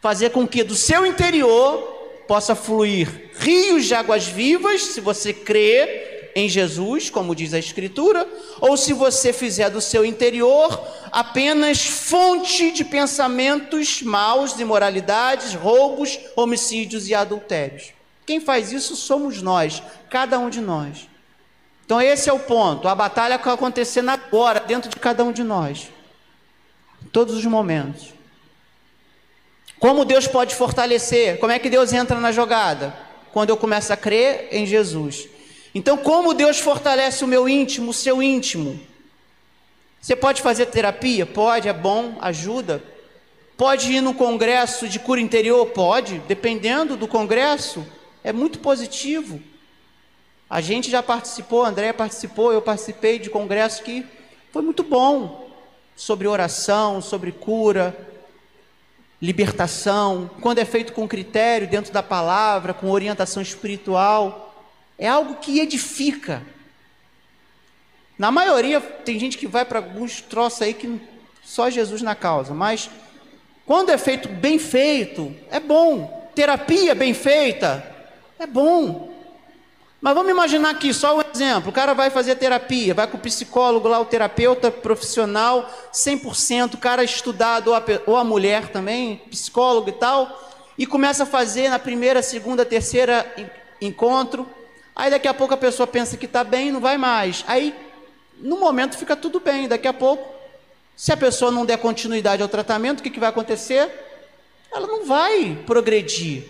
fazer 0.00 0.30
com 0.30 0.48
que 0.48 0.64
do 0.64 0.74
seu 0.74 1.06
interior 1.06 1.95
possa 2.26 2.54
fluir 2.54 3.30
rios 3.38 3.86
de 3.86 3.94
águas 3.94 4.26
vivas, 4.26 4.82
se 4.82 5.00
você 5.00 5.32
crê 5.32 6.30
em 6.34 6.48
Jesus, 6.48 7.08
como 7.08 7.34
diz 7.34 7.54
a 7.54 7.58
Escritura, 7.58 8.28
ou 8.60 8.76
se 8.76 8.92
você 8.92 9.32
fizer 9.32 9.70
do 9.70 9.80
seu 9.80 10.04
interior 10.04 10.78
apenas 11.10 11.86
fonte 11.86 12.72
de 12.72 12.84
pensamentos 12.84 14.02
maus, 14.02 14.54
de 14.54 14.60
imoralidades, 14.60 15.54
roubos, 15.54 16.18
homicídios 16.36 17.08
e 17.08 17.14
adultérios. 17.14 17.94
Quem 18.26 18.38
faz 18.38 18.70
isso 18.70 18.94
somos 18.96 19.40
nós, 19.40 19.82
cada 20.10 20.38
um 20.38 20.50
de 20.50 20.60
nós. 20.60 21.08
Então, 21.86 22.02
esse 22.02 22.28
é 22.28 22.32
o 22.32 22.40
ponto. 22.40 22.88
A 22.88 22.94
batalha 22.94 23.36
está 23.36 23.52
acontecendo 23.52 24.10
agora, 24.10 24.60
dentro 24.60 24.90
de 24.90 24.96
cada 24.96 25.24
um 25.24 25.32
de 25.32 25.44
nós, 25.44 25.88
em 27.02 27.08
todos 27.08 27.34
os 27.36 27.46
momentos. 27.46 28.15
Como 29.78 30.04
Deus 30.04 30.26
pode 30.26 30.54
fortalecer? 30.54 31.38
Como 31.38 31.52
é 31.52 31.58
que 31.58 31.68
Deus 31.68 31.92
entra 31.92 32.18
na 32.18 32.32
jogada? 32.32 32.96
Quando 33.32 33.50
eu 33.50 33.56
começo 33.56 33.92
a 33.92 33.96
crer 33.96 34.48
em 34.50 34.64
Jesus. 34.64 35.28
Então, 35.74 35.98
como 35.98 36.32
Deus 36.32 36.58
fortalece 36.58 37.22
o 37.22 37.28
meu 37.28 37.48
íntimo, 37.48 37.90
o 37.90 37.94
seu 37.94 38.22
íntimo? 38.22 38.80
Você 40.00 40.16
pode 40.16 40.40
fazer 40.40 40.66
terapia? 40.66 41.26
Pode, 41.26 41.68
é 41.68 41.72
bom, 41.72 42.16
ajuda. 42.20 42.82
Pode 43.56 43.92
ir 43.92 44.00
no 44.00 44.14
congresso 44.14 44.88
de 44.88 44.98
cura 44.98 45.20
interior? 45.20 45.66
Pode, 45.66 46.18
dependendo 46.26 46.96
do 46.96 47.06
congresso 47.06 47.86
é 48.24 48.32
muito 48.32 48.58
positivo. 48.58 49.40
A 50.48 50.60
gente 50.60 50.90
já 50.90 51.02
participou, 51.02 51.64
a 51.64 51.68
André 51.68 51.92
participou, 51.92 52.52
eu 52.52 52.62
participei 52.62 53.18
de 53.18 53.30
congresso 53.30 53.82
que 53.82 54.06
foi 54.52 54.62
muito 54.62 54.82
bom 54.82 55.50
sobre 55.94 56.26
oração, 56.26 57.00
sobre 57.00 57.32
cura, 57.32 57.96
libertação, 59.20 60.30
quando 60.40 60.58
é 60.58 60.64
feito 60.64 60.92
com 60.92 61.08
critério, 61.08 61.68
dentro 61.68 61.92
da 61.92 62.02
palavra, 62.02 62.74
com 62.74 62.90
orientação 62.90 63.42
espiritual, 63.42 64.54
é 64.98 65.08
algo 65.08 65.36
que 65.36 65.60
edifica. 65.60 66.42
Na 68.18 68.30
maioria, 68.30 68.80
tem 68.80 69.18
gente 69.18 69.38
que 69.38 69.46
vai 69.46 69.64
para 69.64 69.78
alguns 69.78 70.20
troços 70.20 70.62
aí 70.62 70.74
que 70.74 71.00
só 71.42 71.70
Jesus 71.70 72.02
na 72.02 72.14
causa, 72.14 72.54
mas 72.54 72.90
quando 73.64 73.90
é 73.90 73.98
feito 73.98 74.28
bem 74.28 74.58
feito, 74.58 75.34
é 75.50 75.60
bom. 75.60 76.30
Terapia 76.34 76.94
bem 76.94 77.14
feita, 77.14 77.84
é 78.38 78.46
bom. 78.46 79.15
Mas 80.00 80.14
vamos 80.14 80.30
imaginar 80.30 80.70
aqui, 80.70 80.92
só 80.92 81.16
um 81.16 81.22
exemplo: 81.34 81.70
o 81.70 81.72
cara 81.72 81.94
vai 81.94 82.10
fazer 82.10 82.34
terapia, 82.36 82.94
vai 82.94 83.06
com 83.06 83.16
o 83.16 83.20
psicólogo 83.20 83.88
lá, 83.88 83.98
o 83.98 84.04
terapeuta 84.04 84.70
profissional, 84.70 85.70
100%, 85.92 86.74
o 86.74 86.78
cara 86.78 87.02
estudado, 87.02 87.68
ou 87.68 87.74
a, 87.74 87.82
ou 88.06 88.16
a 88.16 88.24
mulher 88.24 88.68
também, 88.68 89.16
psicólogo 89.30 89.88
e 89.88 89.92
tal, 89.92 90.50
e 90.76 90.86
começa 90.86 91.22
a 91.22 91.26
fazer 91.26 91.70
na 91.70 91.78
primeira, 91.78 92.22
segunda, 92.22 92.64
terceira 92.64 93.34
encontro. 93.80 94.46
Aí 94.94 95.10
daqui 95.10 95.28
a 95.28 95.34
pouco 95.34 95.54
a 95.54 95.58
pessoa 95.58 95.86
pensa 95.86 96.16
que 96.16 96.26
está 96.26 96.42
bem 96.44 96.68
e 96.68 96.72
não 96.72 96.80
vai 96.80 96.96
mais. 96.96 97.44
Aí, 97.46 97.74
no 98.38 98.58
momento, 98.58 98.96
fica 98.96 99.14
tudo 99.14 99.40
bem. 99.40 99.68
Daqui 99.68 99.86
a 99.86 99.92
pouco, 99.92 100.34
se 100.96 101.12
a 101.12 101.16
pessoa 101.16 101.50
não 101.50 101.66
der 101.66 101.78
continuidade 101.78 102.42
ao 102.42 102.48
tratamento, 102.48 103.00
o 103.00 103.02
que, 103.02 103.10
que 103.10 103.20
vai 103.20 103.28
acontecer? 103.28 103.90
Ela 104.72 104.86
não 104.86 105.04
vai 105.04 105.58
progredir. 105.66 106.44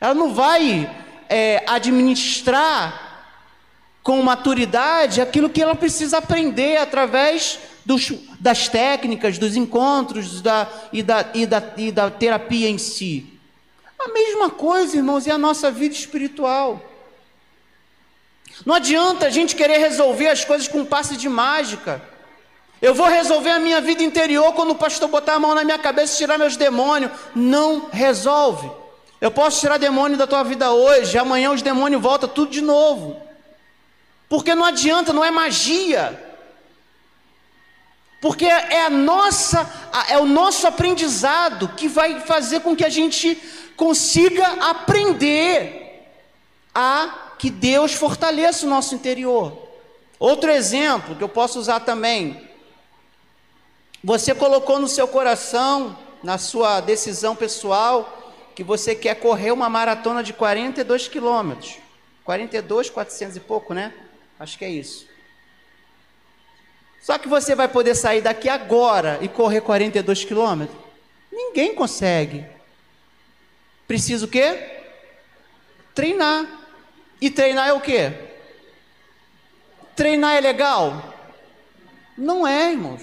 Ela 0.00 0.14
não 0.14 0.34
vai 0.34 0.90
é, 1.28 1.62
administrar 1.66 3.12
com 4.02 4.22
maturidade 4.22 5.20
aquilo 5.20 5.48
que 5.48 5.62
ela 5.62 5.74
precisa 5.74 6.18
aprender 6.18 6.76
através 6.76 7.58
dos, 7.84 8.12
das 8.38 8.68
técnicas, 8.68 9.38
dos 9.38 9.56
encontros 9.56 10.40
da, 10.40 10.68
e, 10.92 11.02
da, 11.02 11.30
e, 11.34 11.46
da, 11.46 11.72
e 11.76 11.90
da 11.90 12.10
terapia 12.10 12.68
em 12.68 12.78
si. 12.78 13.26
A 13.98 14.08
mesma 14.08 14.50
coisa, 14.50 14.96
irmãos, 14.96 15.26
é 15.26 15.30
a 15.30 15.38
nossa 15.38 15.70
vida 15.70 15.94
espiritual. 15.94 16.82
Não 18.64 18.74
adianta 18.74 19.26
a 19.26 19.30
gente 19.30 19.56
querer 19.56 19.78
resolver 19.78 20.28
as 20.28 20.44
coisas 20.44 20.68
com 20.68 20.80
um 20.80 20.84
passe 20.84 21.16
de 21.16 21.28
mágica. 21.28 22.02
Eu 22.80 22.94
vou 22.94 23.08
resolver 23.08 23.50
a 23.50 23.58
minha 23.58 23.80
vida 23.80 24.02
interior 24.02 24.52
quando 24.52 24.72
o 24.72 24.76
pastor 24.76 25.08
botar 25.08 25.34
a 25.34 25.38
mão 25.38 25.54
na 25.54 25.64
minha 25.64 25.78
cabeça 25.78 26.14
e 26.14 26.18
tirar 26.18 26.38
meus 26.38 26.56
demônios. 26.56 27.10
Não 27.34 27.88
resolve. 27.90 28.70
Eu 29.24 29.30
posso 29.30 29.58
tirar 29.58 29.78
demônio 29.78 30.18
da 30.18 30.26
tua 30.26 30.42
vida 30.42 30.70
hoje, 30.70 31.16
amanhã 31.16 31.50
os 31.50 31.62
demônios 31.62 32.02
voltam 32.02 32.28
tudo 32.28 32.50
de 32.50 32.60
novo. 32.60 33.22
Porque 34.28 34.54
não 34.54 34.66
adianta, 34.66 35.14
não 35.14 35.24
é 35.24 35.30
magia. 35.30 36.22
Porque 38.20 38.44
é 38.44 38.84
a 38.84 38.90
nossa, 38.90 39.66
é 40.10 40.18
o 40.18 40.26
nosso 40.26 40.66
aprendizado 40.66 41.68
que 41.68 41.88
vai 41.88 42.20
fazer 42.20 42.60
com 42.60 42.76
que 42.76 42.84
a 42.84 42.90
gente 42.90 43.34
consiga 43.74 44.46
aprender 44.68 46.06
a 46.74 47.32
que 47.38 47.48
Deus 47.48 47.94
fortaleça 47.94 48.66
o 48.66 48.68
nosso 48.68 48.94
interior. 48.94 49.56
Outro 50.18 50.50
exemplo 50.50 51.16
que 51.16 51.24
eu 51.24 51.30
posso 51.30 51.58
usar 51.58 51.80
também. 51.80 52.46
Você 54.04 54.34
colocou 54.34 54.78
no 54.78 54.86
seu 54.86 55.08
coração, 55.08 55.96
na 56.22 56.36
sua 56.36 56.82
decisão 56.82 57.34
pessoal, 57.34 58.23
que 58.54 58.62
você 58.62 58.94
quer 58.94 59.16
correr 59.16 59.50
uma 59.50 59.68
maratona 59.68 60.22
de 60.22 60.32
42 60.32 61.08
quilômetros. 61.08 61.78
42, 62.24 62.88
400 62.88 63.36
e 63.36 63.40
pouco, 63.40 63.74
né? 63.74 63.92
Acho 64.38 64.56
que 64.56 64.64
é 64.64 64.70
isso. 64.70 65.06
Só 67.02 67.18
que 67.18 67.28
você 67.28 67.54
vai 67.54 67.68
poder 67.68 67.94
sair 67.94 68.22
daqui 68.22 68.48
agora 68.48 69.18
e 69.20 69.28
correr 69.28 69.60
42 69.60 70.24
quilômetros? 70.24 70.78
Ninguém 71.30 71.74
consegue. 71.74 72.46
Precisa 73.86 74.24
o 74.24 74.28
quê? 74.28 74.80
Treinar. 75.94 76.46
E 77.20 77.30
treinar 77.30 77.68
é 77.68 77.72
o 77.72 77.80
quê? 77.80 78.12
Treinar 79.94 80.36
é 80.36 80.40
legal? 80.40 81.14
Não 82.16 82.46
é, 82.46 82.70
irmãos. 82.70 83.02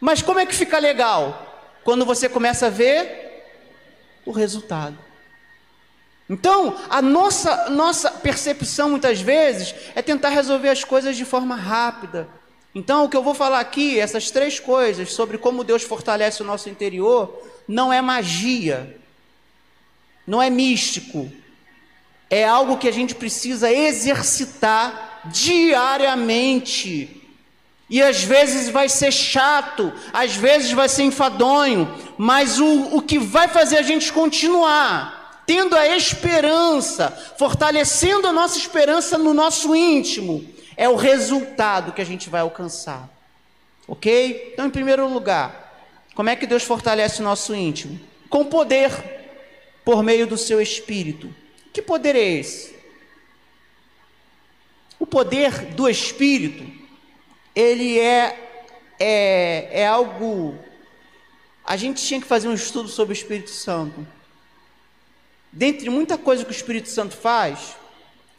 Mas 0.00 0.20
como 0.22 0.40
é 0.40 0.46
que 0.46 0.54
fica 0.54 0.78
legal? 0.78 1.70
Quando 1.84 2.04
você 2.04 2.28
começa 2.28 2.66
a 2.66 2.70
ver 2.70 3.25
o 4.26 4.32
resultado. 4.32 4.98
Então, 6.28 6.76
a 6.90 7.00
nossa, 7.00 7.70
nossa 7.70 8.10
percepção 8.10 8.90
muitas 8.90 9.20
vezes 9.20 9.74
é 9.94 10.02
tentar 10.02 10.30
resolver 10.30 10.68
as 10.68 10.82
coisas 10.82 11.16
de 11.16 11.24
forma 11.24 11.54
rápida. 11.54 12.28
Então, 12.74 13.04
o 13.04 13.08
que 13.08 13.16
eu 13.16 13.22
vou 13.22 13.32
falar 13.32 13.60
aqui, 13.60 13.98
essas 13.98 14.30
três 14.30 14.60
coisas 14.60 15.12
sobre 15.12 15.38
como 15.38 15.64
Deus 15.64 15.82
fortalece 15.82 16.42
o 16.42 16.44
nosso 16.44 16.68
interior, 16.68 17.42
não 17.66 17.92
é 17.92 18.02
magia, 18.02 18.98
não 20.26 20.42
é 20.42 20.50
místico, 20.50 21.30
é 22.28 22.44
algo 22.44 22.76
que 22.76 22.88
a 22.88 22.92
gente 22.92 23.14
precisa 23.14 23.72
exercitar 23.72 25.22
diariamente. 25.26 27.25
E 27.88 28.02
às 28.02 28.22
vezes 28.22 28.68
vai 28.68 28.88
ser 28.88 29.12
chato, 29.12 29.92
às 30.12 30.34
vezes 30.34 30.72
vai 30.72 30.88
ser 30.88 31.04
enfadonho, 31.04 31.88
mas 32.18 32.58
o, 32.58 32.96
o 32.96 33.02
que 33.02 33.18
vai 33.18 33.46
fazer 33.46 33.78
a 33.78 33.82
gente 33.82 34.12
continuar, 34.12 35.44
tendo 35.46 35.76
a 35.76 35.96
esperança, 35.96 37.10
fortalecendo 37.38 38.26
a 38.26 38.32
nossa 38.32 38.58
esperança 38.58 39.16
no 39.16 39.32
nosso 39.32 39.74
íntimo, 39.74 40.44
é 40.76 40.88
o 40.88 40.96
resultado 40.96 41.92
que 41.92 42.02
a 42.02 42.06
gente 42.06 42.28
vai 42.28 42.40
alcançar. 42.40 43.08
Ok? 43.86 44.50
Então, 44.52 44.66
em 44.66 44.70
primeiro 44.70 45.08
lugar, 45.08 45.66
como 46.16 46.28
é 46.28 46.34
que 46.34 46.46
Deus 46.46 46.64
fortalece 46.64 47.20
o 47.20 47.24
nosso 47.24 47.54
íntimo? 47.54 48.00
Com 48.28 48.44
poder, 48.44 48.90
por 49.84 50.02
meio 50.02 50.26
do 50.26 50.36
seu 50.36 50.60
espírito. 50.60 51.32
Que 51.72 51.80
poder 51.80 52.16
é 52.16 52.24
esse? 52.24 52.74
O 54.98 55.06
poder 55.06 55.66
do 55.66 55.88
espírito 55.88 56.85
ele 57.56 57.98
é 57.98 58.46
é, 58.98 59.68
é 59.82 59.86
algo. 59.86 60.58
A 61.64 61.76
gente 61.76 62.02
tinha 62.04 62.20
que 62.20 62.26
fazer 62.26 62.48
um 62.48 62.54
estudo 62.54 62.88
sobre 62.88 63.12
o 63.12 63.16
Espírito 63.16 63.50
Santo. 63.50 64.06
Dentre 65.52 65.88
muita 65.90 66.18
coisa 66.18 66.44
que 66.44 66.50
o 66.50 66.54
Espírito 66.54 66.88
Santo 66.88 67.16
faz, 67.16 67.76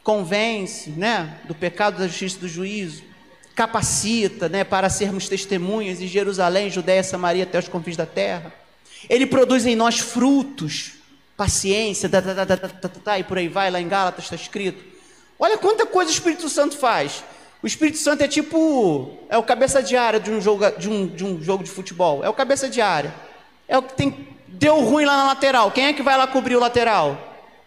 convence, 0.04 0.92
né, 0.92 1.40
do 1.46 1.56
pecado, 1.56 1.98
da 1.98 2.08
justiça, 2.08 2.40
do 2.40 2.48
juízo, 2.48 3.04
capacita, 3.56 4.48
né, 4.48 4.64
para 4.64 4.90
sermos 4.90 5.28
testemunhas 5.28 6.00
em 6.00 6.08
Jerusalém, 6.08 6.70
Judéia, 6.70 7.04
Samaria, 7.04 7.44
até 7.44 7.58
os 7.58 7.68
confins 7.68 7.98
da 7.98 8.06
terra. 8.06 8.54
Ele 9.10 9.26
produz 9.26 9.66
em 9.66 9.76
nós 9.76 10.00
frutos, 10.00 10.94
paciência, 11.36 12.08
tá, 12.08 12.22
tá, 12.22 12.90
tá, 13.04 13.20
e 13.20 13.24
por 13.24 13.38
aí 13.38 13.48
vai, 13.48 13.70
lá 13.70 13.82
em 13.82 13.88
Gálatas 13.88 14.26
está 14.26 14.36
escrito. 14.36 14.84
Olha 15.40 15.58
quanta 15.58 15.86
coisa 15.86 16.10
o 16.10 16.14
Espírito 16.14 16.48
Santo 16.50 16.78
faz. 16.78 17.24
O 17.62 17.68
Espírito 17.68 17.98
Santo 17.98 18.24
é 18.24 18.28
tipo, 18.28 19.18
é 19.30 19.38
o 19.38 19.44
cabeça 19.44 19.82
de 19.82 19.98
área 19.98 20.20
de 20.20 20.30
um 20.30 20.40
jogo 20.40 20.70
de, 20.78 20.90
um, 20.90 21.08
de 21.08 21.26
um 21.26 21.42
jogo 21.42 21.64
de 21.64 21.70
futebol. 21.70 22.24
É 22.24 22.30
o 22.30 22.34
cabeça 22.34 22.70
de 22.70 22.82
área. 22.82 23.14
É 23.68 23.78
o 23.78 23.82
que 23.82 23.94
tem, 23.94 24.28
deu 24.48 24.80
ruim 24.82 25.06
lá 25.06 25.18
na 25.18 25.28
lateral. 25.28 25.72
Quem 25.72 25.88
é 25.88 25.94
que 25.94 26.04
vai 26.04 26.16
lá 26.16 26.28
cobrir 26.28 26.56
o 26.56 26.60
lateral? 26.60 27.18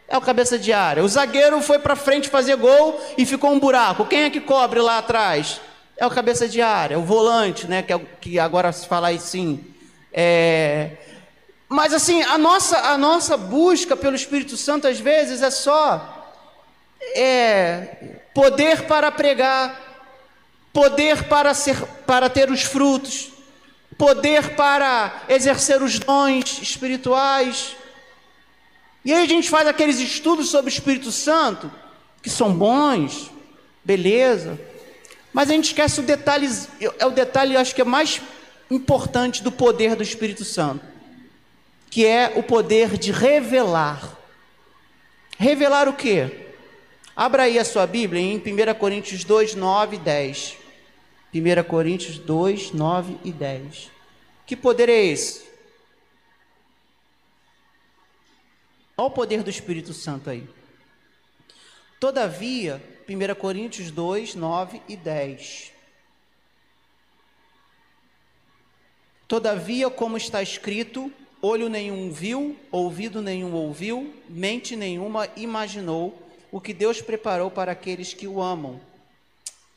É 0.08 0.16
o 0.16 0.20
cabeça 0.20 0.58
de 0.58 0.72
área. 0.72 1.04
O 1.04 1.08
zagueiro 1.08 1.60
foi 1.60 1.78
para 1.78 1.96
frente 1.96 2.28
fazer 2.28 2.56
gol 2.56 3.00
e 3.18 3.26
ficou 3.26 3.50
um 3.50 3.58
buraco. 3.58 4.06
Quem 4.06 4.22
é 4.22 4.30
que 4.30 4.40
cobre 4.40 4.80
lá 4.80 4.98
atrás? 4.98 5.60
É 5.96 6.06
o 6.06 6.10
cabeça 6.10 6.48
de 6.48 6.62
área, 6.62 6.98
o 6.98 7.02
volante, 7.02 7.66
né? 7.66 7.82
Que, 7.82 7.92
é, 7.92 8.00
que 8.20 8.38
agora 8.38 8.72
se 8.72 8.86
fala 8.86 9.10
assim. 9.10 9.64
É... 10.12 10.92
Mas 11.68 11.92
assim, 11.92 12.22
a 12.22 12.38
nossa, 12.38 12.78
a 12.78 12.98
nossa 12.98 13.36
busca 13.36 13.96
pelo 13.96 14.16
Espírito 14.16 14.56
Santo 14.56 14.88
às 14.88 14.98
vezes 14.98 15.42
é 15.42 15.50
só 15.50 16.19
é, 17.00 18.18
poder 18.34 18.82
para 18.82 19.10
pregar, 19.10 19.80
poder 20.72 21.24
para, 21.24 21.54
ser, 21.54 21.76
para 22.06 22.28
ter 22.28 22.50
os 22.50 22.62
frutos, 22.62 23.30
poder 23.96 24.54
para 24.54 25.22
exercer 25.28 25.82
os 25.82 25.98
dons 25.98 26.60
espirituais. 26.62 27.76
E 29.04 29.12
aí 29.12 29.24
a 29.24 29.28
gente 29.28 29.48
faz 29.48 29.66
aqueles 29.66 29.98
estudos 29.98 30.48
sobre 30.50 30.70
o 30.70 30.74
Espírito 30.74 31.10
Santo, 31.10 31.70
que 32.22 32.30
são 32.30 32.52
bons, 32.52 33.30
beleza, 33.84 34.58
mas 35.32 35.48
a 35.48 35.54
gente 35.54 35.66
esquece 35.66 36.00
o 36.00 36.02
detalhe, 36.02 36.48
é 36.98 37.06
o 37.06 37.10
detalhe, 37.10 37.56
acho 37.56 37.74
que 37.74 37.80
é 37.80 37.84
mais 37.84 38.20
importante 38.70 39.42
do 39.42 39.50
poder 39.50 39.96
do 39.96 40.02
Espírito 40.02 40.44
Santo, 40.44 40.84
que 41.88 42.06
é 42.06 42.32
o 42.36 42.42
poder 42.42 42.98
de 42.98 43.10
revelar. 43.10 44.16
Revelar 45.38 45.88
o 45.88 45.94
quê? 45.94 46.49
Abra 47.20 47.42
aí 47.42 47.58
a 47.58 47.66
sua 47.66 47.86
Bíblia 47.86 48.22
em 48.22 48.38
1 48.38 48.78
Coríntios 48.78 49.24
2, 49.24 49.54
9 49.54 49.96
e 49.96 49.98
10. 49.98 50.56
1 51.34 51.64
Coríntios 51.68 52.18
2, 52.18 52.72
9 52.72 53.18
e 53.22 53.30
10. 53.30 53.90
Que 54.46 54.56
poder 54.56 54.88
é 54.88 55.04
esse? 55.04 55.46
Olha 58.96 59.08
o 59.08 59.10
poder 59.10 59.42
do 59.42 59.50
Espírito 59.50 59.92
Santo 59.92 60.30
aí. 60.30 60.48
Todavia, 62.00 62.82
1 63.06 63.34
Coríntios 63.34 63.90
2, 63.90 64.34
9 64.34 64.80
e 64.88 64.96
10. 64.96 65.72
Todavia, 69.28 69.90
como 69.90 70.16
está 70.16 70.42
escrito, 70.42 71.12
olho 71.42 71.68
nenhum 71.68 72.10
viu, 72.10 72.58
ouvido 72.72 73.20
nenhum 73.20 73.52
ouviu, 73.52 74.10
mente 74.26 74.74
nenhuma 74.74 75.28
imaginou 75.36 76.29
o 76.52 76.60
que 76.60 76.74
Deus 76.74 77.00
preparou 77.00 77.50
para 77.50 77.72
aqueles 77.72 78.12
que 78.12 78.26
o 78.26 78.40
amam. 78.40 78.80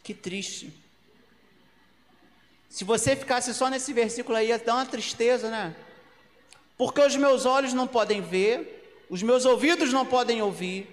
Que 0.03 0.13
triste. 0.13 0.73
Se 2.69 2.83
você 2.83 3.15
ficasse 3.15 3.53
só 3.53 3.69
nesse 3.69 3.93
versículo 3.93 4.38
aí, 4.38 4.47
ia 4.47 4.57
dar 4.57 4.75
uma 4.75 4.86
tristeza, 4.86 5.49
né? 5.49 5.75
Porque 6.77 7.01
os 7.01 7.15
meus 7.15 7.45
olhos 7.45 7.73
não 7.73 7.88
podem 7.88 8.21
ver, 8.21 9.05
os 9.09 9.21
meus 9.21 9.45
ouvidos 9.45 9.93
não 9.93 10.05
podem 10.05 10.41
ouvir, 10.41 10.89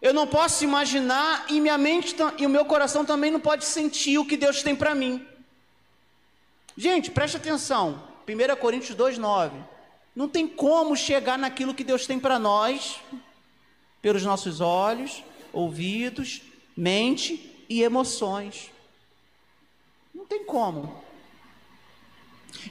eu 0.00 0.14
não 0.14 0.26
posso 0.26 0.64
imaginar 0.64 1.44
e 1.50 1.60
minha 1.60 1.76
mente 1.76 2.16
e 2.38 2.46
o 2.46 2.48
meu 2.48 2.64
coração 2.64 3.04
também 3.04 3.30
não 3.30 3.38
pode 3.38 3.66
sentir 3.66 4.16
o 4.16 4.24
que 4.24 4.36
Deus 4.36 4.62
tem 4.62 4.74
para 4.74 4.94
mim. 4.94 5.26
Gente, 6.74 7.10
preste 7.10 7.36
atenção. 7.36 8.02
1 8.26 8.56
Coríntios 8.56 8.96
2:9. 8.96 9.52
Não 10.16 10.26
tem 10.28 10.48
como 10.48 10.96
chegar 10.96 11.38
naquilo 11.38 11.74
que 11.74 11.84
Deus 11.84 12.06
tem 12.06 12.18
para 12.18 12.38
nós 12.38 12.98
pelos 14.02 14.22
nossos 14.22 14.60
olhos, 14.60 15.22
ouvidos, 15.52 16.42
mente 16.76 17.64
e 17.68 17.82
emoções. 17.82 18.70
Não 20.14 20.24
tem 20.24 20.44
como. 20.44 21.02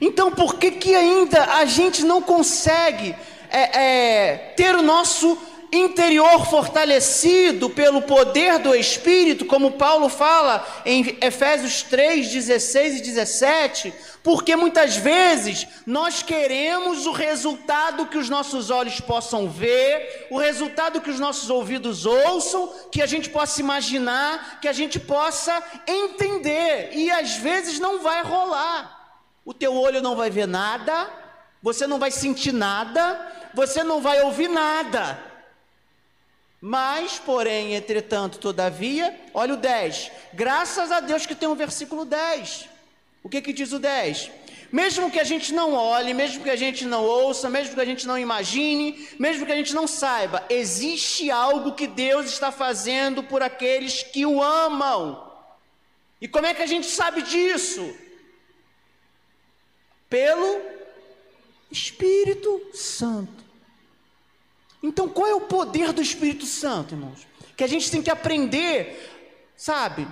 Então, 0.00 0.30
por 0.30 0.58
que, 0.58 0.72
que 0.72 0.94
ainda 0.94 1.56
a 1.56 1.64
gente 1.64 2.04
não 2.04 2.20
consegue 2.20 3.14
é, 3.50 3.80
é, 3.80 4.36
ter 4.56 4.74
o 4.74 4.82
nosso 4.82 5.38
interior 5.72 6.46
fortalecido 6.46 7.70
pelo 7.70 8.02
poder 8.02 8.58
do 8.58 8.74
Espírito, 8.74 9.44
como 9.44 9.72
Paulo 9.72 10.08
fala 10.08 10.66
em 10.84 11.16
Efésios 11.20 11.82
3, 11.82 12.28
16 12.28 12.98
e 12.98 13.02
17, 13.02 13.94
porque 14.22 14.54
muitas 14.56 14.96
vezes 14.96 15.66
nós 15.86 16.22
queremos 16.22 17.06
o 17.06 17.12
resultado 17.12 18.06
que 18.06 18.18
os 18.18 18.28
nossos 18.28 18.70
olhos 18.70 19.00
possam 19.00 19.48
ver, 19.48 20.28
o 20.30 20.38
resultado 20.38 21.00
que 21.00 21.10
os 21.10 21.18
nossos 21.18 21.48
ouvidos 21.50 22.06
ouçam, 22.06 22.72
que 22.90 23.00
a 23.00 23.06
gente 23.06 23.30
possa 23.30 23.60
imaginar, 23.60 24.60
que 24.60 24.68
a 24.68 24.72
gente 24.72 25.00
possa 25.00 25.62
entender, 25.86 26.90
e 26.92 27.10
às 27.10 27.36
vezes 27.36 27.78
não 27.78 28.00
vai 28.00 28.22
rolar. 28.22 29.18
O 29.44 29.54
teu 29.54 29.74
olho 29.74 30.02
não 30.02 30.14
vai 30.14 30.30
ver 30.30 30.46
nada, 30.46 31.08
você 31.62 31.86
não 31.86 31.98
vai 31.98 32.10
sentir 32.10 32.52
nada, 32.52 33.50
você 33.54 33.82
não 33.82 34.00
vai 34.00 34.20
ouvir 34.22 34.48
nada 34.48 35.30
mas, 36.60 37.18
porém, 37.18 37.74
entretanto, 37.74 38.38
todavia, 38.38 39.18
olha 39.32 39.54
o 39.54 39.56
10. 39.56 40.12
Graças 40.34 40.92
a 40.92 41.00
Deus 41.00 41.24
que 41.24 41.34
tem 41.34 41.48
um 41.48 41.54
versículo 41.54 42.04
10. 42.04 42.68
O 43.22 43.28
que, 43.28 43.40
que 43.40 43.52
diz 43.52 43.72
o 43.72 43.78
10? 43.78 44.30
Mesmo 44.72 45.10
que 45.10 45.18
a 45.18 45.24
gente 45.24 45.52
não 45.52 45.74
olhe, 45.74 46.14
mesmo 46.14 46.44
que 46.44 46.50
a 46.50 46.56
gente 46.56 46.84
não 46.84 47.04
ouça, 47.04 47.50
mesmo 47.50 47.74
que 47.74 47.80
a 47.80 47.84
gente 47.84 48.06
não 48.06 48.18
imagine, 48.18 49.08
mesmo 49.18 49.44
que 49.44 49.52
a 49.52 49.56
gente 49.56 49.74
não 49.74 49.86
saiba, 49.86 50.44
existe 50.48 51.30
algo 51.30 51.74
que 51.74 51.88
Deus 51.88 52.26
está 52.26 52.52
fazendo 52.52 53.22
por 53.22 53.42
aqueles 53.42 54.02
que 54.02 54.24
o 54.24 54.40
amam. 54.40 55.28
E 56.20 56.28
como 56.28 56.46
é 56.46 56.54
que 56.54 56.62
a 56.62 56.66
gente 56.66 56.86
sabe 56.86 57.22
disso? 57.22 57.94
Pelo 60.08 60.60
Espírito 61.70 62.70
Santo. 62.72 63.44
Então, 64.82 65.08
qual 65.08 65.26
é 65.26 65.34
o 65.34 65.42
poder 65.42 65.92
do 65.92 66.00
Espírito 66.00 66.46
Santo, 66.46 66.94
irmãos? 66.94 67.26
Que 67.56 67.64
a 67.64 67.66
gente 67.66 67.90
tem 67.90 68.02
que 68.02 68.10
aprender, 68.10 69.10
sabe, 69.56 70.06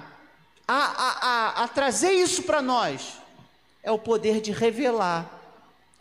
a, 0.68 0.74
a, 0.74 1.64
a, 1.64 1.68
trazer 1.68 2.12
isso 2.12 2.42
para 2.42 2.60
nós. 2.60 3.14
É 3.82 3.90
o 3.90 3.98
poder 3.98 4.42
de 4.42 4.52
revelar. 4.52 5.34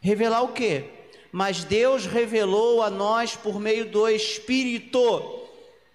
Revelar 0.02 0.44
o 0.44 0.50
quê? 0.50 0.90
Mas 1.32 1.64
Deus 1.64 2.06
revelou 2.06 2.84
a 2.84 2.90
nós 2.90 3.36
por 3.36 3.60
meio 3.60 3.90
do 3.90 4.10
Espírito. 4.10 5.00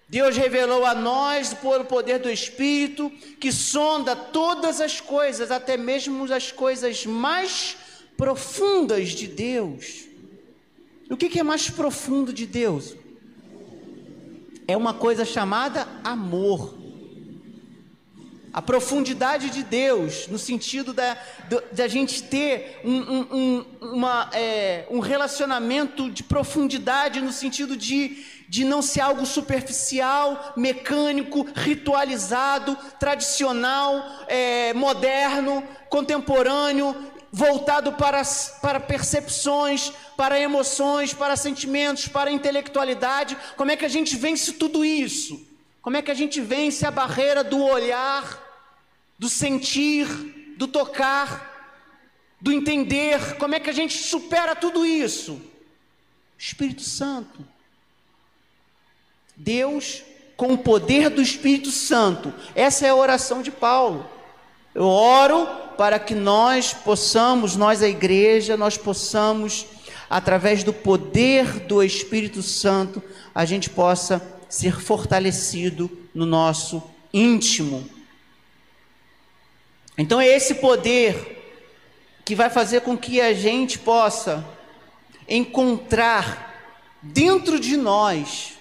Deus 0.08 0.36
revelou 0.36 0.86
a 0.86 0.94
nós 0.94 1.52
por 1.52 1.84
poder 1.84 2.18
do 2.18 2.30
Espírito 2.30 3.10
que 3.38 3.52
sonda 3.52 4.16
todas 4.16 4.80
as 4.80 5.00
coisas, 5.00 5.50
até 5.50 5.76
mesmo 5.76 6.32
as 6.32 6.50
coisas 6.50 7.04
mais 7.04 7.76
profundas 8.16 9.10
de 9.10 9.26
Deus. 9.26 10.06
O 11.10 11.16
que, 11.16 11.38
é 11.38 11.42
mais 11.42 11.68
profundo 11.68 12.32
de 12.32 12.46
Deus? 12.46 12.94
É 14.66 14.76
uma 14.76 14.94
coisa 14.94 15.24
chamada 15.24 15.86
amor. 16.02 16.81
A 18.52 18.60
profundidade 18.60 19.48
de 19.48 19.62
Deus, 19.62 20.26
no 20.28 20.38
sentido 20.38 20.92
da, 20.92 21.16
a 21.82 21.88
gente 21.88 22.22
ter 22.22 22.82
um, 22.84 22.98
um, 22.98 23.26
um, 23.32 23.64
uma, 23.94 24.28
é, 24.34 24.84
um 24.90 24.98
relacionamento 24.98 26.10
de 26.10 26.22
profundidade, 26.22 27.22
no 27.22 27.32
sentido 27.32 27.74
de, 27.74 28.22
de 28.46 28.62
não 28.62 28.82
ser 28.82 29.00
algo 29.00 29.24
superficial, 29.24 30.52
mecânico, 30.54 31.46
ritualizado, 31.54 32.76
tradicional, 33.00 34.04
é, 34.28 34.74
moderno, 34.74 35.66
contemporâneo, 35.88 36.94
voltado 37.32 37.94
para, 37.94 38.20
para 38.60 38.78
percepções, 38.78 39.90
para 40.14 40.38
emoções, 40.38 41.14
para 41.14 41.36
sentimentos, 41.36 42.06
para 42.06 42.30
intelectualidade. 42.30 43.34
Como 43.56 43.70
é 43.70 43.76
que 43.76 43.86
a 43.86 43.88
gente 43.88 44.14
vence 44.14 44.52
tudo 44.52 44.84
isso? 44.84 45.51
Como 45.82 45.96
é 45.96 46.02
que 46.02 46.12
a 46.12 46.14
gente 46.14 46.40
vence 46.40 46.86
a 46.86 46.90
barreira 46.92 47.42
do 47.42 47.60
olhar, 47.60 48.40
do 49.18 49.28
sentir, 49.28 50.06
do 50.56 50.68
tocar, 50.68 51.76
do 52.40 52.52
entender? 52.52 53.36
Como 53.36 53.56
é 53.56 53.60
que 53.60 53.68
a 53.68 53.72
gente 53.72 53.98
supera 53.98 54.54
tudo 54.54 54.86
isso? 54.86 55.42
Espírito 56.38 56.82
Santo. 56.82 57.44
Deus, 59.36 60.04
com 60.36 60.52
o 60.52 60.58
poder 60.58 61.10
do 61.10 61.20
Espírito 61.20 61.72
Santo. 61.72 62.32
Essa 62.54 62.86
é 62.86 62.90
a 62.90 62.94
oração 62.94 63.42
de 63.42 63.50
Paulo. 63.50 64.08
Eu 64.72 64.84
oro 64.84 65.46
para 65.76 65.98
que 65.98 66.14
nós 66.14 66.72
possamos, 66.72 67.56
nós 67.56 67.82
a 67.82 67.88
igreja, 67.88 68.56
nós 68.56 68.78
possamos, 68.78 69.66
através 70.08 70.62
do 70.62 70.72
poder 70.72 71.60
do 71.66 71.82
Espírito 71.82 72.40
Santo, 72.40 73.02
a 73.34 73.44
gente 73.44 73.68
possa 73.68 74.31
ser 74.52 74.82
fortalecido 74.82 75.90
no 76.14 76.26
nosso 76.26 76.82
íntimo. 77.10 77.88
Então 79.96 80.20
é 80.20 80.26
esse 80.26 80.56
poder 80.56 81.56
que 82.22 82.34
vai 82.34 82.50
fazer 82.50 82.82
com 82.82 82.94
que 82.94 83.18
a 83.18 83.32
gente 83.32 83.78
possa 83.78 84.46
encontrar 85.26 86.52
dentro 87.00 87.58
de 87.58 87.78
nós 87.78 88.58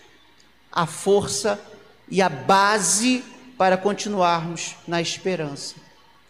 a 0.71 0.85
força 0.85 1.59
e 2.09 2.21
a 2.21 2.29
base 2.29 3.21
para 3.57 3.75
continuarmos 3.75 4.77
na 4.87 5.01
esperança, 5.01 5.75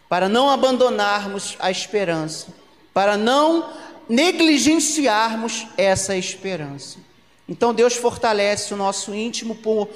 para 0.08 0.28
não 0.28 0.50
abandonarmos 0.50 1.56
a 1.60 1.70
esperança, 1.70 2.48
para 2.92 3.16
não 3.16 3.72
negligenciarmos 4.08 5.68
essa 5.76 6.16
esperança. 6.16 7.11
Então 7.48 7.74
Deus 7.74 7.94
fortalece 7.94 8.72
o 8.72 8.76
nosso 8.76 9.14
íntimo 9.14 9.54
por, 9.54 9.88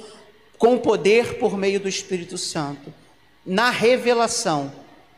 com 0.58 0.78
poder 0.78 1.38
por 1.38 1.56
meio 1.56 1.80
do 1.80 1.88
Espírito 1.88 2.36
Santo, 2.36 2.92
na 3.44 3.70
revelação 3.70 4.72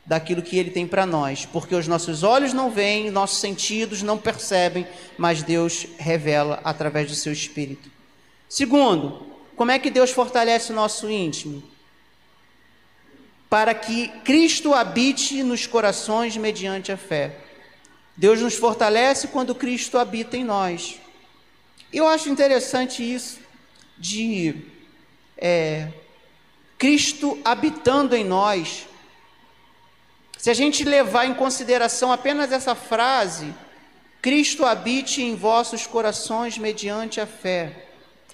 daquilo 0.05 0.43
que 0.43 0.59
Ele 0.59 0.71
tem 0.71 0.87
para 0.87 1.05
nós, 1.05 1.45
porque 1.45 1.75
os 1.75 1.87
nossos 1.87 2.23
olhos 2.23 2.55
não 2.55 2.71
veem, 2.71 3.11
nossos 3.11 3.39
sentidos 3.39 4.03
não 4.03 4.17
percebem, 4.17 4.87
mas 5.19 5.43
Deus 5.43 5.87
revela 5.99 6.61
através 6.65 7.09
do 7.09 7.15
Seu 7.15 7.33
Espírito. 7.33 7.91
Segundo, 8.49 9.27
como 9.55 9.71
é 9.71 9.79
que 9.79 9.91
Deus 9.91 10.11
fortalece 10.11 10.73
o 10.73 10.75
nosso 10.75 11.11
íntimo? 11.11 11.63
Para 13.51 13.75
que 13.75 14.09
Cristo 14.25 14.73
habite 14.73 15.43
nos 15.43 15.67
corações 15.67 16.37
mediante 16.37 16.91
a 16.91 16.97
fé. 16.97 17.37
Deus 18.17 18.41
nos 18.41 18.55
fortalece 18.55 19.29
quando 19.29 19.55
Cristo 19.55 19.99
habita 19.99 20.37
em 20.37 20.45
nós. 20.45 20.99
Eu 21.93 22.07
acho 22.07 22.29
interessante 22.29 23.03
isso, 23.03 23.41
de 23.97 24.55
é, 25.39 25.89
Cristo 26.77 27.41
habitando 27.43 28.15
em 28.15 28.23
nós. 28.23 28.87
Se 30.37 30.51
a 30.51 30.55
gente 30.55 30.85
levar 30.85 31.25
em 31.25 31.33
consideração 31.33 32.13
apenas 32.13 32.53
essa 32.53 32.75
frase, 32.75 33.55
Cristo 34.21 34.67
habite 34.67 35.23
em 35.23 35.35
vossos 35.35 35.87
corações 35.87 36.59
mediante 36.59 37.23
a 37.23 37.27
fé. 37.27 37.87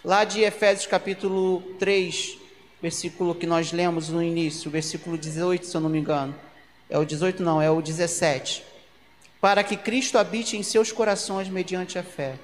Lá 0.05 0.25
de 0.25 0.41
Efésios 0.41 0.87
capítulo 0.89 1.61
3, 1.79 2.37
versículo 2.83 3.37
que 3.37 3.47
nós 3.47 3.71
lemos 3.71 4.09
no 4.09 4.23
início, 4.23 4.69
versículo 4.69 5.17
18, 5.17 5.65
se 5.65 5.77
eu 5.77 5.81
não 5.81 5.89
me 5.89 6.01
engano. 6.01 6.35
É 6.91 6.99
o 6.99 7.05
18, 7.05 7.41
não, 7.41 7.63
é 7.63 7.71
o 7.71 7.81
17. 7.81 8.65
Para 9.41 9.63
que 9.63 9.77
Cristo 9.77 10.19
habite 10.19 10.57
em 10.57 10.63
seus 10.65 10.91
corações 10.91 11.49
mediante 11.49 11.99
a 11.99 12.03
fé. 12.03 12.37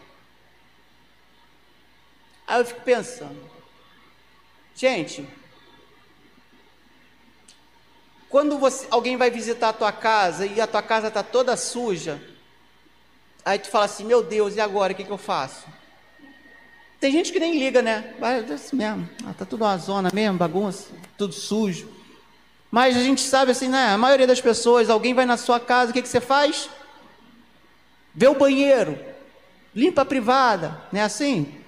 Aí 2.50 2.58
eu 2.60 2.64
fico 2.64 2.80
pensando, 2.80 3.38
gente, 4.74 5.24
quando 8.28 8.58
você, 8.58 8.88
alguém 8.90 9.16
vai 9.16 9.30
visitar 9.30 9.68
a 9.68 9.72
tua 9.72 9.92
casa 9.92 10.44
e 10.44 10.60
a 10.60 10.66
tua 10.66 10.82
casa 10.82 11.06
está 11.06 11.22
toda 11.22 11.56
suja, 11.56 12.20
aí 13.44 13.56
tu 13.56 13.68
fala 13.68 13.84
assim, 13.84 14.04
meu 14.04 14.20
Deus, 14.20 14.56
e 14.56 14.60
agora 14.60 14.92
o 14.92 14.96
que, 14.96 15.04
que 15.04 15.12
eu 15.12 15.16
faço? 15.16 15.64
Tem 16.98 17.12
gente 17.12 17.30
que 17.30 17.38
nem 17.38 17.56
liga, 17.56 17.80
né? 17.80 18.14
Vai 18.18 18.40
é 18.40 18.44
mesmo, 18.72 19.08
ah, 19.24 19.32
tá 19.38 19.44
tudo 19.44 19.62
uma 19.62 19.76
zona 19.76 20.10
mesmo, 20.12 20.36
bagunça, 20.36 20.88
tudo 21.16 21.32
sujo. 21.32 21.88
Mas 22.68 22.96
a 22.96 23.00
gente 23.00 23.20
sabe 23.20 23.52
assim, 23.52 23.68
né? 23.68 23.90
A 23.90 23.96
maioria 23.96 24.26
das 24.26 24.40
pessoas, 24.40 24.90
alguém 24.90 25.14
vai 25.14 25.24
na 25.24 25.36
sua 25.36 25.60
casa, 25.60 25.92
o 25.92 25.94
que, 25.94 26.02
que 26.02 26.08
você 26.08 26.20
faz? 26.20 26.68
Vê 28.12 28.26
o 28.26 28.34
banheiro, 28.34 28.98
limpa 29.72 30.02
a 30.02 30.04
privada, 30.04 30.82
não 30.90 31.00
é 31.00 31.04
assim? 31.04 31.59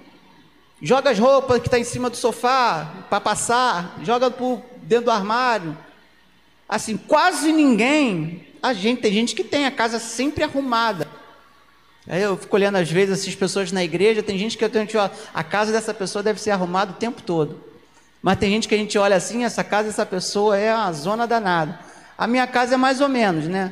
Joga 0.85 1.11
as 1.11 1.17
roupas 1.17 1.61
que 1.61 1.69
está 1.69 1.79
em 1.79 1.85
cima 1.85 2.09
do 2.09 2.17
sofá 2.17 3.05
para 3.09 3.21
passar, 3.21 3.97
joga 4.03 4.29
por 4.29 4.61
dentro 4.81 5.05
do 5.05 5.11
armário. 5.11 5.77
Assim, 6.67 6.97
quase 6.97 7.53
ninguém. 7.53 8.45
A 8.61 8.73
gente 8.73 9.01
tem 9.01 9.13
gente 9.13 9.33
que 9.33 9.45
tem 9.45 9.65
a 9.65 9.71
casa 9.71 9.97
sempre 9.97 10.43
arrumada. 10.43 11.07
Aí 12.05 12.21
eu 12.21 12.35
fico 12.35 12.53
olhando 12.53 12.75
às 12.75 12.91
vezes 12.91 13.21
essas 13.21 13.33
pessoas 13.33 13.71
na 13.71 13.81
igreja, 13.81 14.21
tem 14.21 14.37
gente 14.37 14.57
que 14.57 14.67
tenho 14.67 14.85
que 14.85 14.97
olhar, 14.97 15.09
a 15.33 15.41
casa 15.41 15.71
dessa 15.71 15.93
pessoa 15.93 16.21
deve 16.21 16.41
ser 16.41 16.51
arrumada 16.51 16.91
o 16.91 16.95
tempo 16.95 17.21
todo. 17.21 17.63
Mas 18.21 18.37
tem 18.37 18.49
gente 18.49 18.67
que 18.67 18.75
a 18.75 18.77
gente 18.77 18.97
olha 18.97 19.15
assim, 19.15 19.45
essa 19.45 19.63
casa 19.63 19.87
dessa 19.87 20.05
pessoa 20.05 20.57
é 20.57 20.75
uma 20.75 20.91
zona 20.91 21.25
danada. 21.25 21.79
A 22.17 22.27
minha 22.27 22.45
casa 22.45 22.73
é 22.73 22.77
mais 22.77 22.99
ou 22.99 23.07
menos, 23.07 23.47
né? 23.47 23.71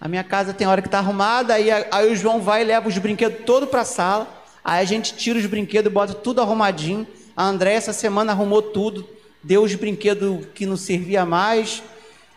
A 0.00 0.08
minha 0.08 0.24
casa 0.24 0.52
tem 0.52 0.66
hora 0.66 0.82
que 0.82 0.88
está 0.88 0.98
arrumada, 0.98 1.54
aí, 1.54 1.70
aí 1.70 2.10
o 2.10 2.16
João 2.16 2.40
vai 2.40 2.62
e 2.62 2.64
leva 2.64 2.88
os 2.88 2.98
brinquedos 2.98 3.44
todos 3.46 3.68
para 3.68 3.82
a 3.82 3.84
sala. 3.84 4.37
Aí 4.68 4.82
a 4.82 4.84
gente 4.84 5.14
tira 5.14 5.38
os 5.38 5.46
brinquedos 5.46 5.90
bota 5.90 6.12
tudo 6.12 6.42
arrumadinho. 6.42 7.06
A 7.34 7.42
André 7.44 7.72
essa 7.72 7.90
semana 7.90 8.32
arrumou 8.32 8.60
tudo, 8.60 9.08
deu 9.42 9.62
os 9.62 9.74
brinquedos 9.74 10.44
que 10.54 10.66
não 10.66 10.76
servia 10.76 11.24
mais. 11.24 11.82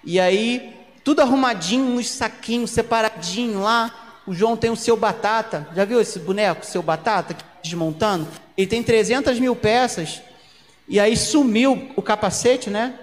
E 0.02 0.18
aí, 0.18 0.74
tudo 1.04 1.20
arrumadinho 1.20 1.84
nos 1.84 2.10
saquinhos, 2.10 2.72
separadinho 2.72 3.60
lá. 3.60 4.22
O 4.26 4.34
João 4.34 4.56
tem 4.56 4.72
o 4.72 4.78
seu 4.78 4.96
batata. 4.96 5.68
Já 5.76 5.84
viu 5.84 6.00
esse 6.00 6.20
boneco, 6.20 6.66
seu 6.66 6.82
batata, 6.82 7.36
desmontando? 7.62 8.26
Ele 8.56 8.66
tem 8.66 8.82
300 8.82 9.38
mil 9.38 9.54
peças. 9.54 10.22
E 10.88 11.02
aí 11.02 11.18
sumiu 11.18 11.92
o 11.98 12.02
capacete, 12.02 12.70
né? 12.70 12.98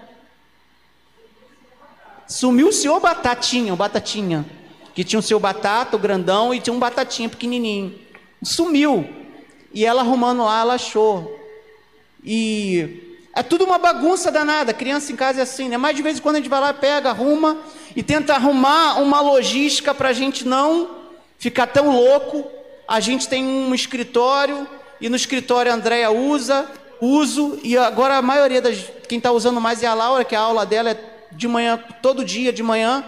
Sumiu 2.27 2.69
o 2.69 2.73
seu 2.73 2.99
batatinha, 2.99 3.75
o 3.75 3.77
batatinha. 3.77 4.47
Que 4.95 5.05
tinha 5.05 5.21
o 5.21 5.23
seu 5.23 5.39
batata, 5.39 5.97
o 5.97 5.99
grandão, 5.99 6.55
e 6.55 6.61
tinha 6.61 6.73
um 6.73 6.79
batatinha 6.79 7.29
pequenininho. 7.29 7.95
Sumiu. 8.43 9.18
E 9.79 9.85
ela 9.85 10.01
arrumando 10.01 10.43
lá, 10.43 10.63
ela 10.63 10.75
achou. 10.75 11.39
E 12.25 13.17
é 13.33 13.45
tudo 13.45 13.65
uma 13.65 13.79
bagunça 13.79 14.29
danada. 14.29 14.75
Criança 14.75 15.13
em 15.13 15.15
casa 15.15 15.39
é 15.39 15.43
assim, 15.45 15.69
né? 15.69 15.77
Mas 15.77 15.95
de 15.95 16.03
vez 16.03 16.19
em 16.19 16.21
quando 16.21 16.35
a 16.35 16.39
gente 16.41 16.51
vai 16.51 16.61
lá, 16.61 16.75
pega, 16.75 17.11
arruma 17.11 17.59
e 17.95 18.03
tenta 18.03 18.35
arrumar 18.35 19.01
uma 19.01 19.21
logística 19.21 19.95
para 19.95 20.09
a 20.09 20.13
gente 20.13 20.45
não 20.45 20.97
ficar 21.39 21.69
tão 21.69 21.93
louco. 21.93 22.51
A 22.89 22.99
gente 22.99 23.29
tem 23.29 23.45
um 23.45 23.73
escritório 23.73 24.67
e 25.01 25.09
no 25.09 25.15
escritório 25.15 25.71
a 25.71 25.77
Andréia 25.77 26.11
usa, 26.11 26.69
uso 27.01 27.61
e 27.63 27.79
agora 27.79 28.17
a 28.17 28.23
maioria 28.23 28.61
das 28.61 28.85
quem 29.09 29.19
está 29.19 29.31
usando 29.31 29.61
mais 29.61 29.81
é 29.81 29.87
a 29.87 29.95
Laura, 29.95 30.25
que 30.25 30.35
a 30.35 30.41
aula 30.41 30.67
dela 30.67 30.91
é 30.91 31.01
de 31.31 31.47
manhã, 31.47 31.79
todo 32.03 32.25
dia 32.25 32.53
de 32.53 32.65
manhã. 32.65 33.05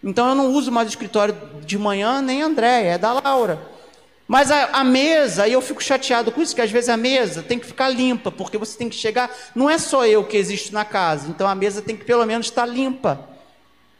Então 0.00 0.28
eu 0.28 0.36
não 0.36 0.52
uso 0.52 0.70
mais 0.70 0.86
o 0.86 0.90
escritório 0.90 1.36
de 1.66 1.76
manhã 1.76 2.22
nem 2.22 2.40
a 2.40 2.46
Andréia, 2.46 2.90
é 2.90 2.98
da 2.98 3.14
Laura. 3.14 3.73
Mas 4.26 4.50
a, 4.50 4.66
a, 4.66 4.84
mesa, 4.84 5.46
e 5.46 5.52
eu 5.52 5.60
fico 5.60 5.82
chateado 5.82 6.32
com 6.32 6.40
isso, 6.40 6.54
que 6.54 6.62
às 6.62 6.70
vezes 6.70 6.88
a 6.88 6.96
mesa 6.96 7.42
tem 7.42 7.58
que 7.58 7.66
ficar 7.66 7.88
limpa, 7.88 8.30
porque 8.30 8.56
você 8.56 8.76
tem 8.76 8.88
que 8.88 8.96
chegar. 8.96 9.30
Não 9.54 9.68
é 9.68 9.76
só 9.76 10.06
eu 10.06 10.24
que 10.24 10.36
existo 10.36 10.72
na 10.72 10.84
casa, 10.84 11.28
então 11.28 11.46
a 11.46 11.54
mesa 11.54 11.82
tem 11.82 11.96
que 11.96 12.04
pelo 12.04 12.24
menos 12.24 12.46
estar 12.46 12.64
limpa. 12.64 13.28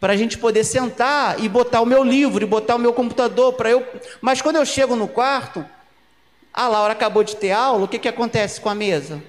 Para 0.00 0.12
a 0.12 0.16
gente 0.16 0.38
poder 0.38 0.64
sentar 0.64 1.42
e 1.42 1.48
botar 1.48 1.80
o 1.80 1.86
meu 1.86 2.02
livro, 2.02 2.42
e 2.42 2.46
botar 2.46 2.76
o 2.76 2.78
meu 2.78 2.92
computador, 2.92 3.52
para 3.54 3.70
eu. 3.70 3.86
Mas 4.20 4.40
quando 4.40 4.56
eu 4.56 4.64
chego 4.64 4.96
no 4.96 5.08
quarto, 5.08 5.64
a 6.52 6.68
Laura 6.68 6.92
acabou 6.92 7.22
de 7.22 7.36
ter 7.36 7.52
aula, 7.52 7.84
o 7.84 7.88
que, 7.88 7.98
que 7.98 8.08
acontece 8.08 8.60
com 8.60 8.68
a 8.68 8.74
mesa? 8.74 9.22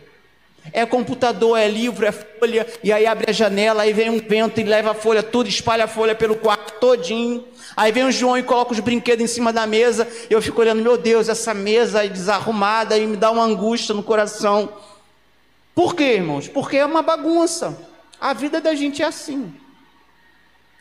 É 0.73 0.85
computador, 0.85 1.57
é 1.57 1.67
livro, 1.67 2.05
é 2.05 2.11
folha, 2.11 2.67
e 2.83 2.91
aí 2.91 3.05
abre 3.05 3.29
a 3.29 3.33
janela, 3.33 3.83
aí 3.83 3.93
vem 3.93 4.09
um 4.09 4.19
vento 4.19 4.59
e 4.59 4.63
leva 4.63 4.91
a 4.91 4.93
folha 4.93 5.23
tudo, 5.23 5.47
espalha 5.47 5.85
a 5.85 5.87
folha 5.87 6.15
pelo 6.15 6.35
quarto 6.35 6.79
todinho. 6.79 7.45
Aí 7.77 7.91
vem 7.91 8.03
o 8.03 8.11
João 8.11 8.37
e 8.37 8.43
coloca 8.43 8.73
os 8.73 8.79
brinquedos 8.79 9.23
em 9.23 9.27
cima 9.27 9.53
da 9.53 9.67
mesa. 9.67 10.07
Eu 10.29 10.41
fico 10.41 10.61
olhando, 10.61 10.81
meu 10.81 10.97
Deus, 10.97 11.29
essa 11.29 11.53
mesa 11.53 12.07
desarrumada 12.07 12.97
e 12.97 13.05
me 13.05 13.17
dá 13.17 13.31
uma 13.31 13.43
angústia 13.43 13.93
no 13.93 14.03
coração. 14.03 14.69
Por 15.73 15.95
quê, 15.95 16.15
irmãos? 16.15 16.47
Porque 16.47 16.77
é 16.77 16.85
uma 16.85 17.01
bagunça. 17.01 17.77
A 18.19 18.33
vida 18.33 18.61
da 18.61 18.73
gente 18.73 19.01
é 19.01 19.05
assim. 19.05 19.53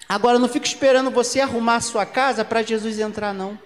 Agora, 0.09 0.39
não 0.39 0.49
fique 0.49 0.67
esperando 0.67 1.11
você 1.11 1.41
arrumar 1.41 1.77
a 1.77 1.81
sua 1.81 2.07
casa 2.07 2.45
para 2.45 2.63
Jesus 2.63 2.99
entrar, 2.99 3.35
não. 3.35 3.59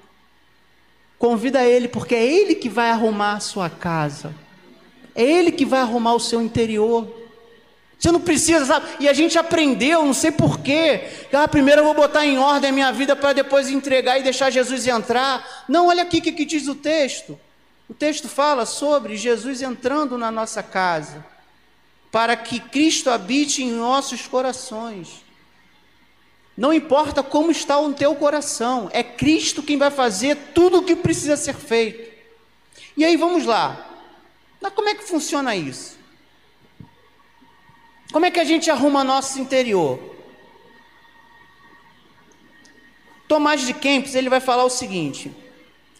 Convida 1.18 1.64
ele, 1.64 1.88
porque 1.88 2.14
é 2.14 2.24
ele 2.24 2.54
que 2.54 2.68
vai 2.68 2.90
arrumar 2.90 3.34
a 3.34 3.40
sua 3.40 3.68
casa. 3.68 4.34
É 5.18 5.22
ele 5.24 5.50
que 5.50 5.64
vai 5.64 5.80
arrumar 5.80 6.14
o 6.14 6.20
seu 6.20 6.40
interior. 6.40 7.12
Você 7.98 8.12
não 8.12 8.20
precisa, 8.20 8.64
sabe? 8.64 8.86
E 9.00 9.08
a 9.08 9.12
gente 9.12 9.36
aprendeu, 9.36 10.04
não 10.04 10.14
sei 10.14 10.30
porquê. 10.30 11.08
Ah, 11.32 11.48
primeiro 11.48 11.80
eu 11.80 11.84
vou 11.84 11.94
botar 11.94 12.24
em 12.24 12.38
ordem 12.38 12.70
a 12.70 12.72
minha 12.72 12.92
vida 12.92 13.16
para 13.16 13.32
depois 13.32 13.68
entregar 13.68 14.16
e 14.16 14.22
deixar 14.22 14.48
Jesus 14.50 14.86
entrar. 14.86 15.64
Não, 15.68 15.88
olha 15.88 16.04
aqui 16.04 16.18
o 16.18 16.22
que, 16.22 16.30
que 16.30 16.44
diz 16.44 16.68
o 16.68 16.74
texto. 16.76 17.36
O 17.88 17.94
texto 17.94 18.28
fala 18.28 18.64
sobre 18.64 19.16
Jesus 19.16 19.60
entrando 19.60 20.16
na 20.16 20.30
nossa 20.30 20.62
casa, 20.62 21.26
para 22.12 22.36
que 22.36 22.60
Cristo 22.60 23.10
habite 23.10 23.64
em 23.64 23.72
nossos 23.72 24.28
corações. 24.28 25.24
Não 26.56 26.72
importa 26.72 27.24
como 27.24 27.50
está 27.50 27.76
o 27.80 27.92
teu 27.92 28.14
coração, 28.14 28.88
é 28.92 29.02
Cristo 29.02 29.64
quem 29.64 29.76
vai 29.76 29.90
fazer 29.90 30.36
tudo 30.54 30.78
o 30.78 30.84
que 30.84 30.94
precisa 30.94 31.36
ser 31.36 31.56
feito. 31.56 32.08
E 32.96 33.04
aí 33.04 33.16
vamos 33.16 33.44
lá. 33.44 33.84
Mas 34.60 34.72
como 34.72 34.88
é 34.88 34.94
que 34.94 35.04
funciona 35.04 35.54
isso? 35.54 35.98
Como 38.12 38.24
é 38.24 38.30
que 38.30 38.40
a 38.40 38.44
gente 38.44 38.70
arruma 38.70 39.04
nosso 39.04 39.38
interior? 39.38 40.16
Tomás 43.28 43.66
de 43.66 43.74
Kempis, 43.74 44.14
ele 44.14 44.30
vai 44.30 44.40
falar 44.40 44.64
o 44.64 44.70
seguinte, 44.70 45.30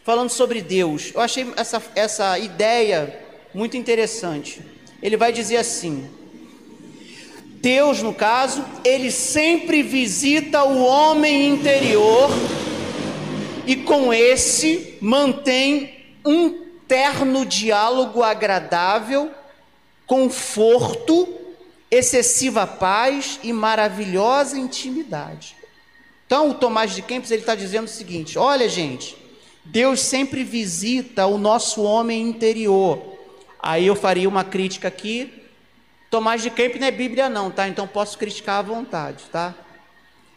falando 0.03 0.31
sobre 0.31 0.61
Deus. 0.61 1.11
Eu 1.13 1.21
achei 1.21 1.47
essa, 1.55 1.81
essa 1.95 2.39
ideia 2.39 3.23
muito 3.53 3.77
interessante. 3.77 4.61
Ele 5.01 5.15
vai 5.15 5.31
dizer 5.31 5.57
assim: 5.57 6.09
Deus, 7.61 8.01
no 8.01 8.13
caso, 8.13 8.65
ele 8.83 9.11
sempre 9.11 9.83
visita 9.83 10.63
o 10.63 10.81
homem 10.83 11.49
interior 11.49 12.31
e 13.67 13.75
com 13.75 14.11
esse 14.11 14.97
mantém 14.99 15.93
um 16.25 16.68
terno 16.89 17.45
diálogo 17.45 18.23
agradável, 18.23 19.31
conforto, 20.07 21.29
excessiva 21.91 22.65
paz 22.65 23.39
e 23.43 23.53
maravilhosa 23.53 24.57
intimidade. 24.57 25.55
Então, 26.25 26.49
o 26.49 26.55
Tomás 26.55 26.95
de 26.95 27.03
Kempis 27.03 27.29
ele 27.29 27.43
está 27.43 27.53
dizendo 27.53 27.85
o 27.85 27.89
seguinte: 27.89 28.39
olha, 28.39 28.67
gente, 28.67 29.15
Deus 29.63 29.99
sempre 29.99 30.43
visita 30.43 31.27
o 31.27 31.37
nosso 31.37 31.83
homem 31.83 32.23
interior. 32.23 33.17
Aí 33.61 33.85
eu 33.85 33.95
faria 33.95 34.27
uma 34.27 34.43
crítica 34.43 34.87
aqui. 34.87 35.31
Tomás 36.09 36.41
de 36.41 36.49
Kempis 36.49 36.81
não 36.81 36.87
é 36.87 36.91
Bíblia, 36.91 37.29
não, 37.29 37.51
tá? 37.51 37.67
Então 37.67 37.87
posso 37.87 38.17
criticar 38.17 38.59
à 38.59 38.61
vontade, 38.63 39.25
tá? 39.31 39.53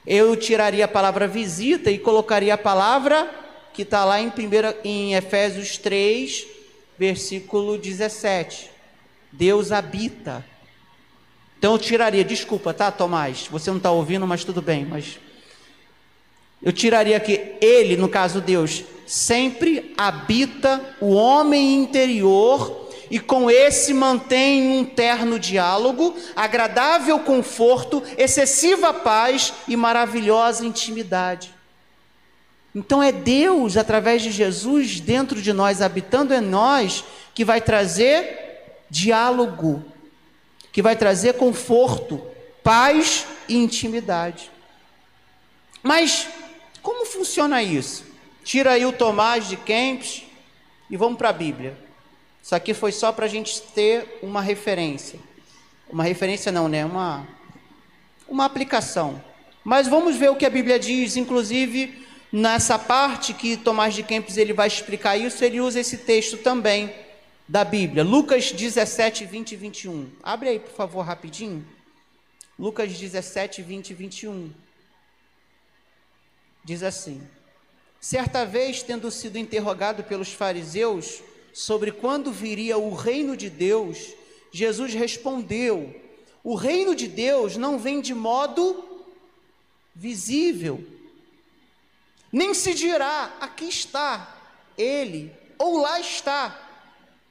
Eu 0.07 0.37
tiraria 0.37 0.85
a 0.85 0.89
palavra 0.89 1.27
visita 1.27 1.91
e 1.91 1.99
colocaria 1.99 2.53
a 2.53 2.59
palavra 2.59 3.43
que 3.73 3.83
está 3.83 4.05
lá 4.05 4.21
em, 4.21 4.31
primeira, 4.31 4.79
em 4.85 5.15
Efésios 5.15 5.79
3, 5.79 6.47
versículo 6.99 7.79
17. 7.79 8.71
Deus 9.33 9.73
habita. 9.73 10.45
Então 11.59 11.73
eu 11.73 11.79
tiraria, 11.79 12.25
desculpa, 12.25 12.75
tá, 12.75 12.91
Tomás? 12.91 13.49
Você 13.51 13.71
não 13.71 13.79
está 13.79 13.91
ouvindo, 13.91 14.27
mas 14.27 14.45
tudo 14.45 14.61
bem, 14.61 14.85
mas 14.85 15.19
eu 16.63 16.73
tiraria 16.73 17.19
que 17.19 17.57
ele, 17.61 17.97
no 17.97 18.09
caso 18.09 18.41
Deus, 18.41 18.85
sempre 19.07 19.93
habita 19.97 20.81
o 21.01 21.13
homem 21.13 21.75
interior 21.75 22.89
e 23.11 23.19
com 23.19 23.51
esse 23.51 23.93
mantém 23.93 24.79
um 24.79 24.85
terno 24.85 25.39
diálogo, 25.39 26.17
agradável 26.35 27.19
conforto, 27.21 28.03
excessiva 28.17 28.95
paz 28.95 29.53
e 29.69 29.77
maravilhosa 29.77 30.65
intimidade. 30.65 31.53
Então 32.75 33.03
é 33.03 33.13
Deus, 33.13 33.77
através 33.77 34.23
de 34.23 34.31
Jesus, 34.31 34.99
dentro 34.99 35.43
de 35.43 35.53
nós, 35.53 35.83
habitando 35.83 36.33
em 36.33 36.41
nós, 36.41 37.05
que 37.35 37.45
vai 37.45 37.61
trazer 37.61 38.85
diálogo, 38.89 39.85
que 40.73 40.81
vai 40.81 40.97
trazer 40.97 41.35
conforto, 41.35 42.21
paz 42.63 43.27
e 43.49 43.57
intimidade. 43.57 44.51
Mas 45.83 46.29
como 46.81 47.05
funciona 47.05 47.63
isso? 47.63 48.05
Tira 48.43 48.73
aí 48.73 48.87
o 48.87 48.93
Tomás 48.93 49.49
de 49.49 49.57
Kempis 49.57 50.25
e 50.91 50.97
vamos 50.97 51.19
para 51.19 51.29
a 51.29 51.33
Bíblia. 51.33 51.77
Isso 52.43 52.55
aqui 52.55 52.75
foi 52.75 52.91
só 52.91 53.13
para 53.13 53.27
a 53.27 53.29
gente 53.29 53.61
ter 53.61 54.19
uma 54.23 54.41
referência. 54.41 55.19
Uma 55.89 56.05
referência 56.05 56.51
não, 56.51 56.69
né? 56.69 56.85
Uma, 56.85 57.27
uma 58.27 58.45
aplicação. 58.45 59.23
Mas 59.63 59.87
vamos 59.87 60.17
ver 60.17 60.31
o 60.31 60.37
que 60.37 60.47
a 60.47 60.51
Bíblia 60.51 60.79
diz, 60.79 61.17
inclusive 61.17 62.02
nessa 62.33 62.79
parte 62.79 63.35
que 63.35 63.57
Tomás 63.57 63.95
de 63.95 64.03
Kempis 64.03 64.39
ele 64.39 64.55
vai 64.55 64.67
explicar 64.67 65.17
isso, 65.17 65.45
ele 65.45 65.61
usa 65.61 65.81
esse 65.81 65.99
texto 65.99 66.39
também 66.39 66.95
da 67.47 67.65
Bíblia. 67.65 68.03
Lucas 68.03 68.51
17, 68.51 69.27
20 69.27 69.53
e 69.53 69.57
21. 69.57 70.11
Abre 70.23 70.49
aí, 70.49 70.59
por 70.59 70.73
favor, 70.73 71.03
rapidinho. 71.03 71.65
Lucas 72.59 72.99
17, 72.99 73.61
20 73.61 73.91
e 73.91 73.95
21 73.95 74.53
diz 76.65 76.83
assim: 76.83 77.21
Certa 78.01 78.45
vez, 78.47 78.83
tendo 78.83 79.11
sido 79.11 79.37
interrogado 79.37 80.05
pelos 80.05 80.33
fariseus 80.33 81.23
sobre 81.53 81.93
quando 81.93 82.33
viria 82.33 82.79
o 82.79 82.95
reino 82.95 83.37
de 83.37 83.51
Deus, 83.51 84.15
Jesus 84.51 84.95
respondeu: 84.95 85.95
O 86.43 86.55
reino 86.55 86.95
de 86.95 87.09
Deus 87.09 87.57
não 87.57 87.79
vem 87.79 88.01
de 88.01 88.15
modo 88.15 89.05
visível, 89.95 90.85
nem 92.33 92.55
se 92.55 92.73
dirá: 92.73 93.37
aqui 93.41 93.67
está 93.67 94.35
ele, 94.77 95.31
ou 95.59 95.79
lá 95.79 96.01
está, 96.01 96.59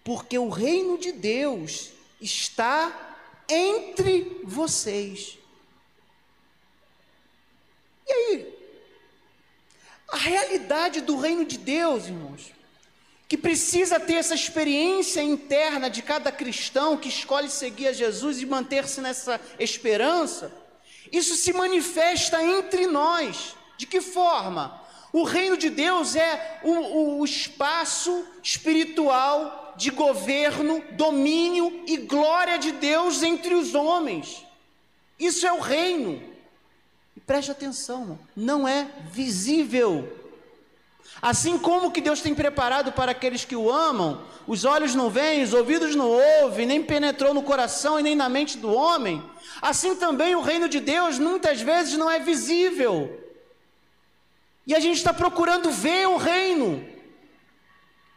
porque 0.03 0.37
o 0.37 0.49
reino 0.49 0.97
de 0.97 1.11
Deus 1.11 1.89
está 2.21 3.17
entre 3.49 4.41
vocês. 4.43 5.37
E 8.07 8.13
aí, 8.13 8.61
a 10.09 10.17
realidade 10.17 11.01
do 11.01 11.17
reino 11.17 11.45
de 11.45 11.57
Deus, 11.57 12.05
irmãos, 12.05 12.51
que 13.27 13.37
precisa 13.37 13.97
ter 13.97 14.15
essa 14.15 14.35
experiência 14.35 15.23
interna 15.23 15.89
de 15.89 16.01
cada 16.01 16.31
cristão 16.33 16.97
que 16.97 17.07
escolhe 17.07 17.49
seguir 17.49 17.87
a 17.87 17.93
Jesus 17.93 18.41
e 18.41 18.45
manter-se 18.45 18.99
nessa 18.99 19.39
esperança, 19.57 20.53
isso 21.11 21.35
se 21.35 21.53
manifesta 21.53 22.43
entre 22.43 22.87
nós. 22.87 23.55
De 23.77 23.87
que 23.87 24.01
forma? 24.01 24.80
O 25.13 25.23
reino 25.23 25.57
de 25.57 25.69
Deus 25.69 26.15
é 26.15 26.61
o, 26.63 27.19
o 27.19 27.25
espaço 27.25 28.25
espiritual 28.41 29.73
de 29.75 29.89
governo, 29.89 30.83
domínio 30.91 31.83
e 31.85 31.97
glória 31.97 32.57
de 32.57 32.71
Deus 32.71 33.21
entre 33.21 33.53
os 33.53 33.75
homens. 33.75 34.45
Isso 35.19 35.45
é 35.45 35.51
o 35.51 35.59
reino. 35.59 36.21
Preste 37.27 37.51
atenção, 37.51 38.19
não 38.35 38.67
é 38.67 38.87
visível. 39.11 40.17
Assim 41.21 41.57
como 41.57 41.91
que 41.91 42.01
Deus 42.01 42.21
tem 42.21 42.33
preparado 42.33 42.91
para 42.91 43.11
aqueles 43.11 43.45
que 43.45 43.55
o 43.55 43.69
amam, 43.71 44.21
os 44.47 44.65
olhos 44.65 44.95
não 44.95 45.09
veem, 45.09 45.43
os 45.43 45.53
ouvidos 45.53 45.95
não 45.95 46.09
ouvem, 46.41 46.65
nem 46.65 46.81
penetrou 46.81 47.33
no 47.33 47.43
coração 47.43 47.99
e 47.99 48.03
nem 48.03 48.15
na 48.15 48.29
mente 48.29 48.57
do 48.57 48.73
homem, 48.73 49.21
assim 49.61 49.95
também 49.95 50.35
o 50.35 50.41
reino 50.41 50.67
de 50.67 50.79
Deus 50.79 51.19
muitas 51.19 51.61
vezes 51.61 51.97
não 51.97 52.09
é 52.09 52.19
visível. 52.19 53.20
E 54.65 54.75
a 54.75 54.79
gente 54.79 54.97
está 54.97 55.13
procurando 55.13 55.71
ver 55.71 56.07
o 56.07 56.17
reino, 56.17 56.87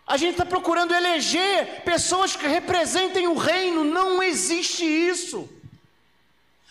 a 0.07 0.17
gente 0.19 0.33
está 0.33 0.45
procurando 0.45 0.95
eleger 0.95 1.83
pessoas 1.83 2.37
que 2.37 2.47
representem 2.47 3.27
o 3.27 3.35
reino, 3.35 3.83
não 3.83 4.23
existe 4.23 4.85
isso. 4.85 5.49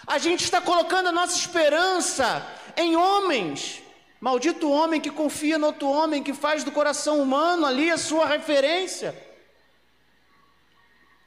A 0.06 0.20
gente 0.20 0.44
está 0.44 0.62
colocando 0.62 1.08
a 1.08 1.12
nossa 1.12 1.36
esperança 1.38 2.46
em 2.78 2.96
homens. 2.96 3.82
Maldito 4.22 4.70
homem 4.70 5.02
que 5.02 5.10
confia 5.10 5.58
no 5.58 5.68
outro 5.68 5.88
homem, 5.88 6.22
que 6.22 6.34
faz 6.34 6.64
do 6.64 6.72
coração 6.72 7.20
humano 7.20 7.66
ali 7.66 7.90
a 7.90 7.98
sua 7.98 8.26
referência. 8.26 9.18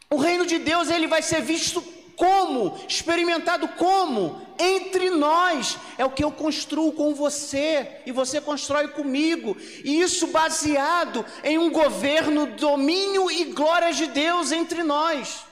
O 0.09 0.17
reino 0.17 0.47
de 0.47 0.59
Deus 0.59 0.89
ele 0.89 1.09
vai 1.09 1.23
ser 1.23 1.43
visto 1.43 1.83
como, 2.15 2.79
experimentado 2.89 3.67
como 3.69 4.46
entre 4.59 5.11
nós. 5.11 5.79
É 5.99 6.05
o 6.05 6.11
que 6.11 6.25
eu 6.25 6.31
construo 6.31 6.93
com 6.93 7.15
você 7.15 8.01
e 8.07 8.13
você 8.13 8.41
constrói 8.41 8.89
comigo. 8.89 9.57
E 9.85 10.01
isso 10.01 10.29
baseado 10.29 11.25
em 11.43 11.59
um 11.59 11.71
governo, 11.71 12.47
domínio 12.47 13.31
e 13.31 13.45
glória 13.45 13.93
de 13.93 14.07
Deus 14.07 14.53
entre 14.53 14.83
nós. 14.83 15.45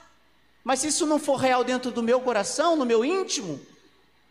Mas 0.63 0.79
se 0.79 0.87
isso 0.87 1.05
não 1.05 1.19
for 1.19 1.35
real 1.35 1.63
dentro 1.63 1.91
do 1.91 2.01
meu 2.01 2.19
coração, 2.19 2.75
no 2.75 2.85
meu 2.85 3.05
íntimo, 3.05 3.59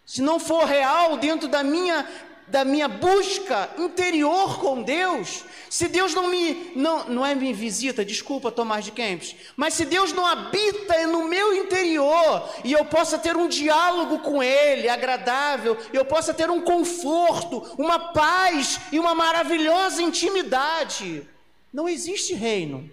se 0.04 0.20
não 0.20 0.38
for 0.38 0.64
real 0.64 1.16
dentro 1.16 1.48
da 1.48 1.62
minha 1.62 2.06
da 2.46 2.64
minha 2.64 2.88
busca 2.88 3.70
interior 3.78 4.58
com 4.60 4.82
Deus, 4.82 5.44
se 5.70 5.88
Deus 5.88 6.12
não 6.14 6.28
me 6.28 6.72
não, 6.76 7.08
não 7.08 7.26
é 7.26 7.34
me 7.34 7.52
visita, 7.52 8.04
desculpa 8.04 8.52
Tomás 8.52 8.84
de 8.84 8.90
Kempis, 8.90 9.34
mas 9.56 9.74
se 9.74 9.84
Deus 9.84 10.12
não 10.12 10.26
habita 10.26 11.06
no 11.06 11.26
meu 11.26 11.54
interior 11.54 12.48
e 12.62 12.72
eu 12.72 12.84
possa 12.84 13.18
ter 13.18 13.36
um 13.36 13.48
diálogo 13.48 14.18
com 14.18 14.42
ele 14.42 14.88
agradável, 14.88 15.76
eu 15.92 16.04
possa 16.04 16.34
ter 16.34 16.50
um 16.50 16.60
conforto, 16.60 17.60
uma 17.78 18.12
paz 18.12 18.78
e 18.92 18.98
uma 18.98 19.14
maravilhosa 19.14 20.02
intimidade, 20.02 21.26
não 21.72 21.88
existe 21.88 22.34
reino. 22.34 22.90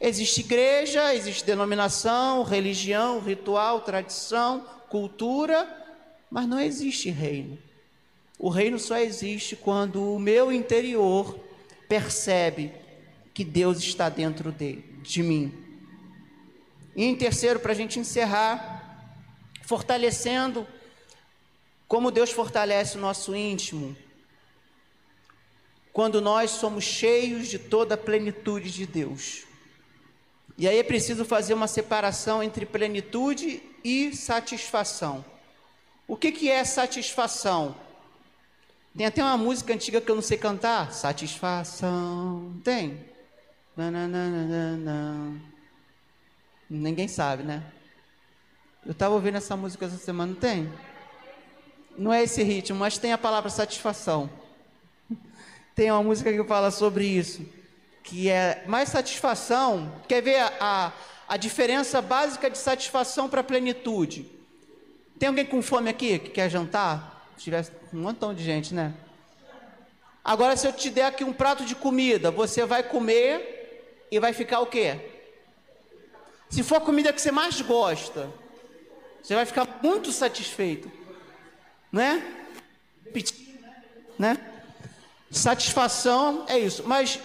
Existe 0.00 0.40
igreja, 0.40 1.14
existe 1.14 1.44
denominação, 1.44 2.42
religião, 2.42 3.20
ritual, 3.20 3.82
tradição, 3.82 4.66
cultura, 4.88 5.68
mas 6.28 6.44
não 6.46 6.58
existe 6.58 7.08
reino. 7.08 7.56
O 8.42 8.48
reino 8.48 8.76
só 8.76 8.98
existe 8.98 9.54
quando 9.54 10.02
o 10.02 10.18
meu 10.18 10.50
interior 10.50 11.38
percebe 11.88 12.72
que 13.32 13.44
Deus 13.44 13.78
está 13.78 14.08
dentro 14.08 14.50
de, 14.50 14.82
de 15.00 15.22
mim. 15.22 15.54
E 16.96 17.04
em 17.04 17.14
terceiro, 17.14 17.60
para 17.60 17.70
a 17.70 17.74
gente 17.76 18.00
encerrar, 18.00 19.14
fortalecendo 19.62 20.66
como 21.86 22.10
Deus 22.10 22.32
fortalece 22.32 22.98
o 22.98 23.00
nosso 23.00 23.32
íntimo, 23.32 23.96
quando 25.92 26.20
nós 26.20 26.50
somos 26.50 26.82
cheios 26.82 27.46
de 27.46 27.60
toda 27.60 27.94
a 27.94 27.98
plenitude 27.98 28.72
de 28.72 28.86
Deus. 28.86 29.44
E 30.58 30.66
aí 30.66 30.78
é 30.78 30.82
preciso 30.82 31.24
fazer 31.24 31.54
uma 31.54 31.68
separação 31.68 32.42
entre 32.42 32.66
plenitude 32.66 33.62
e 33.84 34.12
satisfação. 34.16 35.24
O 36.08 36.16
que, 36.16 36.32
que 36.32 36.50
é 36.50 36.64
satisfação? 36.64 37.76
Tem 38.96 39.06
até 39.06 39.22
uma 39.22 39.38
música 39.38 39.72
antiga 39.72 40.00
que 40.00 40.10
eu 40.10 40.14
não 40.14 40.22
sei 40.22 40.36
cantar. 40.36 40.92
Satisfação. 40.92 42.60
Tem. 42.62 43.04
Nananana. 43.76 45.40
Ninguém 46.68 47.08
sabe, 47.08 47.42
né? 47.42 47.62
Eu 48.84 48.92
estava 48.92 49.14
ouvindo 49.14 49.36
essa 49.36 49.56
música 49.56 49.86
essa 49.86 49.96
semana, 49.96 50.32
não 50.32 50.40
tem? 50.40 50.70
Não 51.96 52.12
é 52.12 52.22
esse 52.22 52.42
ritmo, 52.42 52.78
mas 52.78 52.98
tem 52.98 53.12
a 53.12 53.18
palavra 53.18 53.50
satisfação. 53.50 54.28
Tem 55.74 55.90
uma 55.90 56.02
música 56.02 56.30
que 56.30 56.44
fala 56.44 56.70
sobre 56.70 57.06
isso, 57.06 57.46
que 58.02 58.28
é 58.28 58.62
mais 58.66 58.90
satisfação. 58.90 59.90
Quer 60.06 60.22
ver 60.22 60.38
a, 60.60 60.92
a, 61.26 61.36
diferença 61.38 62.02
básica 62.02 62.50
de 62.50 62.58
satisfação 62.58 63.26
para 63.28 63.42
plenitude? 63.42 64.26
Tem 65.18 65.28
alguém 65.28 65.46
com 65.46 65.62
fome 65.62 65.88
aqui 65.88 66.18
que 66.18 66.30
quer 66.30 66.50
jantar? 66.50 67.11
Se 67.42 67.46
tivesse 67.46 67.72
um 67.92 68.02
montão 68.02 68.32
de 68.32 68.44
gente, 68.44 68.72
né? 68.72 68.94
Agora, 70.22 70.56
se 70.56 70.64
eu 70.64 70.72
te 70.72 70.88
der 70.88 71.06
aqui 71.06 71.24
um 71.24 71.32
prato 71.32 71.64
de 71.64 71.74
comida, 71.74 72.30
você 72.30 72.64
vai 72.64 72.84
comer 72.84 74.06
e 74.12 74.20
vai 74.20 74.32
ficar 74.32 74.60
o 74.60 74.66
quê? 74.66 74.96
Se 76.48 76.62
for 76.62 76.76
a 76.76 76.80
comida 76.80 77.12
que 77.12 77.20
você 77.20 77.32
mais 77.32 77.60
gosta, 77.60 78.32
você 79.20 79.34
vai 79.34 79.44
ficar 79.44 79.80
muito 79.82 80.12
satisfeito, 80.12 80.88
né? 81.90 82.22
Né? 84.16 84.38
Satisfação 85.28 86.46
é 86.48 86.60
isso. 86.60 86.84
Mas 86.86 87.18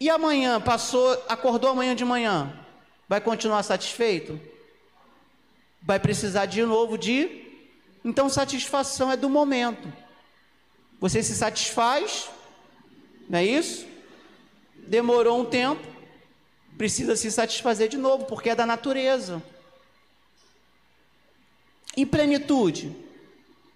e 0.00 0.10
amanhã? 0.10 0.60
Passou, 0.60 1.12
acordou 1.28 1.70
amanhã 1.70 1.94
de 1.94 2.04
manhã? 2.04 2.52
Vai 3.08 3.20
continuar 3.20 3.62
satisfeito? 3.62 4.40
Vai 5.80 6.00
precisar 6.00 6.46
de 6.46 6.64
novo 6.64 6.98
de. 6.98 7.43
Então, 8.04 8.28
satisfação 8.28 9.10
é 9.10 9.16
do 9.16 9.30
momento. 9.30 9.90
Você 11.00 11.22
se 11.22 11.34
satisfaz, 11.34 12.28
não 13.28 13.38
é 13.38 13.44
isso? 13.44 13.86
Demorou 14.86 15.40
um 15.40 15.44
tempo, 15.44 15.82
precisa 16.76 17.16
se 17.16 17.30
satisfazer 17.30 17.88
de 17.88 17.96
novo, 17.96 18.26
porque 18.26 18.50
é 18.50 18.54
da 18.54 18.66
natureza. 18.66 19.42
E 21.96 22.04
plenitude? 22.04 22.94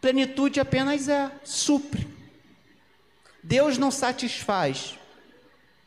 Plenitude 0.00 0.60
apenas 0.60 1.08
é 1.08 1.30
supre. 1.44 2.06
Deus 3.42 3.78
não 3.78 3.90
satisfaz, 3.90 4.98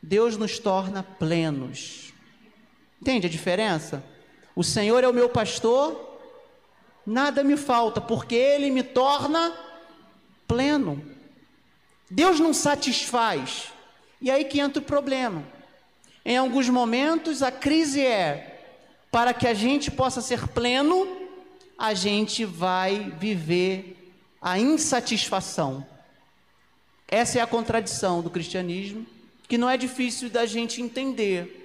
Deus 0.02 0.36
nos 0.36 0.58
torna 0.58 1.02
plenos. 1.02 2.12
Entende 3.00 3.26
a 3.26 3.30
diferença? 3.30 4.04
O 4.54 4.64
Senhor 4.64 5.04
é 5.04 5.08
o 5.08 5.14
meu 5.14 5.28
pastor, 5.28 6.11
nada 7.06 7.42
me 7.42 7.56
falta, 7.56 8.00
porque 8.00 8.34
Ele 8.34 8.70
me 8.70 8.82
torna 8.82 9.52
pleno. 10.46 11.02
Deus 12.10 12.38
não 12.38 12.52
satisfaz. 12.52 13.72
E 14.20 14.30
aí 14.30 14.44
que 14.44 14.60
entra 14.60 14.82
o 14.82 14.84
problema. 14.84 15.42
Em 16.24 16.36
alguns 16.36 16.68
momentos 16.68 17.42
a 17.42 17.50
crise 17.50 18.00
é 18.00 18.52
para 19.10 19.34
que 19.34 19.46
a 19.46 19.54
gente 19.54 19.90
possa 19.90 20.20
ser 20.20 20.48
pleno, 20.48 21.06
a 21.76 21.92
gente 21.94 22.44
vai 22.44 23.12
viver 23.18 24.14
a 24.40 24.58
insatisfação. 24.58 25.86
Essa 27.08 27.38
é 27.38 27.42
a 27.42 27.46
contradição 27.46 28.22
do 28.22 28.30
cristianismo, 28.30 29.06
que 29.46 29.58
não 29.58 29.68
é 29.68 29.76
difícil 29.76 30.30
da 30.30 30.46
gente 30.46 30.80
entender. 30.80 31.61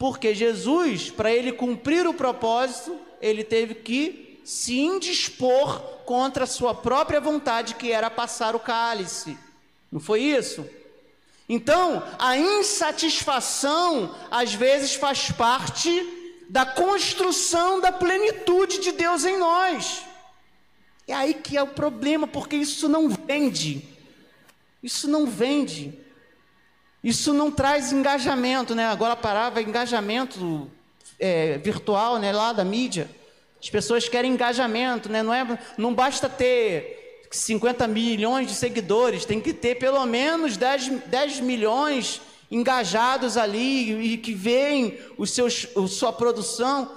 Porque 0.00 0.34
Jesus, 0.34 1.10
para 1.10 1.30
ele 1.30 1.52
cumprir 1.52 2.06
o 2.06 2.14
propósito, 2.14 2.98
ele 3.20 3.44
teve 3.44 3.74
que 3.74 4.40
se 4.42 4.78
indispor 4.78 5.78
contra 6.06 6.44
a 6.44 6.46
sua 6.46 6.74
própria 6.74 7.20
vontade, 7.20 7.74
que 7.74 7.92
era 7.92 8.08
passar 8.08 8.56
o 8.56 8.60
cálice. 8.60 9.36
Não 9.92 10.00
foi 10.00 10.22
isso? 10.22 10.66
Então, 11.46 12.02
a 12.18 12.34
insatisfação 12.34 14.16
às 14.30 14.54
vezes 14.54 14.94
faz 14.94 15.30
parte 15.32 15.90
da 16.48 16.64
construção 16.64 17.78
da 17.78 17.92
plenitude 17.92 18.80
de 18.80 18.92
Deus 18.92 19.26
em 19.26 19.36
nós. 19.36 20.02
É 21.06 21.12
aí 21.12 21.34
que 21.34 21.58
é 21.58 21.62
o 21.62 21.66
problema, 21.66 22.26
porque 22.26 22.56
isso 22.56 22.88
não 22.88 23.06
vende. 23.06 23.86
Isso 24.82 25.06
não 25.06 25.26
vende. 25.26 25.99
Isso 27.02 27.32
não 27.32 27.50
traz 27.50 27.92
engajamento, 27.92 28.74
né? 28.74 28.86
Agora 28.86 29.14
a 29.14 29.16
palavra 29.16 29.62
engajamento 29.62 30.70
é, 31.18 31.58
virtual, 31.58 32.18
né? 32.18 32.32
Lá 32.32 32.52
da 32.52 32.64
mídia. 32.64 33.08
As 33.62 33.68
pessoas 33.68 34.08
querem 34.08 34.32
engajamento, 34.32 35.10
né? 35.10 35.22
não, 35.22 35.34
é, 35.34 35.58
não 35.76 35.92
basta 35.94 36.30
ter 36.30 37.26
50 37.30 37.86
milhões 37.86 38.48
de 38.48 38.54
seguidores, 38.54 39.26
tem 39.26 39.38
que 39.38 39.52
ter 39.52 39.74
pelo 39.74 40.04
menos 40.06 40.56
10, 40.56 40.88
10 41.06 41.40
milhões 41.40 42.22
engajados 42.50 43.36
ali 43.36 44.14
e 44.14 44.16
que 44.16 44.32
veem 44.32 44.98
os 45.16 45.30
seus, 45.30 45.68
a 45.76 45.86
sua 45.86 46.12
produção. 46.12 46.90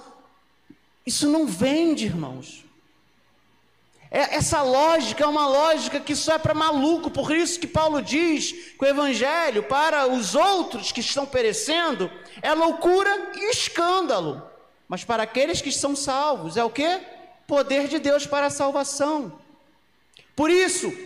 Isso 1.06 1.28
não 1.28 1.46
vende, 1.46 2.06
irmãos. 2.06 2.63
É, 4.14 4.36
essa 4.36 4.62
lógica 4.62 5.24
é 5.24 5.26
uma 5.26 5.48
lógica 5.48 5.98
que 5.98 6.14
só 6.14 6.34
é 6.34 6.38
para 6.38 6.54
maluco, 6.54 7.10
por 7.10 7.34
isso 7.34 7.58
que 7.58 7.66
Paulo 7.66 8.00
diz 8.00 8.52
que 8.52 8.84
o 8.84 8.86
evangelho 8.86 9.64
para 9.64 10.06
os 10.06 10.36
outros 10.36 10.92
que 10.92 11.00
estão 11.00 11.26
perecendo 11.26 12.08
é 12.40 12.54
loucura 12.54 13.32
e 13.34 13.50
escândalo. 13.50 14.40
Mas 14.86 15.02
para 15.02 15.24
aqueles 15.24 15.60
que 15.60 15.72
são 15.72 15.96
salvos, 15.96 16.56
é 16.56 16.62
o 16.62 16.70
que? 16.70 17.00
Poder 17.44 17.88
de 17.88 17.98
Deus 17.98 18.24
para 18.24 18.46
a 18.46 18.50
salvação. 18.50 19.36
Por 20.36 20.48
isso, 20.48 20.96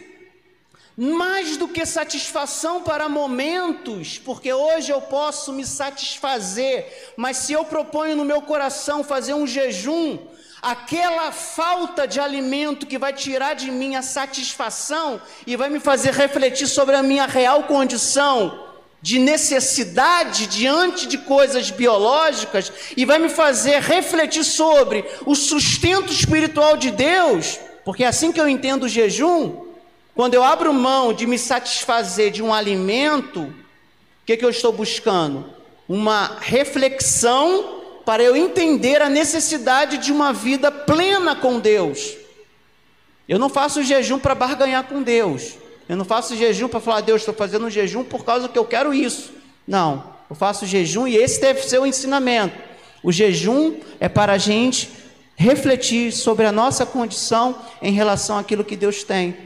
mais 0.94 1.56
do 1.56 1.66
que 1.66 1.86
satisfação 1.86 2.82
para 2.82 3.08
momentos, 3.08 4.18
porque 4.18 4.52
hoje 4.52 4.92
eu 4.92 5.00
posso 5.00 5.50
me 5.50 5.64
satisfazer, 5.64 7.14
mas 7.16 7.38
se 7.38 7.54
eu 7.54 7.64
proponho 7.64 8.14
no 8.14 8.24
meu 8.26 8.42
coração 8.42 9.02
fazer 9.02 9.32
um 9.32 9.46
jejum, 9.46 10.18
aquela 10.62 11.30
falta 11.32 12.06
de 12.06 12.18
alimento 12.18 12.86
que 12.86 12.98
vai 12.98 13.12
tirar 13.12 13.54
de 13.54 13.70
mim 13.70 13.96
a 13.96 14.02
satisfação 14.02 15.20
e 15.46 15.56
vai 15.56 15.68
me 15.68 15.80
fazer 15.80 16.12
refletir 16.12 16.66
sobre 16.66 16.96
a 16.96 17.02
minha 17.02 17.26
real 17.26 17.64
condição 17.64 18.66
de 19.00 19.18
necessidade 19.18 20.46
diante 20.46 21.06
de 21.06 21.18
coisas 21.18 21.70
biológicas 21.70 22.72
e 22.96 23.04
vai 23.04 23.18
me 23.18 23.28
fazer 23.28 23.80
refletir 23.80 24.44
sobre 24.44 25.04
o 25.24 25.34
sustento 25.34 26.12
espiritual 26.12 26.76
de 26.76 26.90
Deus, 26.90 27.58
porque 27.84 28.02
é 28.02 28.08
assim 28.08 28.32
que 28.32 28.40
eu 28.40 28.48
entendo 28.48 28.84
o 28.84 28.88
jejum, 28.88 29.66
quando 30.14 30.34
eu 30.34 30.42
abro 30.42 30.74
mão 30.74 31.12
de 31.12 31.26
me 31.26 31.38
satisfazer 31.38 32.32
de 32.32 32.42
um 32.42 32.52
alimento, 32.52 33.42
o 33.42 33.54
que, 34.26 34.36
que 34.36 34.44
eu 34.44 34.50
estou 34.50 34.72
buscando? 34.72 35.44
Uma 35.88 36.38
reflexão 36.40 37.77
para 38.08 38.22
eu 38.22 38.34
entender 38.34 39.02
a 39.02 39.10
necessidade 39.10 39.98
de 39.98 40.10
uma 40.10 40.32
vida 40.32 40.72
plena 40.72 41.36
com 41.36 41.60
Deus. 41.60 42.16
Eu 43.28 43.38
não 43.38 43.50
faço 43.50 43.82
jejum 43.82 44.18
para 44.18 44.34
barganhar 44.34 44.84
com 44.84 45.02
Deus. 45.02 45.56
Eu 45.86 45.94
não 45.94 46.06
faço 46.06 46.34
jejum 46.34 46.68
para 46.68 46.80
falar, 46.80 47.02
Deus, 47.02 47.20
estou 47.20 47.34
fazendo 47.34 47.66
um 47.66 47.70
jejum 47.70 48.02
por 48.02 48.24
causa 48.24 48.48
que 48.48 48.58
eu 48.58 48.64
quero 48.64 48.94
isso. 48.94 49.30
Não, 49.66 50.14
eu 50.30 50.34
faço 50.34 50.64
jejum 50.64 51.06
e 51.06 51.18
esse 51.18 51.38
deve 51.38 51.60
ser 51.60 51.80
o 51.80 51.84
ensinamento. 51.84 52.58
O 53.02 53.12
jejum 53.12 53.76
é 54.00 54.08
para 54.08 54.32
a 54.32 54.38
gente 54.38 54.88
refletir 55.36 56.10
sobre 56.10 56.46
a 56.46 56.50
nossa 56.50 56.86
condição 56.86 57.58
em 57.82 57.92
relação 57.92 58.38
àquilo 58.38 58.64
que 58.64 58.74
Deus 58.74 59.04
tem. 59.04 59.36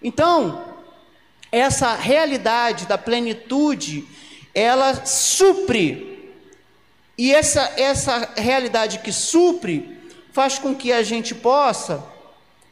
Então, 0.00 0.66
essa 1.50 1.96
realidade 1.96 2.86
da 2.86 2.96
plenitude, 2.96 4.04
ela 4.54 5.04
supre. 5.04 6.13
E 7.16 7.32
essa, 7.32 7.72
essa 7.76 8.28
realidade 8.36 8.98
que 8.98 9.12
supre 9.12 9.98
faz 10.32 10.58
com 10.58 10.74
que 10.74 10.92
a 10.92 11.02
gente 11.02 11.34
possa 11.34 12.04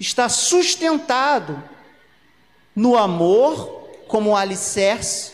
estar 0.00 0.28
sustentado 0.28 1.62
no 2.74 2.96
amor 2.96 3.88
como 4.08 4.36
alicerce 4.36 5.32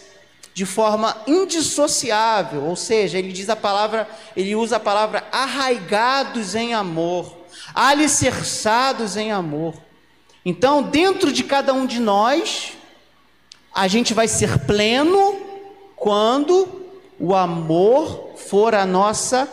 de 0.52 0.66
forma 0.66 1.16
indissociável, 1.26 2.64
ou 2.64 2.74
seja, 2.74 3.16
ele 3.16 3.32
diz 3.32 3.48
a 3.48 3.54
palavra, 3.54 4.08
ele 4.36 4.56
usa 4.56 4.76
a 4.76 4.80
palavra 4.80 5.24
arraigados 5.30 6.56
em 6.56 6.74
amor, 6.74 7.38
alicerçados 7.72 9.16
em 9.16 9.30
amor. 9.30 9.74
Então, 10.44 10.82
dentro 10.82 11.32
de 11.32 11.44
cada 11.44 11.72
um 11.72 11.86
de 11.86 12.00
nós, 12.00 12.72
a 13.72 13.86
gente 13.86 14.12
vai 14.12 14.26
ser 14.26 14.58
pleno 14.66 15.40
quando 15.94 16.77
o 17.18 17.34
amor 17.34 18.34
for 18.36 18.74
a 18.74 18.86
nossa 18.86 19.48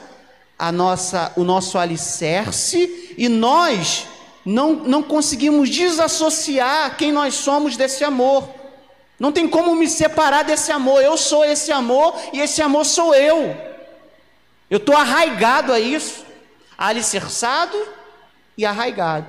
a 0.58 0.72
nossa 0.72 1.34
o 1.36 1.44
nosso 1.44 1.78
alicerce 1.78 3.16
e 3.18 3.28
nós 3.28 4.08
não, 4.46 4.74
não 4.74 5.02
conseguimos 5.02 5.70
desassociar 5.70 6.96
quem 6.96 7.12
nós 7.12 7.34
somos 7.34 7.76
desse 7.76 8.04
amor. 8.04 8.48
Não 9.20 9.32
tem 9.32 9.48
como 9.48 9.76
me 9.76 9.88
separar 9.88 10.44
desse 10.44 10.72
amor. 10.72 11.02
Eu 11.02 11.18
sou 11.18 11.44
esse 11.44 11.72
amor 11.72 12.14
e 12.32 12.40
esse 12.40 12.62
amor 12.62 12.86
sou 12.86 13.16
eu. 13.16 13.56
Eu 14.70 14.78
estou 14.78 14.96
arraigado 14.96 15.74
a 15.74 15.80
isso, 15.80 16.24
alicerçado 16.78 17.78
e 18.58 18.66
arraigado. 18.66 19.28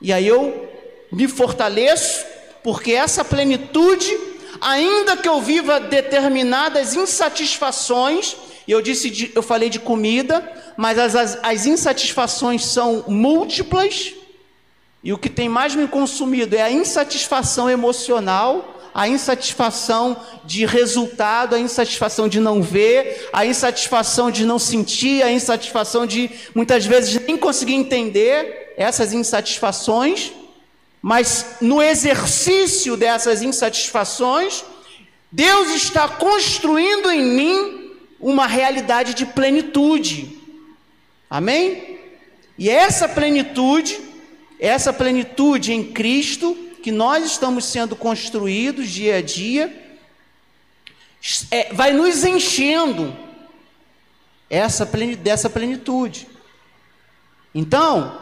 E 0.00 0.12
aí 0.12 0.26
eu 0.26 0.68
me 1.10 1.26
fortaleço 1.26 2.24
porque 2.62 2.92
essa 2.92 3.24
plenitude, 3.24 4.16
ainda 4.60 5.16
que 5.16 5.28
eu 5.28 5.40
viva 5.40 5.80
determinadas 5.80 6.94
insatisfações, 6.94 8.36
e 8.66 8.72
eu 8.72 8.82
disse, 8.82 9.10
de, 9.10 9.32
eu 9.34 9.42
falei 9.42 9.68
de 9.68 9.78
comida, 9.78 10.48
mas 10.76 10.98
as, 10.98 11.14
as, 11.14 11.38
as 11.42 11.66
insatisfações 11.66 12.64
são 12.64 13.04
múltiplas, 13.08 14.14
e 15.02 15.12
o 15.12 15.18
que 15.18 15.30
tem 15.30 15.48
mais 15.48 15.74
me 15.74 15.88
consumido 15.88 16.54
é 16.54 16.62
a 16.62 16.70
insatisfação 16.70 17.70
emocional, 17.70 18.76
a 18.92 19.08
insatisfação 19.08 20.16
de 20.44 20.66
resultado, 20.66 21.54
a 21.54 21.58
insatisfação 21.58 22.28
de 22.28 22.40
não 22.40 22.60
ver, 22.60 23.28
a 23.32 23.46
insatisfação 23.46 24.30
de 24.30 24.44
não 24.44 24.58
sentir, 24.58 25.22
a 25.22 25.30
insatisfação 25.30 26.04
de 26.04 26.30
muitas 26.54 26.84
vezes 26.84 27.20
nem 27.26 27.36
conseguir 27.36 27.74
entender 27.74 28.74
essas 28.76 29.12
insatisfações, 29.12 30.32
mas 31.02 31.56
no 31.60 31.82
exercício 31.82 32.96
dessas 32.96 33.42
insatisfações, 33.42 34.64
Deus 35.32 35.68
está 35.70 36.08
construindo 36.08 37.10
em 37.10 37.22
mim 37.22 37.96
uma 38.18 38.46
realidade 38.46 39.14
de 39.14 39.24
plenitude. 39.24 40.38
Amém? 41.28 41.98
E 42.58 42.68
essa 42.68 43.08
plenitude, 43.08 43.98
essa 44.58 44.92
plenitude 44.92 45.72
em 45.72 45.92
Cristo, 45.92 46.54
que 46.82 46.92
nós 46.92 47.24
estamos 47.24 47.64
sendo 47.64 47.96
construídos 47.96 48.88
dia 48.90 49.16
a 49.16 49.22
dia, 49.22 49.96
é, 51.50 51.72
vai 51.72 51.92
nos 51.92 52.24
enchendo 52.24 53.16
essa 54.50 54.84
dessa 54.84 55.48
plenitude. 55.48 56.26
Então, 57.54 58.19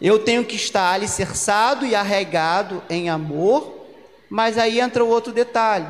eu 0.00 0.18
tenho 0.18 0.44
que 0.44 0.56
estar 0.56 0.92
alicerçado 0.92 1.84
e 1.84 1.94
arraigado 1.94 2.82
em 2.88 3.10
amor, 3.10 3.86
mas 4.28 4.56
aí 4.56 4.80
entra 4.80 5.04
o 5.04 5.08
outro 5.08 5.32
detalhe. 5.32 5.86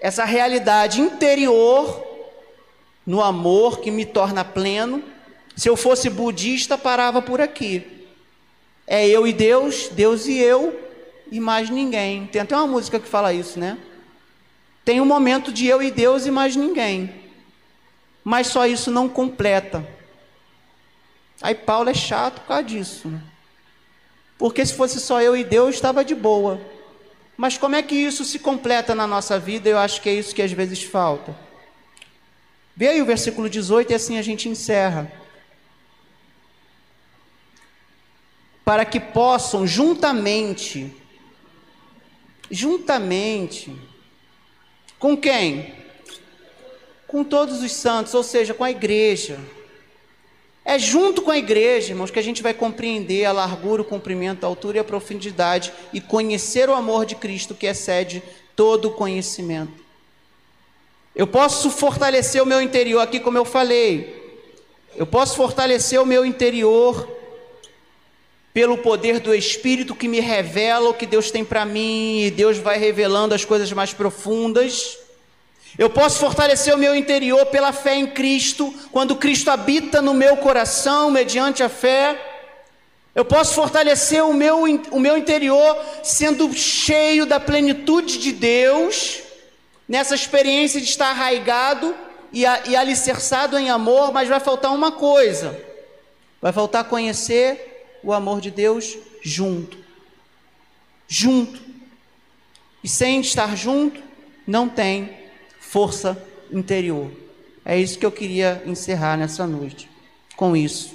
Essa 0.00 0.24
realidade 0.24 1.00
interior 1.00 2.02
no 3.06 3.22
amor 3.22 3.80
que 3.80 3.90
me 3.90 4.06
torna 4.06 4.44
pleno. 4.44 5.02
Se 5.54 5.68
eu 5.68 5.76
fosse 5.76 6.08
budista, 6.08 6.78
parava 6.78 7.20
por 7.20 7.40
aqui. 7.40 8.06
É 8.86 9.06
eu 9.06 9.26
e 9.26 9.32
Deus, 9.32 9.88
Deus 9.88 10.26
e 10.26 10.38
eu, 10.38 10.78
e 11.30 11.40
mais 11.40 11.70
ninguém. 11.70 12.26
Tem 12.26 12.42
até 12.42 12.56
uma 12.56 12.66
música 12.66 12.98
que 12.98 13.08
fala 13.08 13.32
isso, 13.32 13.58
né? 13.58 13.78
Tem 14.84 15.00
um 15.00 15.06
momento 15.06 15.52
de 15.52 15.66
eu 15.66 15.82
e 15.82 15.90
Deus 15.90 16.26
e 16.26 16.30
mais 16.30 16.56
ninguém. 16.56 17.14
Mas 18.22 18.48
só 18.48 18.66
isso 18.66 18.90
não 18.90 19.08
completa. 19.08 19.86
Aí 21.42 21.54
Paulo 21.54 21.90
é 21.90 21.94
chato 21.94 22.40
por 22.40 22.48
causa 22.48 22.64
disso. 22.64 23.08
Né? 23.08 23.20
Porque 24.38 24.64
se 24.64 24.74
fosse 24.74 25.00
só 25.00 25.20
eu 25.20 25.36
e 25.36 25.44
Deus, 25.44 25.74
estava 25.74 26.04
de 26.04 26.14
boa. 26.14 26.60
Mas 27.36 27.58
como 27.58 27.76
é 27.76 27.82
que 27.82 27.94
isso 27.94 28.24
se 28.24 28.38
completa 28.38 28.94
na 28.94 29.06
nossa 29.06 29.38
vida? 29.38 29.68
Eu 29.68 29.78
acho 29.78 30.00
que 30.00 30.08
é 30.08 30.14
isso 30.14 30.34
que 30.34 30.42
às 30.42 30.52
vezes 30.52 30.82
falta. 30.82 31.36
Vê 32.76 32.88
aí 32.88 33.02
o 33.02 33.06
versículo 33.06 33.48
18 33.48 33.92
e 33.92 33.94
assim 33.94 34.18
a 34.18 34.22
gente 34.22 34.48
encerra. 34.48 35.10
Para 38.64 38.84
que 38.84 38.98
possam 38.98 39.66
juntamente 39.66 40.94
juntamente 42.50 43.74
com 44.98 45.16
quem? 45.16 45.74
Com 47.06 47.24
todos 47.24 47.62
os 47.62 47.72
santos, 47.72 48.14
ou 48.14 48.22
seja, 48.22 48.54
com 48.54 48.64
a 48.64 48.70
igreja. 48.70 49.38
É 50.64 50.78
junto 50.78 51.20
com 51.20 51.30
a 51.30 51.36
igreja, 51.36 51.90
irmãos, 51.90 52.10
que 52.10 52.18
a 52.18 52.22
gente 52.22 52.42
vai 52.42 52.54
compreender 52.54 53.26
a 53.26 53.32
largura, 53.32 53.82
o 53.82 53.84
comprimento, 53.84 54.44
a 54.44 54.48
altura 54.48 54.78
e 54.78 54.80
a 54.80 54.84
profundidade 54.84 55.72
e 55.92 56.00
conhecer 56.00 56.70
o 56.70 56.74
amor 56.74 57.04
de 57.04 57.14
Cristo 57.14 57.54
que 57.54 57.66
excede 57.66 58.22
todo 58.56 58.88
o 58.88 58.92
conhecimento. 58.92 59.84
Eu 61.14 61.26
posso 61.26 61.70
fortalecer 61.70 62.42
o 62.42 62.46
meu 62.46 62.62
interior 62.62 63.00
aqui, 63.00 63.20
como 63.20 63.36
eu 63.36 63.44
falei. 63.44 64.22
Eu 64.96 65.06
posso 65.06 65.36
fortalecer 65.36 66.00
o 66.00 66.06
meu 66.06 66.24
interior 66.24 67.08
pelo 68.54 68.78
poder 68.78 69.20
do 69.20 69.34
Espírito 69.34 69.94
que 69.94 70.08
me 70.08 70.20
revela 70.20 70.88
o 70.88 70.94
que 70.94 71.06
Deus 71.06 71.30
tem 71.30 71.44
para 71.44 71.64
mim, 71.64 72.22
e 72.22 72.30
Deus 72.30 72.56
vai 72.56 72.78
revelando 72.78 73.34
as 73.34 73.44
coisas 73.44 73.70
mais 73.72 73.92
profundas. 73.92 75.03
Eu 75.76 75.90
posso 75.90 76.20
fortalecer 76.20 76.72
o 76.72 76.78
meu 76.78 76.94
interior 76.94 77.46
pela 77.46 77.72
fé 77.72 77.96
em 77.96 78.06
Cristo, 78.06 78.72
quando 78.92 79.16
Cristo 79.16 79.50
habita 79.50 80.00
no 80.00 80.14
meu 80.14 80.36
coração, 80.36 81.10
mediante 81.10 81.62
a 81.62 81.68
fé. 81.68 82.32
Eu 83.12 83.24
posso 83.24 83.54
fortalecer 83.54 84.24
o 84.24 84.32
meu, 84.32 84.62
o 84.90 85.00
meu 85.00 85.16
interior 85.18 85.76
sendo 86.02 86.52
cheio 86.52 87.26
da 87.26 87.40
plenitude 87.40 88.18
de 88.18 88.32
Deus, 88.32 89.20
nessa 89.88 90.14
experiência 90.14 90.80
de 90.80 90.88
estar 90.88 91.10
arraigado 91.10 91.94
e, 92.32 92.42
e 92.42 92.76
alicerçado 92.76 93.58
em 93.58 93.68
amor, 93.68 94.12
mas 94.12 94.28
vai 94.28 94.38
faltar 94.38 94.72
uma 94.72 94.92
coisa: 94.92 95.60
vai 96.40 96.52
faltar 96.52 96.84
conhecer 96.84 97.98
o 98.02 98.12
amor 98.12 98.40
de 98.40 98.50
Deus 98.50 98.96
junto. 99.20 99.76
Junto. 101.08 101.60
E 102.82 102.88
sem 102.88 103.20
estar 103.20 103.56
junto, 103.56 104.00
não 104.46 104.68
tem 104.68 105.23
força 105.74 106.16
interior. 106.52 107.10
É 107.64 107.76
isso 107.76 107.98
que 107.98 108.06
eu 108.06 108.12
queria 108.12 108.62
encerrar 108.64 109.16
nessa 109.16 109.44
noite. 109.44 109.90
Com 110.36 110.56
isso. 110.56 110.94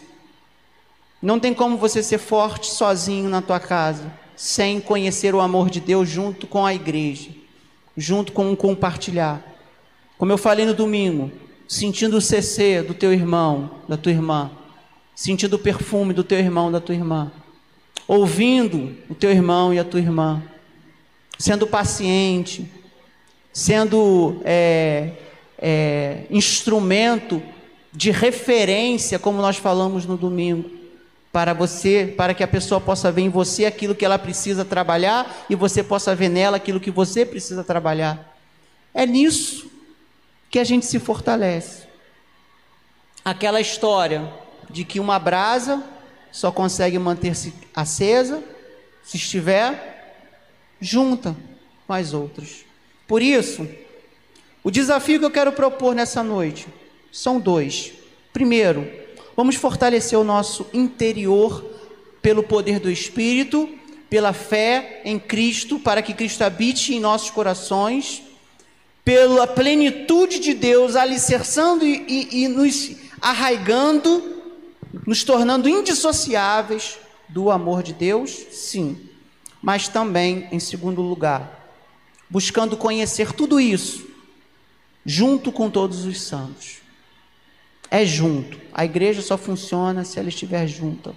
Não 1.22 1.38
tem 1.38 1.54
como 1.54 1.76
você 1.76 2.02
ser 2.02 2.18
forte 2.18 2.68
sozinho 2.68 3.28
na 3.28 3.42
tua 3.42 3.60
casa, 3.60 4.10
sem 4.38 4.80
conhecer 4.80 5.36
o 5.36 5.42
amor 5.42 5.70
de 5.70 5.82
Deus 5.82 6.08
junto 6.08 6.48
com 6.48 6.66
a 6.66 6.74
igreja, 6.74 7.30
junto 7.98 8.32
com 8.32 8.54
o 8.54 8.56
compartilhar. 8.56 9.44
Como 10.18 10.32
eu 10.32 10.38
falei 10.38 10.66
no 10.66 10.74
domingo, 10.74 11.30
sentindo 11.68 12.16
o 12.16 12.22
CC 12.22 12.82
do 12.82 12.94
teu 12.94 13.12
irmão, 13.12 13.82
da 13.86 13.98
tua 13.98 14.14
irmã, 14.14 14.50
sentindo 15.14 15.58
o 15.58 15.60
perfume 15.60 16.14
do 16.14 16.24
teu 16.24 16.40
irmão, 16.40 16.72
da 16.72 16.80
tua 16.80 16.96
irmã, 16.96 17.30
ouvindo 18.08 18.96
o 19.10 19.14
teu 19.14 19.30
irmão 19.30 19.74
e 19.74 19.80
a 19.80 19.84
tua 19.84 20.00
irmã, 20.00 20.42
sendo 21.38 21.68
paciente, 21.68 22.79
sendo 23.52 24.42
é, 24.44 25.12
é, 25.58 26.24
instrumento 26.30 27.42
de 27.92 28.12
referência, 28.12 29.20
como 29.20 29.42
nós 29.42 29.58
falamos 29.58 30.06
no 30.06 30.18
domingo, 30.18 30.70
para 31.32 31.54
você, 31.54 32.14
para 32.18 32.34
que 32.34 32.44
a 32.44 32.48
pessoa 32.48 32.82
possa 32.82 33.12
ver 33.12 33.22
em 33.22 33.30
você 33.30 33.66
aquilo 33.66 33.94
que 33.94 34.06
ela 34.06 34.18
precisa 34.18 34.66
trabalhar 34.66 35.46
e 35.50 35.56
você 35.56 35.84
possa 35.84 36.16
ver 36.16 36.30
nela 36.30 36.58
aquilo 36.58 36.80
que 36.80 36.92
você 36.92 37.26
precisa 37.26 37.64
trabalhar. 37.64 38.36
É 38.94 39.06
nisso 39.06 39.70
que 40.50 40.58
a 40.58 40.64
gente 40.64 40.86
se 40.86 41.00
fortalece. 41.00 41.88
Aquela 43.24 43.62
história 43.62 44.32
de 44.70 44.84
que 44.84 45.00
uma 45.00 45.20
brasa 45.20 45.84
só 46.32 46.52
consegue 46.52 46.98
manter-se 46.98 47.54
acesa 47.76 48.44
se 49.04 49.18
estiver 49.18 50.26
junta 50.80 51.36
com 51.86 51.94
as 51.94 52.14
outras. 52.14 52.69
Por 53.10 53.24
isso, 53.24 53.68
o 54.64 54.70
desafio 54.70 55.18
que 55.18 55.26
eu 55.26 55.32
quero 55.32 55.52
propor 55.52 55.96
nessa 55.96 56.22
noite 56.22 56.68
são 57.12 57.40
dois. 57.40 57.92
Primeiro, 58.32 58.88
vamos 59.36 59.56
fortalecer 59.56 60.18
o 60.20 60.24
nosso 60.24 60.68
interior 60.72 61.66
pelo 62.22 62.44
poder 62.44 62.80
do 62.80 62.88
Espírito, 62.88 63.68
pela 64.12 64.32
fé 64.32 65.02
em 65.04 65.18
Cristo, 65.18 65.80
para 65.80 66.04
que 66.04 66.14
Cristo 66.14 66.44
habite 66.44 66.94
em 66.94 67.00
nossos 67.00 67.32
corações, 67.32 68.22
pela 69.04 69.48
plenitude 69.48 70.38
de 70.38 70.54
Deus 70.54 70.96
alicerçando 70.96 71.84
e, 71.84 72.06
e, 72.08 72.44
e 72.44 72.48
nos 72.48 72.92
arraigando 73.20 74.38
nos 75.06 75.24
tornando 75.24 75.68
indissociáveis 75.68 77.00
do 77.28 77.50
amor 77.50 77.82
de 77.82 77.94
Deus, 77.94 78.32
sim, 78.52 79.10
mas 79.62 79.88
também, 79.88 80.48
em 80.52 80.60
segundo 80.60 81.02
lugar, 81.02 81.59
buscando 82.30 82.78
conhecer 82.78 83.34
tudo 83.34 83.60
isso 83.60 84.08
junto 85.06 85.52
com 85.52 85.70
todos 85.70 86.06
os 86.06 86.22
santos. 86.22 86.78
É 87.90 88.06
junto. 88.06 88.60
A 88.72 88.86
igreja 88.86 89.22
só 89.22 89.38
funciona 89.38 90.04
se 90.04 90.20
ela 90.20 90.30
estiver 90.30 90.68
junta. 90.68 91.16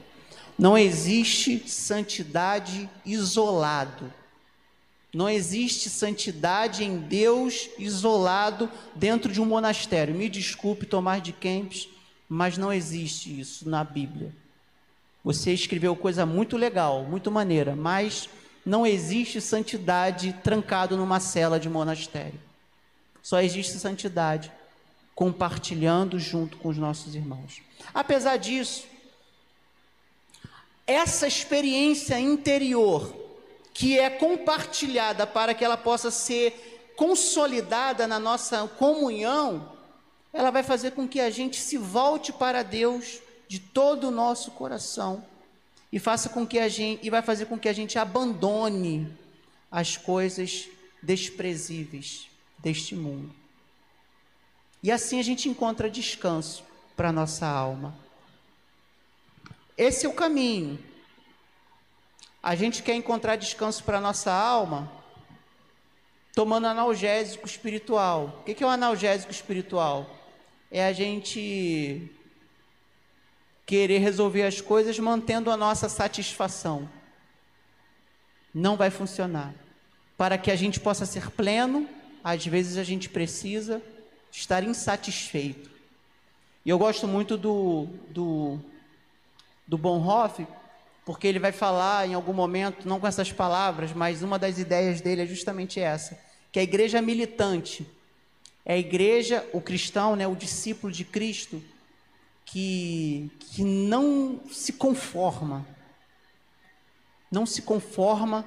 Não 0.59 0.79
existe 0.79 1.69
santidade 1.69 2.89
isolado. 3.05 4.11
Não 5.13 5.29
existe 5.29 5.91
santidade 5.91 6.85
em 6.85 6.97
Deus 6.97 7.69
isolado 7.79 8.71
dentro 8.95 9.31
de 9.31 9.41
um 9.41 9.45
monastério. 9.45 10.15
Me 10.15 10.29
desculpe, 10.29 10.87
Tomás 10.87 11.23
de 11.23 11.33
Kempis, 11.33 11.89
mas 12.27 12.57
não 12.57 12.73
existe 12.73 13.39
isso 13.39 13.69
na 13.69 13.85
Bíblia. 13.85 14.35
Você 15.23 15.53
escreveu 15.53 15.95
coisa 15.95 16.25
muito 16.25 16.57
legal, 16.57 17.05
muito 17.05 17.31
maneira, 17.31 17.77
mas 17.77 18.29
não 18.65 18.87
existe 18.87 19.41
santidade 19.41 20.33
trancado 20.45 20.97
numa 20.97 21.19
cela 21.19 21.59
de 21.59 21.69
monastério. 21.69 22.41
Só 23.23 23.41
existe 23.41 23.79
santidade 23.79 24.53
compartilhando 25.15 26.19
junto 26.19 26.57
com 26.57 26.69
os 26.69 26.79
nossos 26.79 27.15
irmãos. 27.15 27.61
Apesar 27.93 28.37
disso, 28.37 28.87
essa 30.87 31.27
experiência 31.27 32.19
interior 32.19 33.15
que 33.75 33.99
é 33.99 34.11
compartilhada 34.11 35.27
para 35.27 35.55
que 35.55 35.65
ela 35.65 35.77
possa 35.77 36.11
ser 36.11 36.93
consolidada 36.97 38.07
na 38.07 38.19
nossa 38.19 38.67
comunhão, 38.79 39.73
ela 40.33 40.51
vai 40.51 40.63
fazer 40.63 40.93
com 40.93 41.09
que 41.09 41.21
a 41.21 41.31
gente 41.31 41.57
se 41.61 41.77
volte 41.77 42.33
para 42.33 42.63
Deus 42.63 43.21
de 43.49 43.59
todo 43.59 44.09
o 44.09 44.11
nosso 44.11 44.51
coração 44.53 45.25
e 45.93 45.99
faça 45.99 46.31
com 46.31 46.47
que 46.47 46.59
a 46.59 46.69
gente 46.69 47.07
e 47.07 47.11
vai 47.11 47.21
fazer 47.21 47.45
com 47.45 47.59
que 47.59 47.69
a 47.69 47.73
gente 47.73 47.99
abandone 47.99 49.13
as 49.71 49.97
coisas 49.97 50.69
desprezíveis 51.03 52.29
deste 52.59 52.97
mundo. 52.97 53.35
E 54.83 54.91
assim 54.91 55.21
a 55.21 55.23
gente 55.23 55.49
encontra 55.49 55.91
descanso 55.91 56.65
para 56.97 57.13
nossa 57.13 57.47
alma. 57.47 57.95
Esse 59.77 60.07
é 60.07 60.09
o 60.09 60.15
caminho. 60.15 60.79
A 62.43 62.55
gente 62.55 62.83
quer 62.83 62.95
encontrar 62.95 63.37
descanso 63.37 63.85
para 63.85 64.01
nossa 64.01 64.33
alma 64.33 64.91
tomando 66.35 66.67
analgésico 66.67 67.47
espiritual. 67.47 68.41
O 68.41 68.55
que 68.55 68.65
é 68.65 68.67
o 68.67 68.71
analgésico 68.71 69.31
espiritual? 69.31 70.11
É 70.71 70.87
a 70.87 70.93
gente 70.93 72.11
querer 73.67 73.99
resolver 73.99 74.43
as 74.43 74.61
coisas 74.61 74.99
mantendo 74.99 75.51
a 75.51 75.57
nossa 75.57 75.89
satisfação. 75.89 76.89
Não 78.55 78.77
vai 78.77 78.91
funcionar. 78.91 79.55
Para 80.17 80.37
que 80.37 80.51
a 80.51 80.57
gente 80.57 80.79
possa 80.79 81.07
ser 81.07 81.31
pleno, 81.31 81.89
às 82.23 82.47
vezes 82.47 82.77
a 82.77 82.85
gente 82.85 83.09
precisa 83.09 83.83
estar 84.31 84.63
insatisfeito. 84.63 85.71
E 86.65 86.71
eu 86.71 86.79
gosto 86.79 87.09
muito 87.09 87.37
do, 87.37 87.89
do, 88.11 88.59
do 89.67 89.77
Bonhoeffer, 89.77 90.47
porque 91.05 91.27
ele 91.27 91.39
vai 91.39 91.51
falar 91.51 92.07
em 92.07 92.15
algum 92.15 92.33
momento, 92.33 92.87
não 92.89 93.01
com 93.01 93.07
essas 93.07 93.33
palavras, 93.33 93.93
mas 93.93 94.23
uma 94.23 94.39
das 94.39 94.59
ideias 94.59 95.01
dele 95.01 95.23
é 95.23 95.27
justamente 95.27 95.81
essa, 95.81 96.19
que 96.53 96.61
a 96.61 96.63
igreja 96.63 97.03
militante 97.03 97.85
é 98.65 98.75
a 98.75 98.79
igreja, 98.79 99.45
o 99.53 99.61
cristão, 99.61 100.15
né, 100.15 100.27
o 100.27 100.37
discípulo 100.37 100.93
de 100.93 101.05
Cristo, 101.05 101.63
que, 102.53 103.31
que 103.41 103.65
não 103.65 104.43
se 104.51 104.75
conforma, 104.75 105.67
não 107.31 107.47
se 107.47 107.63
conforma 107.63 108.45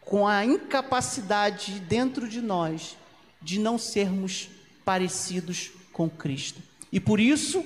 com 0.00 0.26
a 0.26 0.46
incapacidade 0.46 1.78
dentro 1.80 2.26
de 2.26 2.40
nós 2.40 2.96
de 3.42 3.58
não 3.58 3.76
sermos 3.76 4.48
parecidos 4.82 5.72
com 5.92 6.08
Cristo. 6.08 6.62
E 6.90 6.98
por 6.98 7.20
isso 7.20 7.62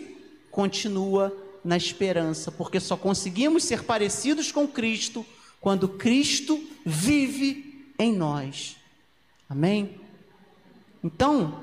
continua 0.50 1.32
na 1.64 1.76
esperança, 1.76 2.50
porque 2.50 2.80
só 2.80 2.96
conseguimos 2.96 3.62
ser 3.62 3.84
parecidos 3.84 4.50
com 4.50 4.66
Cristo 4.66 5.24
quando 5.60 5.88
Cristo 5.88 6.60
vive 6.84 7.92
em 7.96 8.12
nós. 8.12 8.76
Amém? 9.48 10.00
Então, 11.04 11.62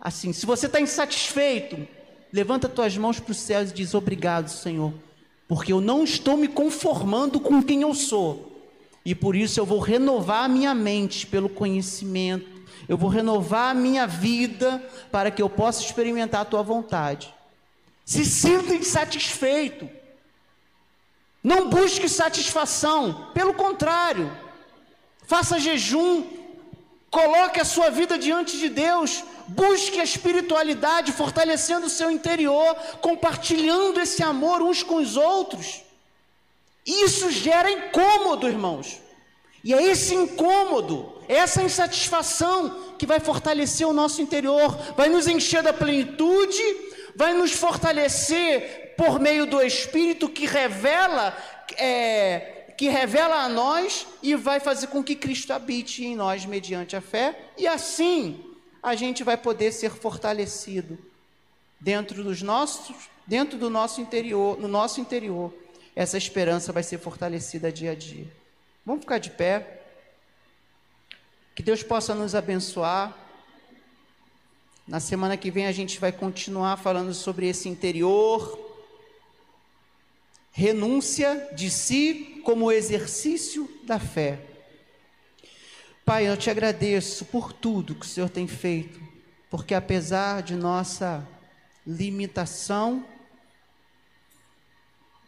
assim, 0.00 0.32
se 0.32 0.46
você 0.46 0.64
está 0.64 0.80
insatisfeito, 0.80 1.86
levanta 2.32 2.68
tuas 2.68 2.96
mãos 2.96 3.20
para 3.20 3.32
os 3.32 3.38
céus 3.38 3.70
e 3.70 3.74
diz: 3.74 3.94
Obrigado, 3.94 4.48
Senhor, 4.48 4.92
porque 5.48 5.72
eu 5.72 5.80
não 5.80 6.04
estou 6.04 6.36
me 6.36 6.48
conformando 6.48 7.40
com 7.40 7.62
quem 7.62 7.82
eu 7.82 7.94
sou, 7.94 8.60
e 9.04 9.14
por 9.14 9.36
isso 9.36 9.60
eu 9.60 9.66
vou 9.66 9.78
renovar 9.78 10.44
a 10.44 10.48
minha 10.48 10.74
mente 10.74 11.26
pelo 11.26 11.48
conhecimento, 11.48 12.46
eu 12.88 12.96
vou 12.96 13.08
renovar 13.08 13.70
a 13.70 13.74
minha 13.74 14.06
vida 14.06 14.82
para 15.10 15.30
que 15.30 15.42
eu 15.42 15.48
possa 15.48 15.82
experimentar 15.82 16.42
a 16.42 16.44
tua 16.44 16.62
vontade. 16.62 17.34
Se 18.04 18.24
sinta 18.24 18.74
insatisfeito. 18.74 19.88
Não 21.42 21.70
busque 21.70 22.08
satisfação, 22.08 23.30
pelo 23.32 23.54
contrário, 23.54 24.32
faça 25.26 25.60
jejum, 25.60 26.24
coloque 27.08 27.60
a 27.60 27.64
sua 27.64 27.88
vida 27.88 28.18
diante 28.18 28.58
de 28.58 28.68
Deus, 28.68 29.22
busque 29.48 30.00
a 30.00 30.04
espiritualidade, 30.04 31.12
fortalecendo 31.12 31.86
o 31.86 31.90
seu 31.90 32.10
interior, 32.10 32.74
compartilhando 33.00 34.00
esse 34.00 34.22
amor 34.22 34.62
uns 34.62 34.82
com 34.82 34.96
os 34.96 35.16
outros. 35.16 35.82
Isso 36.84 37.30
gera 37.30 37.70
incômodo, 37.70 38.48
irmãos. 38.48 39.00
E 39.64 39.74
é 39.74 39.82
esse 39.82 40.14
incômodo, 40.14 41.12
essa 41.28 41.62
insatisfação 41.62 42.94
que 42.96 43.06
vai 43.06 43.18
fortalecer 43.18 43.86
o 43.86 43.92
nosso 43.92 44.22
interior, 44.22 44.76
vai 44.96 45.08
nos 45.08 45.26
encher 45.26 45.62
da 45.62 45.72
plenitude 45.72 46.62
vai 47.16 47.32
nos 47.32 47.52
fortalecer 47.52 48.94
por 48.96 49.18
meio 49.18 49.46
do 49.46 49.60
Espírito 49.62 50.28
que 50.28 50.46
revela, 50.46 51.36
é, 51.76 52.74
que 52.76 52.88
revela 52.88 53.36
a 53.36 53.48
nós 53.48 54.06
e 54.22 54.34
vai 54.34 54.60
fazer 54.60 54.88
com 54.88 55.02
que 55.02 55.16
Cristo 55.16 55.52
habite 55.52 56.04
em 56.04 56.14
nós 56.14 56.44
mediante 56.44 56.94
a 56.94 57.00
fé, 57.00 57.50
e 57.56 57.66
assim 57.66 58.45
a 58.82 58.94
gente 58.94 59.24
vai 59.24 59.36
poder 59.36 59.72
ser 59.72 59.90
fortalecido 59.90 60.98
dentro 61.80 62.22
dos 62.22 62.42
nossos, 62.42 63.08
dentro 63.26 63.58
do 63.58 63.68
nosso 63.68 64.00
interior, 64.00 64.58
no 64.58 64.68
nosso 64.68 65.00
interior. 65.00 65.52
Essa 65.94 66.18
esperança 66.18 66.72
vai 66.72 66.82
ser 66.82 66.98
fortalecida 66.98 67.72
dia 67.72 67.92
a 67.92 67.94
dia. 67.94 68.26
Vamos 68.84 69.02
ficar 69.02 69.18
de 69.18 69.30
pé. 69.30 69.82
Que 71.54 71.62
Deus 71.62 71.82
possa 71.82 72.14
nos 72.14 72.34
abençoar. 72.34 73.16
Na 74.86 75.00
semana 75.00 75.36
que 75.36 75.50
vem 75.50 75.66
a 75.66 75.72
gente 75.72 75.98
vai 75.98 76.12
continuar 76.12 76.76
falando 76.76 77.12
sobre 77.12 77.48
esse 77.48 77.68
interior, 77.68 78.56
renúncia 80.52 81.50
de 81.54 81.70
si 81.70 82.40
como 82.44 82.70
exercício 82.70 83.68
da 83.82 83.98
fé. 83.98 84.55
Pai, 86.06 86.28
eu 86.28 86.36
te 86.36 86.48
agradeço 86.48 87.24
por 87.24 87.52
tudo 87.52 87.92
que 87.92 88.06
o 88.06 88.08
Senhor 88.08 88.30
tem 88.30 88.46
feito, 88.46 89.02
porque 89.50 89.74
apesar 89.74 90.40
de 90.40 90.54
nossa 90.54 91.26
limitação, 91.84 93.04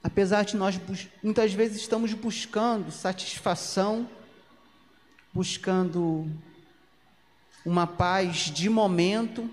apesar 0.01 0.45
de 0.45 0.57
nós 0.57 0.81
muitas 1.21 1.53
vezes 1.53 1.79
estamos 1.79 2.15
buscando 2.15 2.93
satisfação, 2.93 4.09
buscando 5.35 6.31
uma 7.67 7.85
paz 7.85 8.43
de 8.43 8.69
momento, 8.69 9.51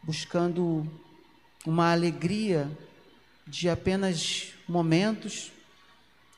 buscando 0.00 0.88
uma 1.66 1.90
alegria 1.90 2.70
de 3.44 3.68
apenas 3.68 4.54
momentos, 4.68 5.50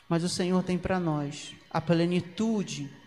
mas 0.09 0.25
o 0.25 0.31
Senhor 0.31 0.63
tem 0.63 0.79
para 0.79 0.99
nós 0.99 1.55
a 1.71 1.79
plenitude. 1.79 3.00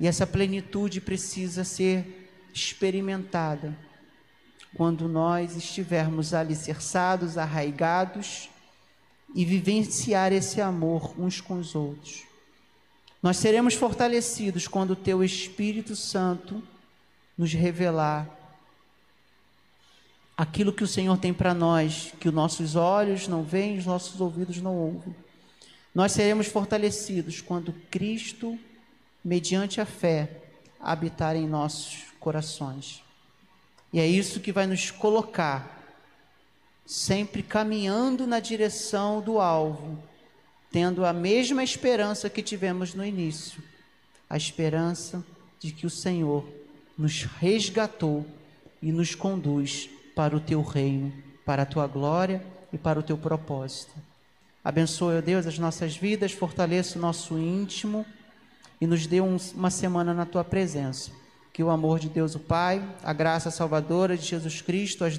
E 0.00 0.06
essa 0.06 0.26
plenitude 0.26 1.00
precisa 1.00 1.64
ser 1.64 2.30
experimentada 2.54 3.76
quando 4.74 5.08
nós 5.08 5.56
estivermos 5.56 6.34
alicerçados, 6.34 7.38
arraigados 7.38 8.48
e 9.34 9.44
vivenciar 9.44 10.32
esse 10.32 10.60
amor 10.60 11.14
uns 11.18 11.40
com 11.40 11.58
os 11.58 11.74
outros. 11.74 12.22
Nós 13.22 13.36
seremos 13.36 13.74
fortalecidos 13.74 14.68
quando 14.68 14.92
o 14.92 14.96
Teu 14.96 15.24
Espírito 15.24 15.96
Santo 15.96 16.62
nos 17.36 17.52
revelar 17.52 18.28
aquilo 20.36 20.72
que 20.72 20.84
o 20.84 20.88
Senhor 20.88 21.18
tem 21.18 21.34
para 21.34 21.52
nós, 21.52 22.12
que 22.20 22.28
os 22.28 22.34
nossos 22.34 22.76
olhos 22.76 23.26
não 23.26 23.42
veem, 23.42 23.78
os 23.78 23.86
nossos 23.86 24.20
ouvidos 24.20 24.58
não 24.58 24.76
ouvem. 24.76 25.14
Nós 25.92 26.12
seremos 26.12 26.46
fortalecidos 26.46 27.40
quando 27.40 27.72
Cristo, 27.90 28.56
mediante 29.24 29.80
a 29.80 29.86
fé, 29.86 30.42
habitar 30.80 31.36
em 31.36 31.46
nossos 31.46 32.04
corações. 32.20 33.02
E 33.92 34.00
é 34.00 34.06
isso 34.06 34.40
que 34.40 34.52
vai 34.52 34.66
nos 34.66 34.90
colocar 34.90 35.76
sempre 36.86 37.42
caminhando 37.42 38.26
na 38.26 38.40
direção 38.40 39.20
do 39.20 39.38
alvo, 39.38 40.02
tendo 40.70 41.04
a 41.04 41.12
mesma 41.12 41.62
esperança 41.62 42.30
que 42.30 42.42
tivemos 42.42 42.94
no 42.94 43.04
início, 43.04 43.62
a 44.28 44.36
esperança 44.36 45.24
de 45.58 45.72
que 45.72 45.86
o 45.86 45.90
Senhor 45.90 46.48
nos 46.96 47.24
resgatou 47.24 48.26
e 48.80 48.92
nos 48.92 49.14
conduz 49.14 49.90
para 50.14 50.36
o 50.36 50.40
teu 50.40 50.62
reino, 50.62 51.12
para 51.44 51.62
a 51.62 51.66
tua 51.66 51.86
glória 51.86 52.44
e 52.72 52.78
para 52.78 52.98
o 52.98 53.02
teu 53.02 53.18
propósito. 53.18 53.92
Abençoe, 54.64 55.18
ó 55.18 55.20
Deus, 55.20 55.46
as 55.46 55.58
nossas 55.58 55.96
vidas, 55.96 56.32
fortaleça 56.32 56.98
o 56.98 57.02
nosso 57.02 57.38
íntimo 57.38 58.04
e 58.80 58.86
nos 58.86 59.06
dê 59.06 59.20
um, 59.20 59.36
uma 59.54 59.70
semana 59.70 60.14
na 60.14 60.24
tua 60.24 60.44
presença. 60.44 61.10
Que 61.52 61.62
o 61.62 61.70
amor 61.70 61.98
de 61.98 62.08
Deus, 62.08 62.34
o 62.34 62.38
Pai, 62.38 62.82
a 63.02 63.12
graça 63.12 63.50
salvadora 63.50 64.16
de 64.16 64.24
Jesus 64.24 64.60
Cristo, 64.60 65.04
as 65.04 65.16